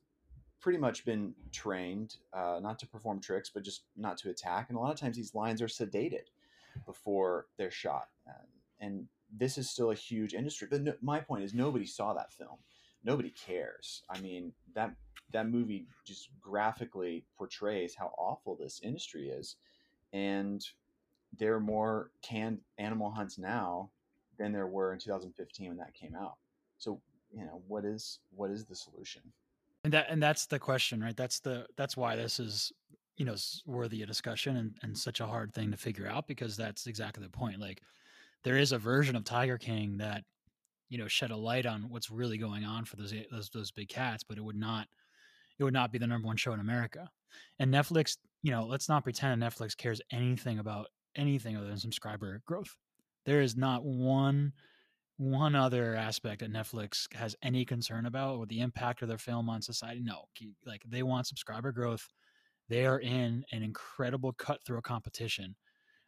pretty 0.59 0.79
much 0.79 1.05
been 1.05 1.33
trained 1.51 2.15
uh, 2.33 2.59
not 2.61 2.79
to 2.79 2.87
perform 2.87 3.21
tricks, 3.21 3.49
but 3.53 3.63
just 3.63 3.83
not 3.95 4.17
to 4.17 4.29
attack. 4.29 4.69
And 4.69 4.77
a 4.77 4.81
lot 4.81 4.91
of 4.91 4.99
times 4.99 5.15
these 5.15 5.35
lions 5.35 5.61
are 5.61 5.67
sedated 5.67 6.27
before 6.85 7.45
they're 7.57 7.71
shot, 7.71 8.07
uh, 8.27 8.45
and 8.79 9.05
this 9.31 9.57
is 9.57 9.69
still 9.69 9.91
a 9.91 9.95
huge 9.95 10.33
industry. 10.33 10.67
But 10.69 10.81
no, 10.81 10.93
my 11.01 11.19
point 11.19 11.43
is, 11.43 11.53
nobody 11.53 11.85
saw 11.85 12.13
that 12.13 12.33
film. 12.33 12.57
Nobody 13.03 13.29
cares. 13.29 14.03
I 14.09 14.19
mean 14.19 14.51
that 14.73 14.95
that 15.31 15.47
movie 15.47 15.85
just 16.05 16.29
graphically 16.41 17.23
portrays 17.37 17.95
how 17.95 18.13
awful 18.17 18.55
this 18.55 18.81
industry 18.83 19.29
is 19.29 19.55
and 20.13 20.65
there 21.37 21.53
are 21.53 21.59
more 21.59 22.11
canned 22.21 22.59
animal 22.77 23.11
hunts 23.11 23.37
now 23.37 23.89
than 24.37 24.51
there 24.51 24.67
were 24.67 24.93
in 24.93 24.99
2015 24.99 25.67
when 25.67 25.77
that 25.77 25.93
came 25.93 26.15
out. 26.15 26.37
So, 26.77 27.01
you 27.31 27.45
know, 27.45 27.61
what 27.67 27.85
is 27.85 28.19
what 28.31 28.49
is 28.49 28.65
the 28.65 28.75
solution? 28.75 29.21
And 29.83 29.93
that 29.93 30.07
and 30.09 30.21
that's 30.21 30.45
the 30.45 30.59
question, 30.59 31.01
right? 31.01 31.15
That's 31.15 31.39
the 31.39 31.67
that's 31.77 31.95
why 31.95 32.15
this 32.15 32.39
is 32.39 32.71
you 33.17 33.25
know 33.25 33.35
worthy 33.65 34.01
of 34.01 34.07
discussion 34.07 34.55
and, 34.57 34.77
and 34.81 34.97
such 34.97 35.19
a 35.19 35.27
hard 35.27 35.53
thing 35.53 35.71
to 35.71 35.77
figure 35.77 36.07
out 36.07 36.27
because 36.27 36.57
that's 36.57 36.87
exactly 36.87 37.23
the 37.23 37.29
point. 37.29 37.59
Like 37.59 37.81
there 38.43 38.57
is 38.57 38.71
a 38.71 38.77
version 38.77 39.15
of 39.15 39.23
Tiger 39.23 39.57
King 39.57 39.97
that 39.97 40.23
you 40.89 40.97
know 40.97 41.07
shed 41.07 41.31
a 41.31 41.37
light 41.37 41.65
on 41.65 41.89
what's 41.89 42.09
really 42.09 42.37
going 42.37 42.63
on 42.63 42.85
for 42.85 42.95
those 42.95 43.13
those, 43.31 43.49
those 43.49 43.71
big 43.71 43.89
cats, 43.89 44.23
but 44.23 44.37
it 44.37 44.43
would 44.43 44.55
not 44.55 44.87
it 45.59 45.63
would 45.63 45.73
not 45.73 45.91
be 45.91 45.97
the 45.97 46.07
number 46.07 46.25
one 46.25 46.37
show 46.37 46.53
in 46.53 46.59
America. 46.59 47.09
And 47.59 47.73
Netflix, 47.73 48.17
you 48.41 48.51
know, 48.51 48.65
let's 48.65 48.89
not 48.89 49.03
pretend 49.03 49.41
Netflix 49.41 49.75
cares 49.75 50.01
anything 50.11 50.59
about 50.59 50.87
anything 51.15 51.57
other 51.57 51.67
than 51.67 51.77
subscriber 51.77 52.41
growth. 52.45 52.75
There 53.25 53.41
is 53.41 53.55
not 53.55 53.83
one 53.83 54.53
one 55.17 55.53
other 55.53 55.95
aspect 55.95 56.39
that 56.39 56.53
Netflix 56.53 57.13
has 57.13 57.35
any 57.43 57.65
concern 57.65 58.05
about 58.05 58.39
with 58.39 58.47
the 58.47 58.61
impact 58.61 59.01
of 59.01 59.09
their 59.09 59.17
film 59.17 59.49
on 59.49 59.61
society. 59.61 59.99
No, 60.01 60.23
like 60.65 60.81
they 60.87 61.03
want 61.03 61.27
subscriber 61.27 61.73
growth. 61.73 62.07
They 62.69 62.85
are 62.85 62.99
in 62.99 63.43
an 63.51 63.61
incredible 63.61 64.31
cutthroat 64.31 64.83
competition 64.83 65.55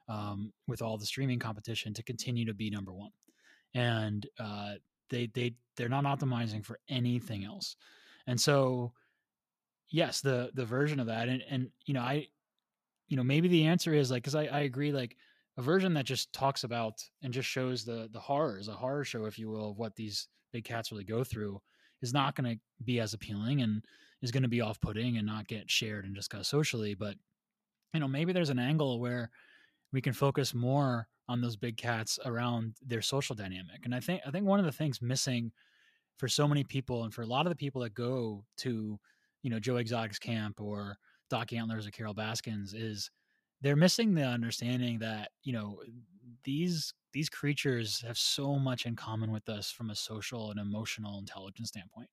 um, 0.07 0.53
with 0.67 0.81
all 0.81 0.97
the 0.97 1.05
streaming 1.05 1.39
competition 1.39 1.93
to 1.95 2.03
continue 2.03 2.45
to 2.45 2.53
be 2.53 2.69
number 2.69 2.93
one, 2.93 3.11
and 3.73 4.25
uh, 4.39 4.75
they 5.09 5.29
they 5.33 5.55
they're 5.75 5.89
not 5.89 6.05
optimizing 6.05 6.65
for 6.65 6.79
anything 6.87 7.43
else. 7.43 7.75
And 8.27 8.39
so, 8.39 8.93
yes, 9.91 10.21
the 10.21 10.51
the 10.53 10.65
version 10.65 10.99
of 10.99 11.07
that, 11.07 11.29
and 11.29 11.43
and 11.49 11.71
you 11.85 11.93
know, 11.93 12.01
I, 12.01 12.27
you 13.07 13.17
know, 13.17 13.23
maybe 13.23 13.47
the 13.47 13.65
answer 13.65 13.93
is 13.93 14.11
like 14.11 14.23
because 14.23 14.35
I 14.35 14.45
I 14.45 14.59
agree 14.61 14.91
like 14.91 15.17
a 15.57 15.61
version 15.61 15.93
that 15.93 16.05
just 16.05 16.33
talks 16.33 16.63
about 16.63 17.03
and 17.21 17.33
just 17.33 17.49
shows 17.49 17.85
the 17.85 18.09
the 18.11 18.19
horrors, 18.19 18.67
a 18.67 18.73
horror 18.73 19.03
show, 19.03 19.25
if 19.25 19.37
you 19.37 19.49
will, 19.49 19.71
of 19.71 19.77
what 19.77 19.95
these 19.95 20.27
big 20.51 20.63
cats 20.63 20.91
really 20.91 21.03
go 21.03 21.23
through, 21.23 21.61
is 22.01 22.13
not 22.13 22.35
going 22.35 22.55
to 22.55 22.61
be 22.83 22.99
as 22.99 23.13
appealing 23.13 23.61
and 23.61 23.85
is 24.21 24.31
going 24.31 24.43
to 24.43 24.49
be 24.49 24.61
off 24.61 24.79
putting 24.81 25.17
and 25.17 25.27
not 25.27 25.47
get 25.47 25.69
shared 25.69 26.05
and 26.05 26.15
discussed 26.15 26.49
socially. 26.49 26.95
But 26.95 27.15
you 27.93 27.99
know, 27.99 28.07
maybe 28.07 28.33
there's 28.33 28.49
an 28.49 28.59
angle 28.59 28.99
where 28.99 29.29
we 29.91 30.01
can 30.01 30.13
focus 30.13 30.53
more 30.53 31.07
on 31.27 31.41
those 31.41 31.55
big 31.55 31.77
cats 31.77 32.19
around 32.25 32.75
their 32.85 33.01
social 33.01 33.35
dynamic. 33.35 33.81
And 33.85 33.93
I 33.93 33.99
think 33.99 34.21
I 34.25 34.31
think 34.31 34.45
one 34.45 34.59
of 34.59 34.65
the 34.65 34.71
things 34.71 35.01
missing 35.01 35.51
for 36.17 36.27
so 36.27 36.47
many 36.47 36.63
people 36.63 37.03
and 37.03 37.13
for 37.13 37.23
a 37.23 37.27
lot 37.27 37.45
of 37.45 37.51
the 37.51 37.55
people 37.55 37.81
that 37.81 37.93
go 37.93 38.45
to, 38.57 38.99
you 39.41 39.49
know, 39.49 39.59
Joe 39.59 39.77
Exotic's 39.77 40.19
camp 40.19 40.61
or 40.61 40.97
Doc 41.29 41.53
Antlers 41.53 41.87
or 41.87 41.91
Carole 41.91 42.13
Baskins 42.13 42.73
is 42.73 43.09
they're 43.61 43.75
missing 43.75 44.13
the 44.13 44.23
understanding 44.23 44.99
that 44.99 45.31
you 45.43 45.53
know 45.53 45.81
these 46.43 46.93
these 47.13 47.29
creatures 47.29 48.01
have 48.01 48.17
so 48.17 48.55
much 48.57 48.85
in 48.85 48.95
common 48.95 49.31
with 49.31 49.49
us 49.49 49.71
from 49.71 49.89
a 49.89 49.95
social 49.95 50.51
and 50.51 50.59
emotional 50.59 51.19
intelligence 51.19 51.69
standpoint 51.69 52.09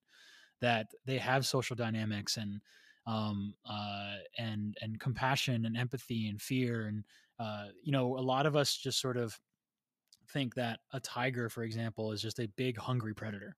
that 0.60 0.88
they 1.06 1.18
have 1.18 1.46
social 1.46 1.76
dynamics 1.76 2.36
and 2.36 2.60
um, 3.06 3.54
uh, 3.64 4.16
and 4.36 4.76
and 4.82 5.00
compassion 5.00 5.64
and 5.64 5.76
empathy 5.76 6.28
and 6.28 6.42
fear 6.42 6.86
and 6.86 7.04
uh, 7.38 7.66
you 7.82 7.92
know 7.92 8.16
a 8.18 8.20
lot 8.20 8.46
of 8.46 8.56
us 8.56 8.76
just 8.76 9.00
sort 9.00 9.16
of 9.16 9.38
think 10.30 10.54
that 10.54 10.80
a 10.92 11.00
tiger 11.00 11.48
for 11.48 11.62
example 11.62 12.12
is 12.12 12.20
just 12.22 12.38
a 12.38 12.48
big 12.56 12.76
hungry 12.76 13.14
predator. 13.14 13.56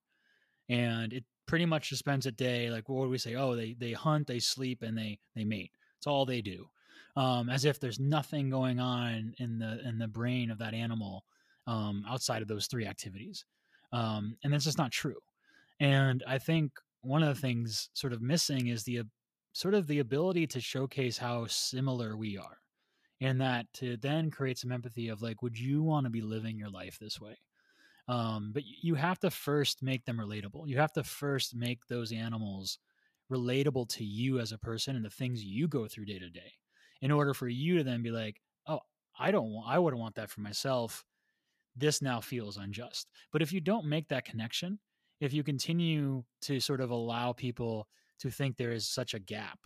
And 0.69 1.11
it 1.11 1.25
pretty 1.51 1.65
much 1.65 1.89
just 1.89 1.99
spends 1.99 2.25
a 2.25 2.31
day 2.31 2.71
like 2.71 2.87
what 2.87 3.01
would 3.01 3.09
we 3.09 3.17
say 3.17 3.35
oh 3.35 3.55
they 3.55 3.75
they 3.77 3.91
hunt 3.91 4.25
they 4.25 4.39
sleep 4.39 4.81
and 4.81 4.97
they 4.97 5.19
they 5.35 5.43
mate 5.43 5.71
it's 5.97 6.07
all 6.07 6.25
they 6.25 6.41
do 6.41 6.65
um, 7.15 7.49
as 7.49 7.65
if 7.65 7.79
there's 7.79 7.99
nothing 7.99 8.49
going 8.49 8.79
on 8.79 9.33
in 9.39 9.59
the 9.59 9.79
in 9.87 9.97
the 9.97 10.07
brain 10.07 10.49
of 10.49 10.57
that 10.59 10.73
animal 10.73 11.25
um, 11.67 12.05
outside 12.07 12.41
of 12.41 12.47
those 12.47 12.67
three 12.67 12.85
activities, 12.85 13.45
um, 13.91 14.37
and 14.43 14.53
that's 14.53 14.65
just 14.65 14.77
not 14.77 14.91
true. 14.91 15.19
And 15.79 16.23
I 16.27 16.37
think 16.37 16.71
one 17.01 17.23
of 17.23 17.33
the 17.33 17.41
things 17.41 17.89
sort 17.93 18.13
of 18.13 18.21
missing 18.21 18.67
is 18.67 18.83
the 18.83 19.01
sort 19.53 19.73
of 19.73 19.87
the 19.87 19.99
ability 19.99 20.47
to 20.47 20.61
showcase 20.61 21.17
how 21.17 21.47
similar 21.47 22.15
we 22.15 22.37
are, 22.37 22.57
and 23.19 23.41
that 23.41 23.67
to 23.73 23.97
then 23.97 24.31
create 24.31 24.57
some 24.57 24.71
empathy 24.71 25.09
of 25.09 25.21
like, 25.21 25.41
would 25.41 25.59
you 25.59 25.83
want 25.83 26.05
to 26.05 26.09
be 26.09 26.21
living 26.21 26.57
your 26.57 26.69
life 26.69 26.97
this 26.99 27.19
way? 27.19 27.37
Um, 28.07 28.51
but 28.53 28.63
you 28.65 28.95
have 28.95 29.19
to 29.19 29.31
first 29.31 29.83
make 29.83 30.05
them 30.05 30.17
relatable. 30.17 30.67
You 30.67 30.77
have 30.77 30.93
to 30.93 31.03
first 31.03 31.55
make 31.55 31.85
those 31.87 32.11
animals 32.11 32.79
relatable 33.31 33.87
to 33.89 34.03
you 34.03 34.39
as 34.39 34.51
a 34.51 34.57
person 34.57 34.95
and 34.95 35.05
the 35.05 35.09
things 35.09 35.43
you 35.43 35.67
go 35.67 35.87
through 35.87 36.05
day 36.05 36.19
to 36.19 36.29
day 36.29 36.53
in 37.01 37.11
order 37.11 37.33
for 37.33 37.47
you 37.47 37.77
to 37.77 37.83
then 37.83 38.03
be 38.03 38.11
like, 38.11 38.41
oh, 38.67 38.81
I 39.17 39.31
don't 39.31 39.51
want, 39.51 39.69
I 39.69 39.79
wouldn't 39.79 40.01
want 40.01 40.15
that 40.15 40.29
for 40.29 40.41
myself. 40.41 41.05
This 41.75 42.01
now 42.01 42.19
feels 42.19 42.57
unjust. 42.57 43.09
But 43.31 43.41
if 43.41 43.53
you 43.53 43.61
don't 43.61 43.85
make 43.85 44.09
that 44.09 44.25
connection, 44.25 44.79
if 45.21 45.33
you 45.33 45.43
continue 45.43 46.23
to 46.41 46.59
sort 46.59 46.81
of 46.81 46.89
allow 46.89 47.31
people 47.31 47.87
to 48.19 48.29
think 48.29 48.57
there 48.57 48.71
is 48.71 48.87
such 48.87 49.13
a 49.13 49.19
gap 49.19 49.59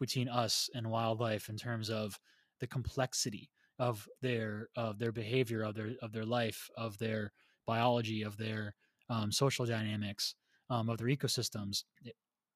between 0.00 0.28
us 0.28 0.68
and 0.74 0.90
wildlife 0.90 1.48
in 1.48 1.56
terms 1.56 1.90
of 1.90 2.18
the 2.60 2.66
complexity 2.66 3.50
of 3.78 4.08
their 4.22 4.68
of 4.76 4.98
their 4.98 5.12
behavior 5.12 5.62
of 5.62 5.74
their 5.74 5.90
of 6.00 6.12
their 6.12 6.24
life 6.24 6.70
of 6.76 6.96
their 6.98 7.32
biology 7.66 8.22
of 8.22 8.36
their 8.36 8.74
um, 9.08 9.30
social 9.32 9.66
dynamics 9.66 10.34
um, 10.70 10.88
of 10.88 10.98
their 10.98 11.08
ecosystems 11.08 11.84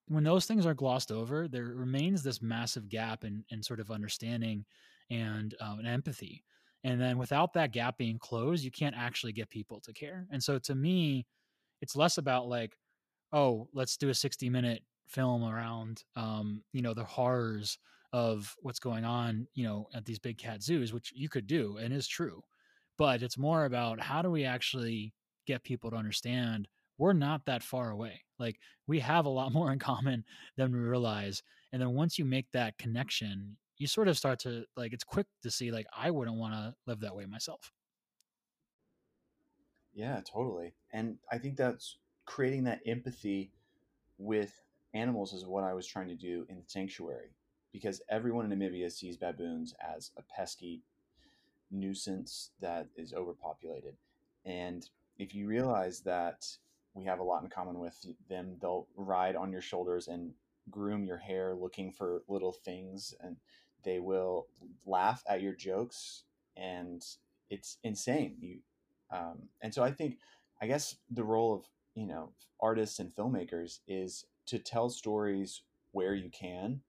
when 0.09 0.25
those 0.25 0.47
things 0.47 0.67
are 0.67 0.75
glossed 0.75 1.13
over, 1.13 1.47
there 1.49 1.65
remains 1.65 2.23
this 2.23 2.43
massive 2.43 2.89
gap 2.89 3.25
in, 3.25 3.45
in 3.51 3.63
sort 3.63 3.81
of 3.81 3.91
understanding 3.91 4.65
and, 5.11 5.55
um, 5.61 5.79
and 5.79 5.89
empathy. 5.89 6.43
And 6.85 7.01
then 7.01 7.19
without 7.19 7.53
that 7.55 7.73
gap 7.73 7.99
being 7.99 8.19
closed, 8.19 8.65
you 8.65 8.71
can't 8.71 8.97
actually 8.97 9.33
get 9.33 9.51
people 9.51 9.81
to 9.81 9.93
care. 9.93 10.27
And 10.31 10.43
so 10.43 10.59
to 10.61 10.75
me, 10.75 11.27
it's 11.83 11.97
less 11.97 12.19
about 12.19 12.49
like, 12.49 12.77
oh, 13.33 13.69
let's 13.75 13.97
do 13.97 14.09
a 14.09 14.15
60 14.15 14.49
minute 14.49 14.83
film 15.07 15.45
around, 15.45 16.03
um, 16.17 16.63
you 16.73 16.83
know, 16.83 16.95
the 16.95 17.05
horrors 17.05 17.79
of 18.13 18.55
what's 18.61 18.81
going 18.81 19.05
on, 19.05 19.47
you 19.55 19.65
know, 19.65 19.89
at 19.95 20.07
these 20.07 20.19
big 20.19 20.39
cat 20.39 20.63
zoos, 20.63 20.93
which 20.93 21.13
you 21.15 21.29
could 21.29 21.47
do 21.47 21.77
and 21.77 21.93
is 21.93 22.07
true. 22.07 22.43
But 22.99 23.23
it's 23.23 23.39
more 23.39 23.65
about 23.65 24.01
how 24.01 24.21
do 24.23 24.31
we 24.31 24.45
actually 24.45 25.15
get 25.47 25.65
people 25.65 25.91
to 25.91 25.97
understand 25.97 26.69
we're 26.99 27.13
not 27.13 27.45
that 27.47 27.63
far 27.63 27.91
away. 27.91 28.25
Like 28.39 28.59
we 28.87 28.99
have 29.01 29.25
a 29.25 29.31
lot 29.31 29.53
more 29.55 29.73
in 29.73 29.79
common 29.79 30.25
than 30.57 30.73
we 30.73 30.81
realize. 30.81 31.43
And 31.73 31.81
then 31.81 31.95
once 31.95 32.19
you 32.19 32.25
make 32.25 32.47
that 32.53 32.77
connection, 32.77 33.57
you 33.79 33.87
sort 33.87 34.09
of 34.09 34.19
start 34.19 34.41
to 34.41 34.65
like 34.77 34.93
it's 34.93 35.05
quick 35.05 35.27
to 35.43 35.51
see 35.51 35.71
like 35.71 35.87
I 35.97 36.11
wouldn't 36.11 36.37
want 36.37 36.55
to 36.55 36.75
live 36.87 37.01
that 37.01 37.15
way 37.15 37.25
myself. 37.27 37.73
Yeah, 39.95 40.21
totally. 40.31 40.75
And 40.93 41.19
I 41.31 41.39
think 41.39 41.57
that's 41.57 41.99
creating 42.25 42.65
that 42.65 42.81
empathy 42.87 43.53
with 44.19 44.61
animals 44.95 45.33
is 45.33 45.47
what 45.47 45.65
I 45.65 45.75
was 45.75 45.87
trying 45.87 46.09
to 46.09 46.15
do 46.15 46.47
in 46.49 46.57
the 46.57 46.65
Sanctuary 46.67 47.35
because 47.73 48.01
everyone 48.09 48.51
in 48.51 48.59
Namibia 48.59 48.91
sees 48.91 49.17
baboons 49.17 49.75
as 49.81 50.11
a 50.17 50.23
pesky 50.23 50.83
nuisance 51.71 52.51
that 52.61 52.89
is 52.97 53.13
overpopulated. 53.13 53.97
And 54.45 54.89
if 55.19 55.35
you 55.35 55.47
realize 55.47 56.01
that 56.01 56.45
we 56.99 57.05
have 57.05 57.21
a 57.21 57.25
lot 57.25 57.43
in 57.43 57.49
common 57.49 57.79
with 57.79 58.05
them. 58.29 58.57
They'll 58.61 58.89
ride 58.97 59.37
on 59.37 59.53
your 59.53 59.63
shoulders 59.63 60.09
and 60.09 60.33
groom 60.71 61.05
your 61.05 61.17
hair 61.17 61.55
looking 61.55 61.93
for 61.93 62.23
little 62.29 62.53
things 62.53 63.15
and 63.21 63.37
they 63.85 64.01
will 64.01 64.49
laugh 64.85 65.23
at 65.29 65.41
your 65.41 65.55
jokes 65.55 66.25
and 66.57 67.03
it's 67.49 67.79
insane 67.85 68.37
you 68.39 68.59
um, 69.11 69.39
and 69.63 69.73
so 69.73 69.83
i 69.83 69.91
think 69.91 70.19
i 70.61 70.67
guess 70.67 70.97
the 71.11 71.25
role 71.25 71.55
of 71.55 71.63
you 71.95 72.07
know 72.07 72.29
artists 72.61 72.99
and 72.99 73.15
filmmakers 73.15 73.79
is 73.89 74.27
to 74.45 74.59
tell 74.59 74.91
stories 74.91 75.63
where 75.93 76.15
you 76.15 76.29
can 76.29 76.83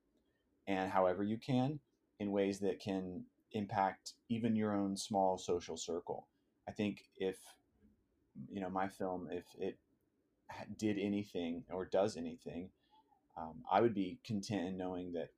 and 0.67 0.91
however 0.91 1.23
you 1.23 1.37
can 1.37 1.79
in 2.19 2.33
ways 2.33 2.59
that 2.59 2.81
can 2.81 3.23
impact 3.51 4.13
even 4.29 4.55
your 4.55 4.75
own 4.75 4.95
small 4.95 5.37
social 5.37 5.77
circle 5.77 6.27
i 6.67 6.71
think 6.71 7.05
if 7.17 7.37
you 8.49 8.61
know 8.61 8.69
my 8.69 8.87
film 8.87 9.27
if 9.31 9.45
it 9.57 9.77
did 10.77 10.97
anything 10.97 11.63
or 11.71 11.85
does 11.85 12.17
anything, 12.17 12.69
um, 13.37 13.63
I 13.71 13.81
would 13.81 13.93
be 13.93 14.19
content 14.25 14.67
in 14.67 14.77
knowing 14.77 15.13
that 15.13 15.29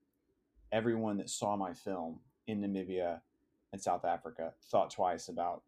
everyone 0.72 1.18
that 1.18 1.30
saw 1.30 1.56
my 1.56 1.74
film 1.74 2.20
in 2.48 2.62
Namibia 2.62 3.22
and 3.72 3.82
South 3.82 4.06
Africa 4.06 4.54
thought 4.70 4.92
twice 4.92 5.28
about 5.28 5.64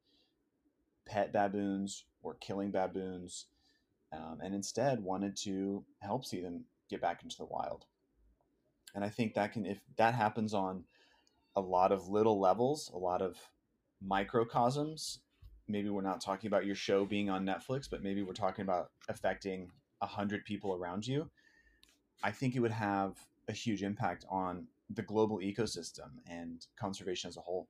pet 1.06 1.34
baboons 1.34 2.06
or 2.22 2.36
killing 2.36 2.72
baboons, 2.72 3.48
um, 4.12 4.40
and 4.42 4.56
instead 4.56 5.04
wanted 5.04 5.36
to 5.38 5.84
help 6.00 6.26
see 6.26 6.42
them 6.42 6.64
get 6.90 7.02
back 7.02 7.24
into 7.24 7.38
the 7.38 7.46
wild. 7.46 7.86
And 8.96 9.04
I 9.04 9.10
think 9.10 9.34
that 9.34 9.54
can, 9.54 9.66
if 9.66 9.80
that 9.98 10.14
happens 10.14 10.54
on 10.54 10.84
a 11.56 11.62
lot 11.62 11.92
of 11.92 12.10
little 12.10 12.40
levels, 12.40 12.92
a 12.94 12.98
lot 12.98 13.22
of 13.22 13.38
microcosms, 14.02 15.20
maybe 15.68 15.90
we're 15.90 16.02
not 16.02 16.22
talking 16.22 16.48
about 16.48 16.66
your 16.66 16.76
show 16.76 17.06
being 17.06 17.30
on 17.30 17.46
Netflix, 17.46 17.90
but 17.90 18.04
maybe 18.04 18.24
we're 18.24 18.34
talking 18.34 18.64
about 18.64 18.92
affecting 19.10 19.72
a 20.02 20.06
hundred 20.06 20.46
people 20.46 20.74
around 20.76 21.08
you, 21.08 21.30
I 22.22 22.32
think 22.32 22.56
it 22.56 22.60
would 22.60 22.72
have 22.72 23.16
a 23.48 23.54
huge 23.54 23.84
impact 23.84 24.26
on 24.30 24.68
the 24.90 25.02
global 25.02 25.40
ecosystem 25.40 26.12
and 26.30 26.66
conservation 26.80 27.30
as 27.30 27.38
a 27.38 27.42
whole. 27.42 27.68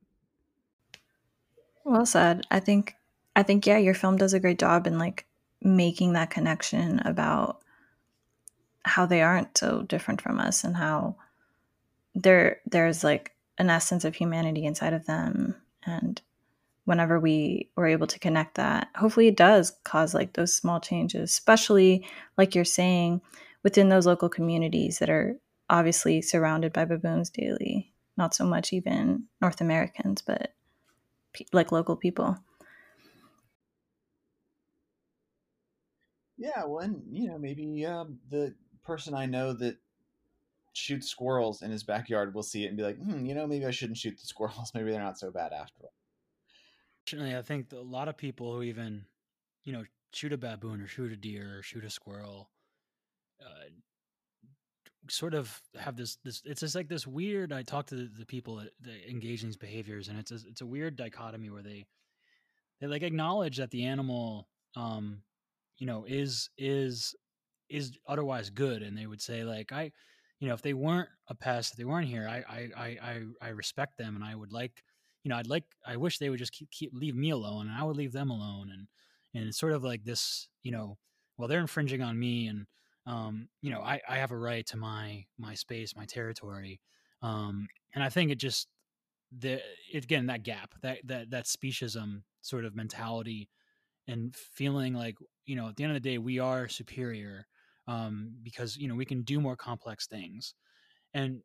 Well 1.85 2.05
said. 2.05 2.45
I 2.51 2.59
think 2.59 2.95
I 3.35 3.43
think 3.43 3.65
yeah, 3.65 3.77
your 3.77 3.93
film 3.93 4.17
does 4.17 4.33
a 4.33 4.39
great 4.39 4.59
job 4.59 4.87
in 4.87 4.97
like 4.97 5.25
making 5.61 6.13
that 6.13 6.29
connection 6.29 6.99
about 6.99 7.59
how 8.83 9.05
they 9.05 9.21
aren't 9.21 9.57
so 9.57 9.83
different 9.83 10.21
from 10.21 10.39
us 10.39 10.63
and 10.63 10.75
how 10.75 11.15
there 12.15 12.59
there's 12.65 13.03
like 13.03 13.32
an 13.57 13.69
essence 13.69 14.05
of 14.05 14.15
humanity 14.15 14.65
inside 14.65 14.93
of 14.93 15.05
them 15.05 15.55
and 15.85 16.21
whenever 16.85 17.19
we 17.19 17.69
were 17.75 17.87
able 17.87 18.07
to 18.07 18.19
connect 18.19 18.55
that 18.55 18.89
hopefully 18.95 19.27
it 19.27 19.37
does 19.37 19.71
cause 19.83 20.13
like 20.13 20.33
those 20.33 20.53
small 20.53 20.79
changes 20.79 21.31
especially 21.31 22.05
like 22.37 22.55
you're 22.55 22.65
saying 22.65 23.21
within 23.63 23.89
those 23.89 24.05
local 24.05 24.29
communities 24.29 24.99
that 24.99 25.09
are 25.09 25.37
obviously 25.69 26.21
surrounded 26.21 26.73
by 26.73 26.83
baboons 26.83 27.29
daily 27.29 27.93
not 28.17 28.33
so 28.35 28.45
much 28.45 28.73
even 28.73 29.23
north 29.41 29.61
americans 29.61 30.21
but 30.21 30.53
like 31.51 31.71
local 31.71 31.95
people. 31.95 32.37
Yeah, 36.37 36.65
well, 36.65 36.79
and 36.79 37.01
you 37.11 37.27
know, 37.27 37.37
maybe 37.37 37.85
um, 37.85 38.19
the 38.29 38.53
person 38.83 39.13
I 39.13 39.25
know 39.25 39.53
that 39.53 39.77
shoots 40.73 41.07
squirrels 41.07 41.61
in 41.61 41.71
his 41.71 41.83
backyard 41.83 42.33
will 42.33 42.43
see 42.43 42.65
it 42.65 42.67
and 42.67 42.77
be 42.77 42.83
like, 42.83 42.97
hmm, 42.97 43.25
you 43.25 43.35
know, 43.35 43.47
maybe 43.47 43.65
I 43.65 43.71
shouldn't 43.71 43.97
shoot 43.97 44.17
the 44.17 44.25
squirrels. 44.25 44.71
Maybe 44.75 44.91
they're 44.91 45.01
not 45.01 45.19
so 45.19 45.31
bad 45.31 45.53
after 45.53 45.83
all. 45.83 45.93
Fortunately, 47.05 47.35
I 47.37 47.41
think 47.41 47.71
a 47.71 47.77
lot 47.77 48.07
of 48.07 48.17
people 48.17 48.53
who 48.53 48.63
even, 48.63 49.05
you 49.63 49.73
know, 49.73 49.83
shoot 50.13 50.33
a 50.33 50.37
baboon 50.37 50.81
or 50.81 50.87
shoot 50.87 51.11
a 51.11 51.15
deer 51.15 51.59
or 51.59 51.61
shoot 51.63 51.83
a 51.83 51.89
squirrel, 51.89 52.49
uh, 53.41 53.69
sort 55.09 55.33
of 55.33 55.61
have 55.77 55.95
this 55.97 56.17
this. 56.23 56.41
It's 56.45 56.61
just 56.61 56.75
like 56.75 56.87
this 56.87 57.05
weird. 57.05 57.51
I 57.51 57.63
talk 57.63 57.87
to 57.87 57.95
the, 57.95 58.09
the 58.19 58.25
people 58.25 58.55
that, 58.57 58.69
that 58.81 59.09
engage 59.09 59.43
in 59.43 59.49
these 59.49 59.57
behaviors, 59.57 60.07
and 60.07 60.17
it's 60.17 60.31
a, 60.31 60.39
it's 60.47 60.61
a 60.61 60.65
weird 60.65 60.95
dichotomy 60.95 61.49
where 61.49 61.63
they 61.63 61.85
they 62.79 62.87
like 62.87 63.03
acknowledge 63.03 63.57
that 63.57 63.71
the 63.71 63.83
animal, 63.85 64.47
um, 64.75 65.21
you 65.77 65.85
know, 65.85 66.05
is 66.07 66.49
is 66.57 67.15
is 67.69 67.97
otherwise 68.07 68.49
good, 68.49 68.81
and 68.81 68.97
they 68.97 69.07
would 69.07 69.21
say 69.21 69.43
like 69.43 69.71
I, 69.71 69.91
you 70.43 70.49
know, 70.49 70.55
if 70.55 70.61
they 70.61 70.73
weren't 70.73 71.07
a 71.29 71.35
pest, 71.35 71.71
if 71.71 71.77
they 71.77 71.85
weren't 71.85 72.09
here, 72.09 72.27
I 72.27 72.43
I 72.49 72.97
I 73.01 73.21
I, 73.41 73.47
respect 73.51 73.97
them, 73.97 74.17
and 74.17 74.25
I 74.25 74.35
would 74.35 74.51
like 74.51 74.83
you 75.23 75.29
know, 75.29 75.37
I'd 75.37 75.47
like, 75.47 75.63
I 75.87 75.95
wish 75.95 76.17
they 76.17 76.29
would 76.29 76.39
just 76.39 76.51
keep, 76.51 76.69
keep 76.69 76.91
leave 76.93 77.15
me 77.15 77.29
alone, 77.29 77.69
and 77.69 77.77
I 77.77 77.85
would 77.85 77.95
leave 77.95 78.11
them 78.11 78.29
alone, 78.29 78.69
and 78.69 78.87
and 79.33 79.47
it's 79.47 79.57
sort 79.57 79.71
of 79.71 79.85
like 79.85 80.03
this, 80.03 80.49
you 80.61 80.73
know, 80.73 80.97
well, 81.37 81.47
they're 81.47 81.61
infringing 81.61 82.01
on 82.01 82.19
me, 82.19 82.47
and 82.47 82.65
um, 83.05 83.47
you 83.61 83.71
know, 83.71 83.79
I 83.79 84.01
I 84.05 84.17
have 84.17 84.31
a 84.31 84.37
right 84.37 84.65
to 84.67 84.75
my 84.75 85.23
my 85.37 85.53
space, 85.53 85.95
my 85.95 86.03
territory, 86.03 86.81
um, 87.21 87.69
and 87.95 88.03
I 88.03 88.09
think 88.09 88.29
it 88.29 88.37
just 88.37 88.67
the 89.39 89.61
again 89.93 90.25
that 90.25 90.43
gap, 90.43 90.73
that 90.81 90.97
that 91.05 91.31
that 91.31 91.45
speciesism 91.45 92.23
sort 92.41 92.65
of 92.65 92.75
mentality, 92.75 93.47
and 94.09 94.35
feeling 94.35 94.93
like 94.93 95.15
you 95.45 95.55
know, 95.55 95.69
at 95.69 95.77
the 95.77 95.85
end 95.85 95.95
of 95.95 96.03
the 96.03 96.09
day, 96.09 96.17
we 96.17 96.39
are 96.39 96.67
superior 96.67 97.47
um, 97.87 98.33
because 98.43 98.77
you 98.77 98.87
know 98.87 98.95
we 98.95 99.05
can 99.05 99.21
do 99.23 99.39
more 99.39 99.55
complex 99.55 100.07
things, 100.07 100.53
and 101.13 101.41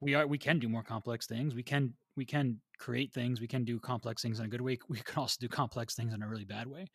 we 0.00 0.14
are 0.14 0.26
we 0.26 0.38
can 0.38 0.58
do 0.58 0.68
more 0.68 0.82
complex 0.82 1.26
things. 1.26 1.54
We 1.54 1.62
can 1.62 1.94
we 2.16 2.24
can 2.24 2.60
create 2.78 3.12
things. 3.12 3.40
We 3.40 3.48
can 3.48 3.64
do 3.64 3.78
complex 3.78 4.22
things 4.22 4.38
in 4.40 4.46
a 4.46 4.48
good 4.48 4.60
way. 4.60 4.78
We 4.88 4.98
can 4.98 5.18
also 5.18 5.36
do 5.40 5.48
complex 5.48 5.94
things 5.94 6.14
in 6.14 6.22
a 6.22 6.28
really 6.28 6.44
bad 6.44 6.66
way. 6.66 6.86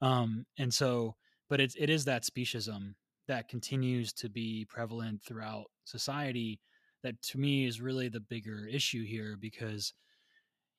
Um, 0.00 0.44
and 0.58 0.72
so, 0.72 1.16
but 1.48 1.60
it's 1.60 1.74
it 1.78 1.90
is 1.90 2.04
that 2.06 2.24
speciesism 2.24 2.94
that 3.28 3.48
continues 3.48 4.12
to 4.12 4.28
be 4.28 4.66
prevalent 4.68 5.22
throughout 5.24 5.66
society 5.84 6.60
that 7.02 7.20
to 7.22 7.38
me 7.38 7.66
is 7.66 7.80
really 7.80 8.08
the 8.08 8.20
bigger 8.20 8.66
issue 8.66 9.04
here 9.04 9.36
because 9.40 9.92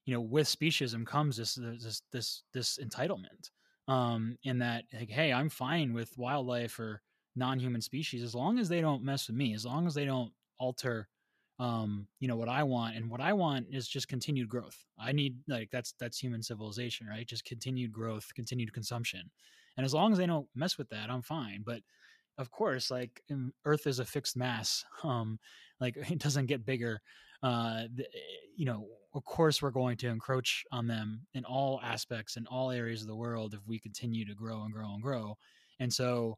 you 0.06 0.14
know 0.14 0.22
with 0.22 0.48
speciesism 0.48 1.06
comes 1.06 1.38
this 1.38 1.56
this 1.56 2.02
this 2.12 2.44
this 2.54 2.80
entitlement 2.84 3.50
um 3.88 4.36
in 4.44 4.60
that 4.60 4.84
like 4.94 5.10
hey 5.10 5.32
i'm 5.32 5.50
fine 5.50 5.94
with 5.94 6.12
wildlife 6.18 6.80
or 6.80 7.02
non-human 7.36 7.82
species 7.82 8.24
as 8.24 8.36
long 8.36 8.60
as 8.60 8.70
they 8.70 8.82
don't 8.82 9.04
mess 9.04 9.28
with 9.28 9.36
me 9.36 9.54
as 9.54 9.66
long 9.66 9.88
as 9.88 9.94
they 9.94 10.06
don't 10.06 10.32
alter 10.60 11.08
um 11.60 12.08
you 12.20 12.28
know 12.28 12.36
what 12.36 12.50
i 12.50 12.64
want 12.64 12.96
and 12.96 13.10
what 13.10 13.22
i 13.22 13.32
want 13.32 13.66
is 13.72 13.88
just 13.88 14.08
continued 14.08 14.50
growth. 14.50 14.78
I 15.00 15.12
need 15.12 15.38
like 15.48 15.70
that's 15.72 15.94
that's 16.00 16.20
human 16.20 16.44
civilization 16.44 17.08
right? 17.08 17.26
Just 17.26 17.46
continued 17.46 17.94
growth 17.94 18.30
continued 18.36 18.74
consumption. 18.74 19.30
And 19.78 19.86
as 19.86 19.94
long 19.94 20.12
as 20.12 20.18
they 20.18 20.26
don't 20.26 20.48
mess 20.56 20.78
with 20.78 20.90
that 20.90 21.10
i'm 21.10 21.22
fine. 21.22 21.64
But 21.66 21.82
of 22.38 22.52
course 22.52 22.92
like 22.92 23.22
earth 23.64 23.88
is 23.88 24.00
a 24.00 24.06
fixed 24.06 24.36
mass 24.36 24.84
um 25.04 25.40
like 25.80 25.96
it 25.98 26.20
doesn't 26.20 26.48
get 26.48 26.66
bigger. 26.66 27.02
Uh 27.42 27.84
the, 27.94 28.06
you 28.58 28.66
know 28.66 28.88
of 29.14 29.24
course 29.24 29.62
we're 29.62 29.72
going 29.72 29.96
to 29.96 30.10
encroach 30.10 30.66
on 30.74 30.88
them 30.88 31.22
in 31.36 31.46
all 31.46 31.80
aspects 31.84 32.36
in 32.36 32.46
all 32.48 32.70
areas 32.70 33.02
of 33.02 33.08
the 33.08 33.16
world 33.16 33.54
if 33.54 33.66
we 33.66 33.80
continue 33.80 34.26
to 34.26 34.36
grow 34.36 34.64
and 34.64 34.74
grow 34.74 34.94
and 34.94 35.02
grow. 35.02 35.38
And 35.80 35.94
so 35.94 36.38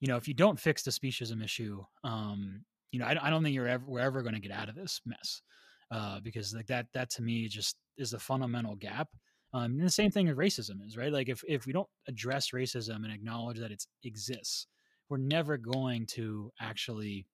you 0.00 0.08
know 0.08 0.16
if 0.16 0.28
you 0.28 0.34
don't 0.34 0.60
fix 0.60 0.82
the 0.82 0.90
speciesism 0.90 1.42
issue 1.42 1.82
um 2.04 2.64
you 2.90 2.98
know, 2.98 3.06
I, 3.06 3.16
I 3.22 3.30
don't 3.30 3.42
think 3.42 3.54
you're 3.54 3.68
ever 3.68 3.84
we're 3.86 4.00
ever 4.00 4.22
going 4.22 4.34
to 4.34 4.40
get 4.40 4.52
out 4.52 4.68
of 4.68 4.74
this 4.74 5.00
mess 5.04 5.42
uh, 5.90 6.20
because 6.20 6.54
like 6.54 6.66
that 6.66 6.86
that 6.94 7.10
to 7.10 7.22
me 7.22 7.48
just 7.48 7.76
is 7.96 8.12
a 8.12 8.18
fundamental 8.18 8.76
gap. 8.76 9.08
Um, 9.54 9.72
and 9.72 9.82
the 9.82 9.90
same 9.90 10.10
thing 10.10 10.28
as 10.28 10.36
racism 10.36 10.86
is 10.86 10.96
right. 10.96 11.12
Like 11.12 11.28
if 11.28 11.42
if 11.46 11.66
we 11.66 11.72
don't 11.72 11.88
address 12.06 12.50
racism 12.50 12.96
and 13.04 13.12
acknowledge 13.12 13.58
that 13.58 13.72
it 13.72 13.84
exists, 14.04 14.66
we're 15.08 15.18
never 15.18 15.56
going 15.56 16.06
to 16.06 16.50
actually, 16.60 17.26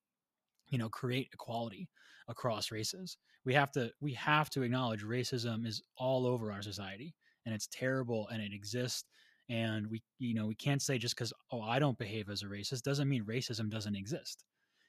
you 0.71 0.79
know, 0.79 0.89
create 0.89 1.29
equality 1.33 1.89
across 2.29 2.71
races. 2.71 3.17
We 3.45 3.55
have 3.55 3.71
to 3.73 3.91
we 4.01 4.15
have 4.15 4.51
to 4.51 4.63
acknowledge 4.63 5.05
racism 5.05 5.67
is 5.67 5.83
all 5.97 6.27
over 6.27 6.51
our 6.51 6.63
society 6.63 7.15
and 7.45 7.55
it's 7.55 7.69
terrible 7.71 8.29
and 8.33 8.41
it 8.41 8.53
exists 8.55 9.05
and 9.49 9.87
we 9.89 10.03
you 10.19 10.35
know 10.35 10.47
we 10.47 10.55
can't 10.55 10.81
say 10.81 10.97
just 10.97 11.15
because 11.15 11.33
oh 11.53 11.61
i 11.61 11.79
don't 11.79 11.99
behave 11.99 12.31
as 12.31 12.43
a 12.43 12.47
racist 12.47 12.83
doesn't 12.83 13.09
mean 13.09 13.25
racism 13.25 13.69
doesn't 13.69 13.95
exist 13.95 14.45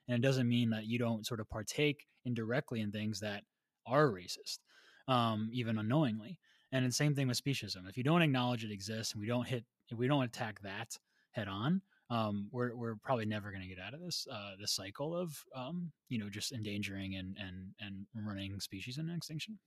and 0.08 0.16
it 0.24 0.28
doesn't 0.28 0.47
mean 0.47 0.70
that 0.70 0.86
you 0.86 0.99
don't 0.99 1.26
sort 1.26 1.39
of 1.39 1.49
partake 1.49 2.06
indirectly 2.26 2.82
in 2.82 2.91
things 2.91 3.20
that 3.20 3.43
are 3.88 4.10
racist, 4.10 4.60
um, 5.08 5.49
even 5.51 5.78
unknowingly. 5.78 6.38
And 6.72 6.86
the 6.86 6.91
same 6.91 7.16
thing 7.16 7.28
with 7.28 7.43
speciesism. 7.43 7.88
If 7.88 7.97
you 7.97 8.03
don't 8.03 8.22
acknowledge 8.22 8.64
it 8.64 8.72
exists 8.72 9.14
and 9.14 9.22
we 9.22 9.28
don't 9.28 9.47
hit, 9.47 9.64
if 9.89 9.97
we 9.97 10.08
don't 10.08 10.24
attack 10.24 10.62
that 10.62 10.97
head 11.32 11.47
on, 11.47 11.82
um, 12.10 12.49
we're 12.51 12.76
we're 12.76 12.95
probably 12.95 13.26
never 13.26 13.49
going 13.49 13.64
to 13.64 13.68
get 13.68 13.80
out 13.80 13.93
of 13.93 14.01
this 14.01 14.28
uh, 14.32 14.51
this 14.60 14.74
cycle 14.74 15.16
of 15.16 15.36
um, 15.56 15.91
you 16.10 16.20
know 16.20 16.30
just 16.30 16.51
endangering 16.51 17.16
and 17.16 17.36
and 17.39 17.74
and 17.80 18.06
running 18.28 18.60
species 18.60 18.97
into 18.97 19.16
extinction. 19.16 19.58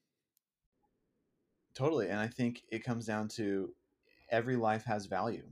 Totally, 1.75 2.09
and 2.09 2.21
I 2.21 2.29
think 2.29 2.63
it 2.71 2.85
comes 2.85 3.07
down 3.07 3.29
to 3.29 3.73
every 4.31 4.57
life 4.57 4.85
has 4.85 5.07
value, 5.07 5.45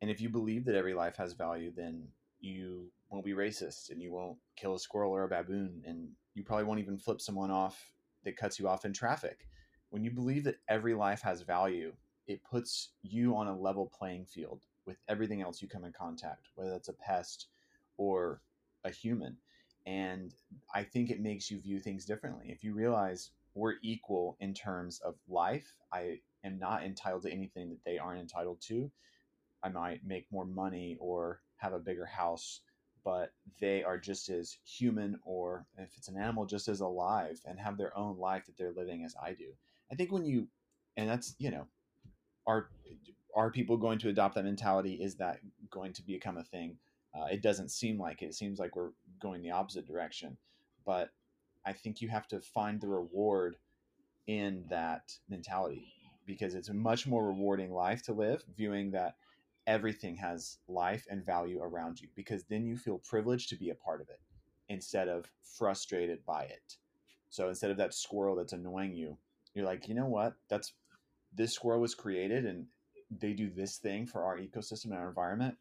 and 0.00 0.10
if 0.10 0.20
you 0.20 0.28
believe 0.28 0.64
that 0.66 0.74
every 0.74 0.94
life 0.94 1.16
has 1.16 1.32
value, 1.32 1.72
then 1.74 2.08
you 2.40 2.90
won't 3.10 3.24
be 3.24 3.32
racist 3.32 3.90
and 3.90 4.02
you 4.02 4.12
won't 4.12 4.36
kill 4.56 4.74
a 4.74 4.78
squirrel 4.78 5.12
or 5.12 5.24
a 5.24 5.28
baboon 5.28 5.82
and 5.86 6.08
you 6.34 6.42
probably 6.42 6.64
won't 6.64 6.80
even 6.80 6.98
flip 6.98 7.20
someone 7.20 7.50
off 7.50 7.92
that 8.24 8.36
cuts 8.36 8.58
you 8.58 8.68
off 8.68 8.84
in 8.84 8.92
traffic. 8.92 9.46
When 9.90 10.04
you 10.04 10.10
believe 10.10 10.44
that 10.44 10.58
every 10.68 10.94
life 10.94 11.22
has 11.22 11.42
value, 11.42 11.92
it 12.26 12.44
puts 12.44 12.90
you 13.02 13.36
on 13.36 13.46
a 13.46 13.58
level 13.58 13.90
playing 13.96 14.26
field 14.26 14.64
with 14.84 14.98
everything 15.08 15.40
else 15.40 15.62
you 15.62 15.68
come 15.68 15.84
in 15.84 15.92
contact, 15.92 16.48
whether 16.54 16.70
that's 16.70 16.88
a 16.88 16.92
pest 16.92 17.46
or 17.96 18.42
a 18.84 18.90
human. 18.90 19.36
And 19.86 20.34
I 20.74 20.82
think 20.82 21.10
it 21.10 21.20
makes 21.20 21.50
you 21.50 21.60
view 21.60 21.78
things 21.78 22.04
differently. 22.04 22.46
If 22.48 22.64
you 22.64 22.74
realize 22.74 23.30
we're 23.54 23.74
equal 23.82 24.36
in 24.40 24.52
terms 24.52 25.00
of 25.04 25.14
life, 25.28 25.72
I 25.92 26.18
am 26.46 26.58
not 26.58 26.84
entitled 26.84 27.22
to 27.24 27.32
anything 27.32 27.68
that 27.70 27.84
they 27.84 27.98
aren't 27.98 28.20
entitled 28.20 28.60
to. 28.68 28.90
I 29.62 29.68
might 29.68 30.06
make 30.06 30.30
more 30.30 30.46
money 30.46 30.96
or 31.00 31.40
have 31.56 31.72
a 31.72 31.78
bigger 31.78 32.06
house 32.06 32.60
but 33.06 33.32
they 33.60 33.84
are 33.84 33.96
just 33.96 34.28
as 34.30 34.58
human 34.66 35.16
or 35.24 35.64
if 35.78 35.96
it's 35.96 36.08
an 36.08 36.16
animal 36.16 36.44
just 36.44 36.66
as 36.66 36.80
alive 36.80 37.40
and 37.46 37.56
have 37.56 37.78
their 37.78 37.96
own 37.96 38.18
life 38.18 38.44
that 38.44 38.56
they're 38.58 38.74
living 38.76 39.04
as 39.04 39.14
i 39.22 39.32
do 39.32 39.46
i 39.92 39.94
think 39.94 40.10
when 40.10 40.24
you 40.26 40.48
and 40.96 41.08
that's 41.08 41.36
you 41.38 41.50
know 41.50 41.66
are 42.46 42.68
are 43.34 43.50
people 43.50 43.76
going 43.76 43.98
to 43.98 44.08
adopt 44.08 44.34
that 44.34 44.44
mentality 44.44 44.94
is 44.94 45.14
that 45.14 45.38
going 45.70 45.92
to 45.92 46.02
become 46.02 46.36
a 46.36 46.42
thing 46.42 46.76
uh, 47.14 47.26
it 47.30 47.40
doesn't 47.42 47.70
seem 47.70 47.98
like 47.98 48.20
it. 48.22 48.26
it 48.26 48.34
seems 48.34 48.58
like 48.58 48.74
we're 48.74 48.90
going 49.20 49.40
the 49.40 49.52
opposite 49.52 49.86
direction 49.86 50.36
but 50.84 51.10
i 51.64 51.72
think 51.72 52.02
you 52.02 52.08
have 52.08 52.26
to 52.26 52.40
find 52.40 52.80
the 52.80 52.88
reward 52.88 53.56
in 54.26 54.64
that 54.68 55.12
mentality 55.28 55.92
because 56.26 56.54
it's 56.54 56.68
a 56.68 56.74
much 56.74 57.06
more 57.06 57.26
rewarding 57.26 57.72
life 57.72 58.02
to 58.02 58.12
live 58.12 58.44
viewing 58.56 58.90
that 58.90 59.16
everything 59.66 60.16
has 60.16 60.58
life 60.68 61.06
and 61.10 61.24
value 61.24 61.60
around 61.60 62.00
you 62.00 62.08
because 62.14 62.44
then 62.44 62.64
you 62.64 62.76
feel 62.76 62.98
privileged 62.98 63.48
to 63.48 63.56
be 63.56 63.70
a 63.70 63.74
part 63.74 64.00
of 64.00 64.08
it 64.08 64.20
instead 64.68 65.08
of 65.08 65.30
frustrated 65.42 66.24
by 66.24 66.44
it. 66.44 66.76
So 67.30 67.48
instead 67.48 67.70
of 67.70 67.76
that 67.78 67.94
squirrel 67.94 68.36
that's 68.36 68.52
annoying 68.52 68.94
you, 68.94 69.16
you're 69.54 69.66
like, 69.66 69.88
you 69.88 69.94
know 69.94 70.06
what? 70.06 70.34
That's 70.48 70.72
this 71.34 71.52
squirrel 71.52 71.80
was 71.80 71.94
created 71.94 72.44
and 72.44 72.66
they 73.10 73.32
do 73.32 73.50
this 73.50 73.76
thing 73.76 74.06
for 74.06 74.22
our 74.22 74.38
ecosystem 74.38 74.86
and 74.86 74.94
our 74.94 75.08
environment. 75.08 75.56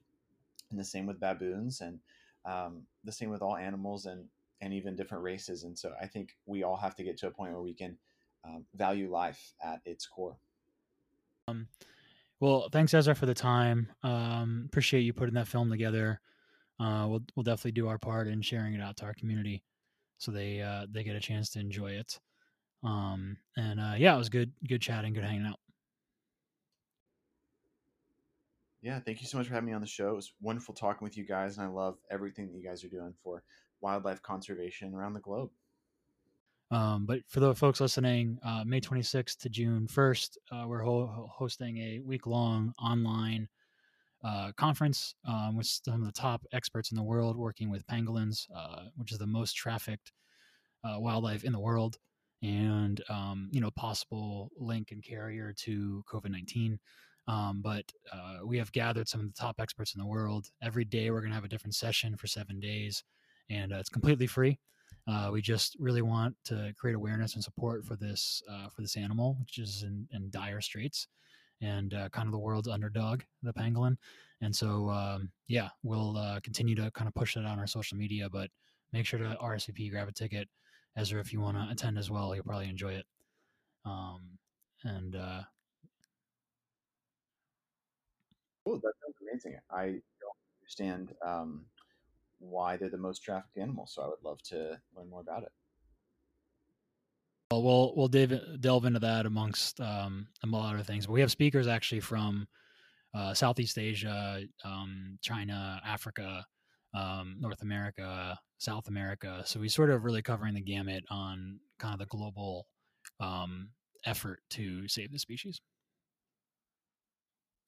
And 0.71 0.79
the 0.79 0.83
same 0.83 1.05
with 1.05 1.19
baboons 1.19 1.81
and 1.81 1.99
um, 2.45 2.83
the 3.03 3.11
same 3.11 3.29
with 3.29 3.41
all 3.41 3.55
animals 3.55 4.05
and, 4.05 4.25
and 4.61 4.73
even 4.73 4.95
different 4.95 5.23
races. 5.23 5.63
And 5.63 5.77
so 5.77 5.93
I 6.01 6.07
think 6.07 6.35
we 6.45 6.63
all 6.63 6.77
have 6.77 6.95
to 6.95 7.03
get 7.03 7.17
to 7.17 7.27
a 7.27 7.31
point 7.31 7.51
where 7.51 7.61
we 7.61 7.73
can 7.73 7.97
um, 8.43 8.65
value 8.75 9.09
life 9.11 9.53
at 9.63 9.81
its 9.85 10.05
core. 10.05 10.37
Um, 11.47 11.67
well, 12.39 12.69
thanks 12.71 12.93
Ezra 12.93 13.15
for 13.15 13.27
the 13.27 13.33
time. 13.33 13.91
Um, 14.03 14.63
appreciate 14.65 15.01
you 15.01 15.13
putting 15.13 15.35
that 15.35 15.47
film 15.47 15.69
together. 15.69 16.19
Uh, 16.79 17.05
we'll 17.07 17.23
we'll 17.35 17.43
definitely 17.43 17.71
do 17.71 17.87
our 17.87 17.97
part 17.99 18.27
in 18.27 18.41
sharing 18.41 18.73
it 18.73 18.81
out 18.81 18.97
to 18.97 19.05
our 19.05 19.13
community, 19.13 19.63
so 20.17 20.31
they 20.31 20.61
uh, 20.61 20.85
they 20.91 21.03
get 21.03 21.15
a 21.15 21.19
chance 21.19 21.49
to 21.51 21.59
enjoy 21.59 21.91
it. 21.91 22.19
Um, 22.83 23.37
and 23.55 23.79
uh, 23.79 23.93
yeah, 23.97 24.15
it 24.15 24.17
was 24.17 24.29
good 24.29 24.51
good 24.67 24.81
chatting, 24.81 25.13
good 25.13 25.23
hanging 25.23 25.45
out. 25.45 25.59
Yeah, 28.81 28.99
thank 28.99 29.21
you 29.21 29.27
so 29.27 29.37
much 29.37 29.47
for 29.47 29.53
having 29.53 29.67
me 29.67 29.73
on 29.73 29.81
the 29.81 29.87
show. 29.87 30.09
It 30.09 30.15
was 30.15 30.33
wonderful 30.41 30.75
talking 30.75 31.05
with 31.05 31.17
you 31.17 31.25
guys, 31.25 31.57
and 31.57 31.65
I 31.65 31.69
love 31.69 31.97
everything 32.11 32.47
that 32.47 32.55
you 32.55 32.63
guys 32.63 32.83
are 32.83 32.89
doing 32.89 33.13
for 33.23 33.43
wildlife 33.81 34.21
conservation 34.21 34.93
around 34.93 35.13
the 35.13 35.21
globe. 35.21 35.49
Um, 36.71 37.05
but 37.05 37.19
for 37.27 37.39
the 37.39 37.53
folks 37.53 37.79
listening, 37.79 38.39
uh, 38.43 38.63
May 38.65 38.81
26th 38.81 39.37
to 39.37 39.49
June 39.49 39.87
1st, 39.87 40.37
uh, 40.51 40.65
we're 40.67 40.81
ho- 40.81 41.29
hosting 41.31 41.77
a 41.77 41.99
week 41.99 42.25
long 42.25 42.73
online 42.81 43.47
uh, 44.23 44.51
conference 44.57 45.13
um, 45.27 45.55
with 45.55 45.67
some 45.67 46.01
of 46.01 46.05
the 46.05 46.11
top 46.11 46.43
experts 46.51 46.91
in 46.91 46.97
the 46.97 47.03
world 47.03 47.37
working 47.37 47.69
with 47.69 47.85
pangolins, 47.85 48.47
uh, 48.55 48.85
which 48.95 49.11
is 49.11 49.19
the 49.19 49.27
most 49.27 49.53
trafficked 49.55 50.11
uh, 50.83 50.99
wildlife 50.99 51.43
in 51.43 51.51
the 51.51 51.59
world, 51.59 51.97
and 52.41 53.01
um, 53.09 53.49
you 53.51 53.61
know 53.61 53.71
possible 53.71 54.49
link 54.57 54.91
and 54.91 55.03
carrier 55.03 55.53
to 55.57 56.03
COVID 56.11 56.31
19. 56.31 56.79
Um, 57.27 57.61
but 57.63 57.85
uh, 58.13 58.37
we 58.45 58.57
have 58.57 58.71
gathered 58.71 59.07
some 59.07 59.19
of 59.21 59.27
the 59.27 59.33
top 59.33 59.55
experts 59.59 59.95
in 59.95 59.99
the 59.99 60.05
world. 60.07 60.47
Every 60.61 60.85
day, 60.85 61.09
we're 61.09 61.21
going 61.21 61.31
to 61.31 61.35
have 61.35 61.43
a 61.43 61.49
different 61.49 61.75
session 61.75 62.17
for 62.17 62.27
seven 62.27 62.59
days, 62.59 63.03
and 63.49 63.71
it's 63.71 63.89
completely 63.89 64.27
free. 64.27 64.59
Uh, 65.07 65.29
we 65.31 65.41
just 65.41 65.75
really 65.79 66.01
want 66.01 66.35
to 66.45 66.73
create 66.77 66.95
awareness 66.95 67.35
and 67.35 67.43
support 67.43 67.85
for 67.85 67.95
this 67.95 68.41
uh, 68.51 68.69
for 68.69 68.81
this 68.81 68.97
animal, 68.97 69.37
which 69.39 69.59
is 69.59 69.83
in, 69.83 70.07
in 70.11 70.29
dire 70.31 70.61
straits, 70.61 71.07
and 71.61 71.93
uh, 71.93 72.09
kind 72.09 72.27
of 72.27 72.31
the 72.31 72.39
world's 72.39 72.67
underdog, 72.67 73.21
the 73.43 73.53
pangolin. 73.53 73.97
And 74.41 74.55
so, 74.55 74.89
um, 74.89 75.31
yeah, 75.47 75.69
we'll 75.83 76.17
uh, 76.17 76.39
continue 76.41 76.75
to 76.75 76.91
kind 76.91 77.07
of 77.07 77.13
push 77.13 77.35
that 77.35 77.45
on 77.45 77.59
our 77.59 77.67
social 77.67 77.97
media. 77.97 78.29
But 78.29 78.49
make 78.93 79.05
sure 79.05 79.19
to 79.19 79.37
RSVP, 79.41 79.91
grab 79.91 80.07
a 80.07 80.11
ticket, 80.11 80.49
Ezra, 80.97 81.21
if 81.21 81.31
you 81.31 81.39
want 81.39 81.57
to 81.57 81.67
attend 81.71 81.97
as 81.97 82.09
well. 82.09 82.33
You'll 82.35 82.43
probably 82.43 82.69
enjoy 82.69 82.93
it. 82.93 83.05
Um, 83.85 84.21
and 84.83 85.15
uh, 85.15 85.41
oh, 88.67 88.75
that 88.75 88.93
sounds 89.03 89.15
amazing. 89.21 89.59
I 89.71 89.85
don't 89.85 90.37
understand 90.61 91.13
um, 91.25 91.65
why 92.49 92.77
they're 92.77 92.89
the 92.89 92.97
most 92.97 93.23
trafficked 93.23 93.57
animal. 93.57 93.87
So 93.87 94.01
I 94.01 94.07
would 94.07 94.23
love 94.23 94.41
to 94.49 94.79
learn 94.95 95.09
more 95.09 95.21
about 95.21 95.43
it. 95.43 95.51
Well, 97.51 97.63
we'll 97.63 97.93
we'll 97.95 98.07
delve, 98.07 98.61
delve 98.61 98.85
into 98.85 98.99
that 98.99 99.25
amongst 99.25 99.79
um, 99.79 100.27
a 100.43 100.47
lot 100.47 100.75
of 100.75 100.87
things. 100.87 101.05
But 101.05 101.13
we 101.13 101.21
have 101.21 101.31
speakers 101.31 101.67
actually 101.67 102.01
from 102.01 102.47
uh, 103.13 103.33
Southeast 103.33 103.77
Asia, 103.77 104.41
um, 104.63 105.17
China, 105.21 105.81
Africa, 105.85 106.45
um, 106.93 107.37
North 107.39 107.61
America, 107.61 108.37
South 108.57 108.87
America. 108.87 109.43
So 109.45 109.59
we 109.59 109.69
sort 109.69 109.89
of 109.89 110.03
really 110.03 110.21
covering 110.21 110.55
the 110.55 110.61
gamut 110.61 111.03
on 111.09 111.59
kind 111.79 111.93
of 111.93 111.99
the 111.99 112.07
global 112.07 112.67
um, 113.19 113.69
effort 114.05 114.39
to 114.51 114.87
save 114.87 115.11
the 115.11 115.19
species. 115.19 115.61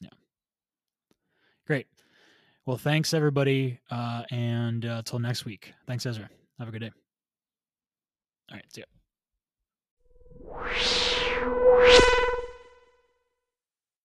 Yeah. 0.02 0.10
Great. 1.66 1.88
Well, 2.68 2.76
thanks 2.78 3.14
everybody, 3.14 3.80
uh, 3.90 4.24
and 4.30 4.84
uh, 4.86 5.02
till 5.06 5.20
next 5.20 5.46
week. 5.46 5.72
Thanks, 5.88 6.06
Ezra. 6.06 6.30
Have 6.60 6.68
a 6.68 6.72
good 6.72 6.82
day. 6.82 6.92
All 8.52 8.58
right, 8.58 8.66
see 8.74 8.84
ya. 12.02 12.14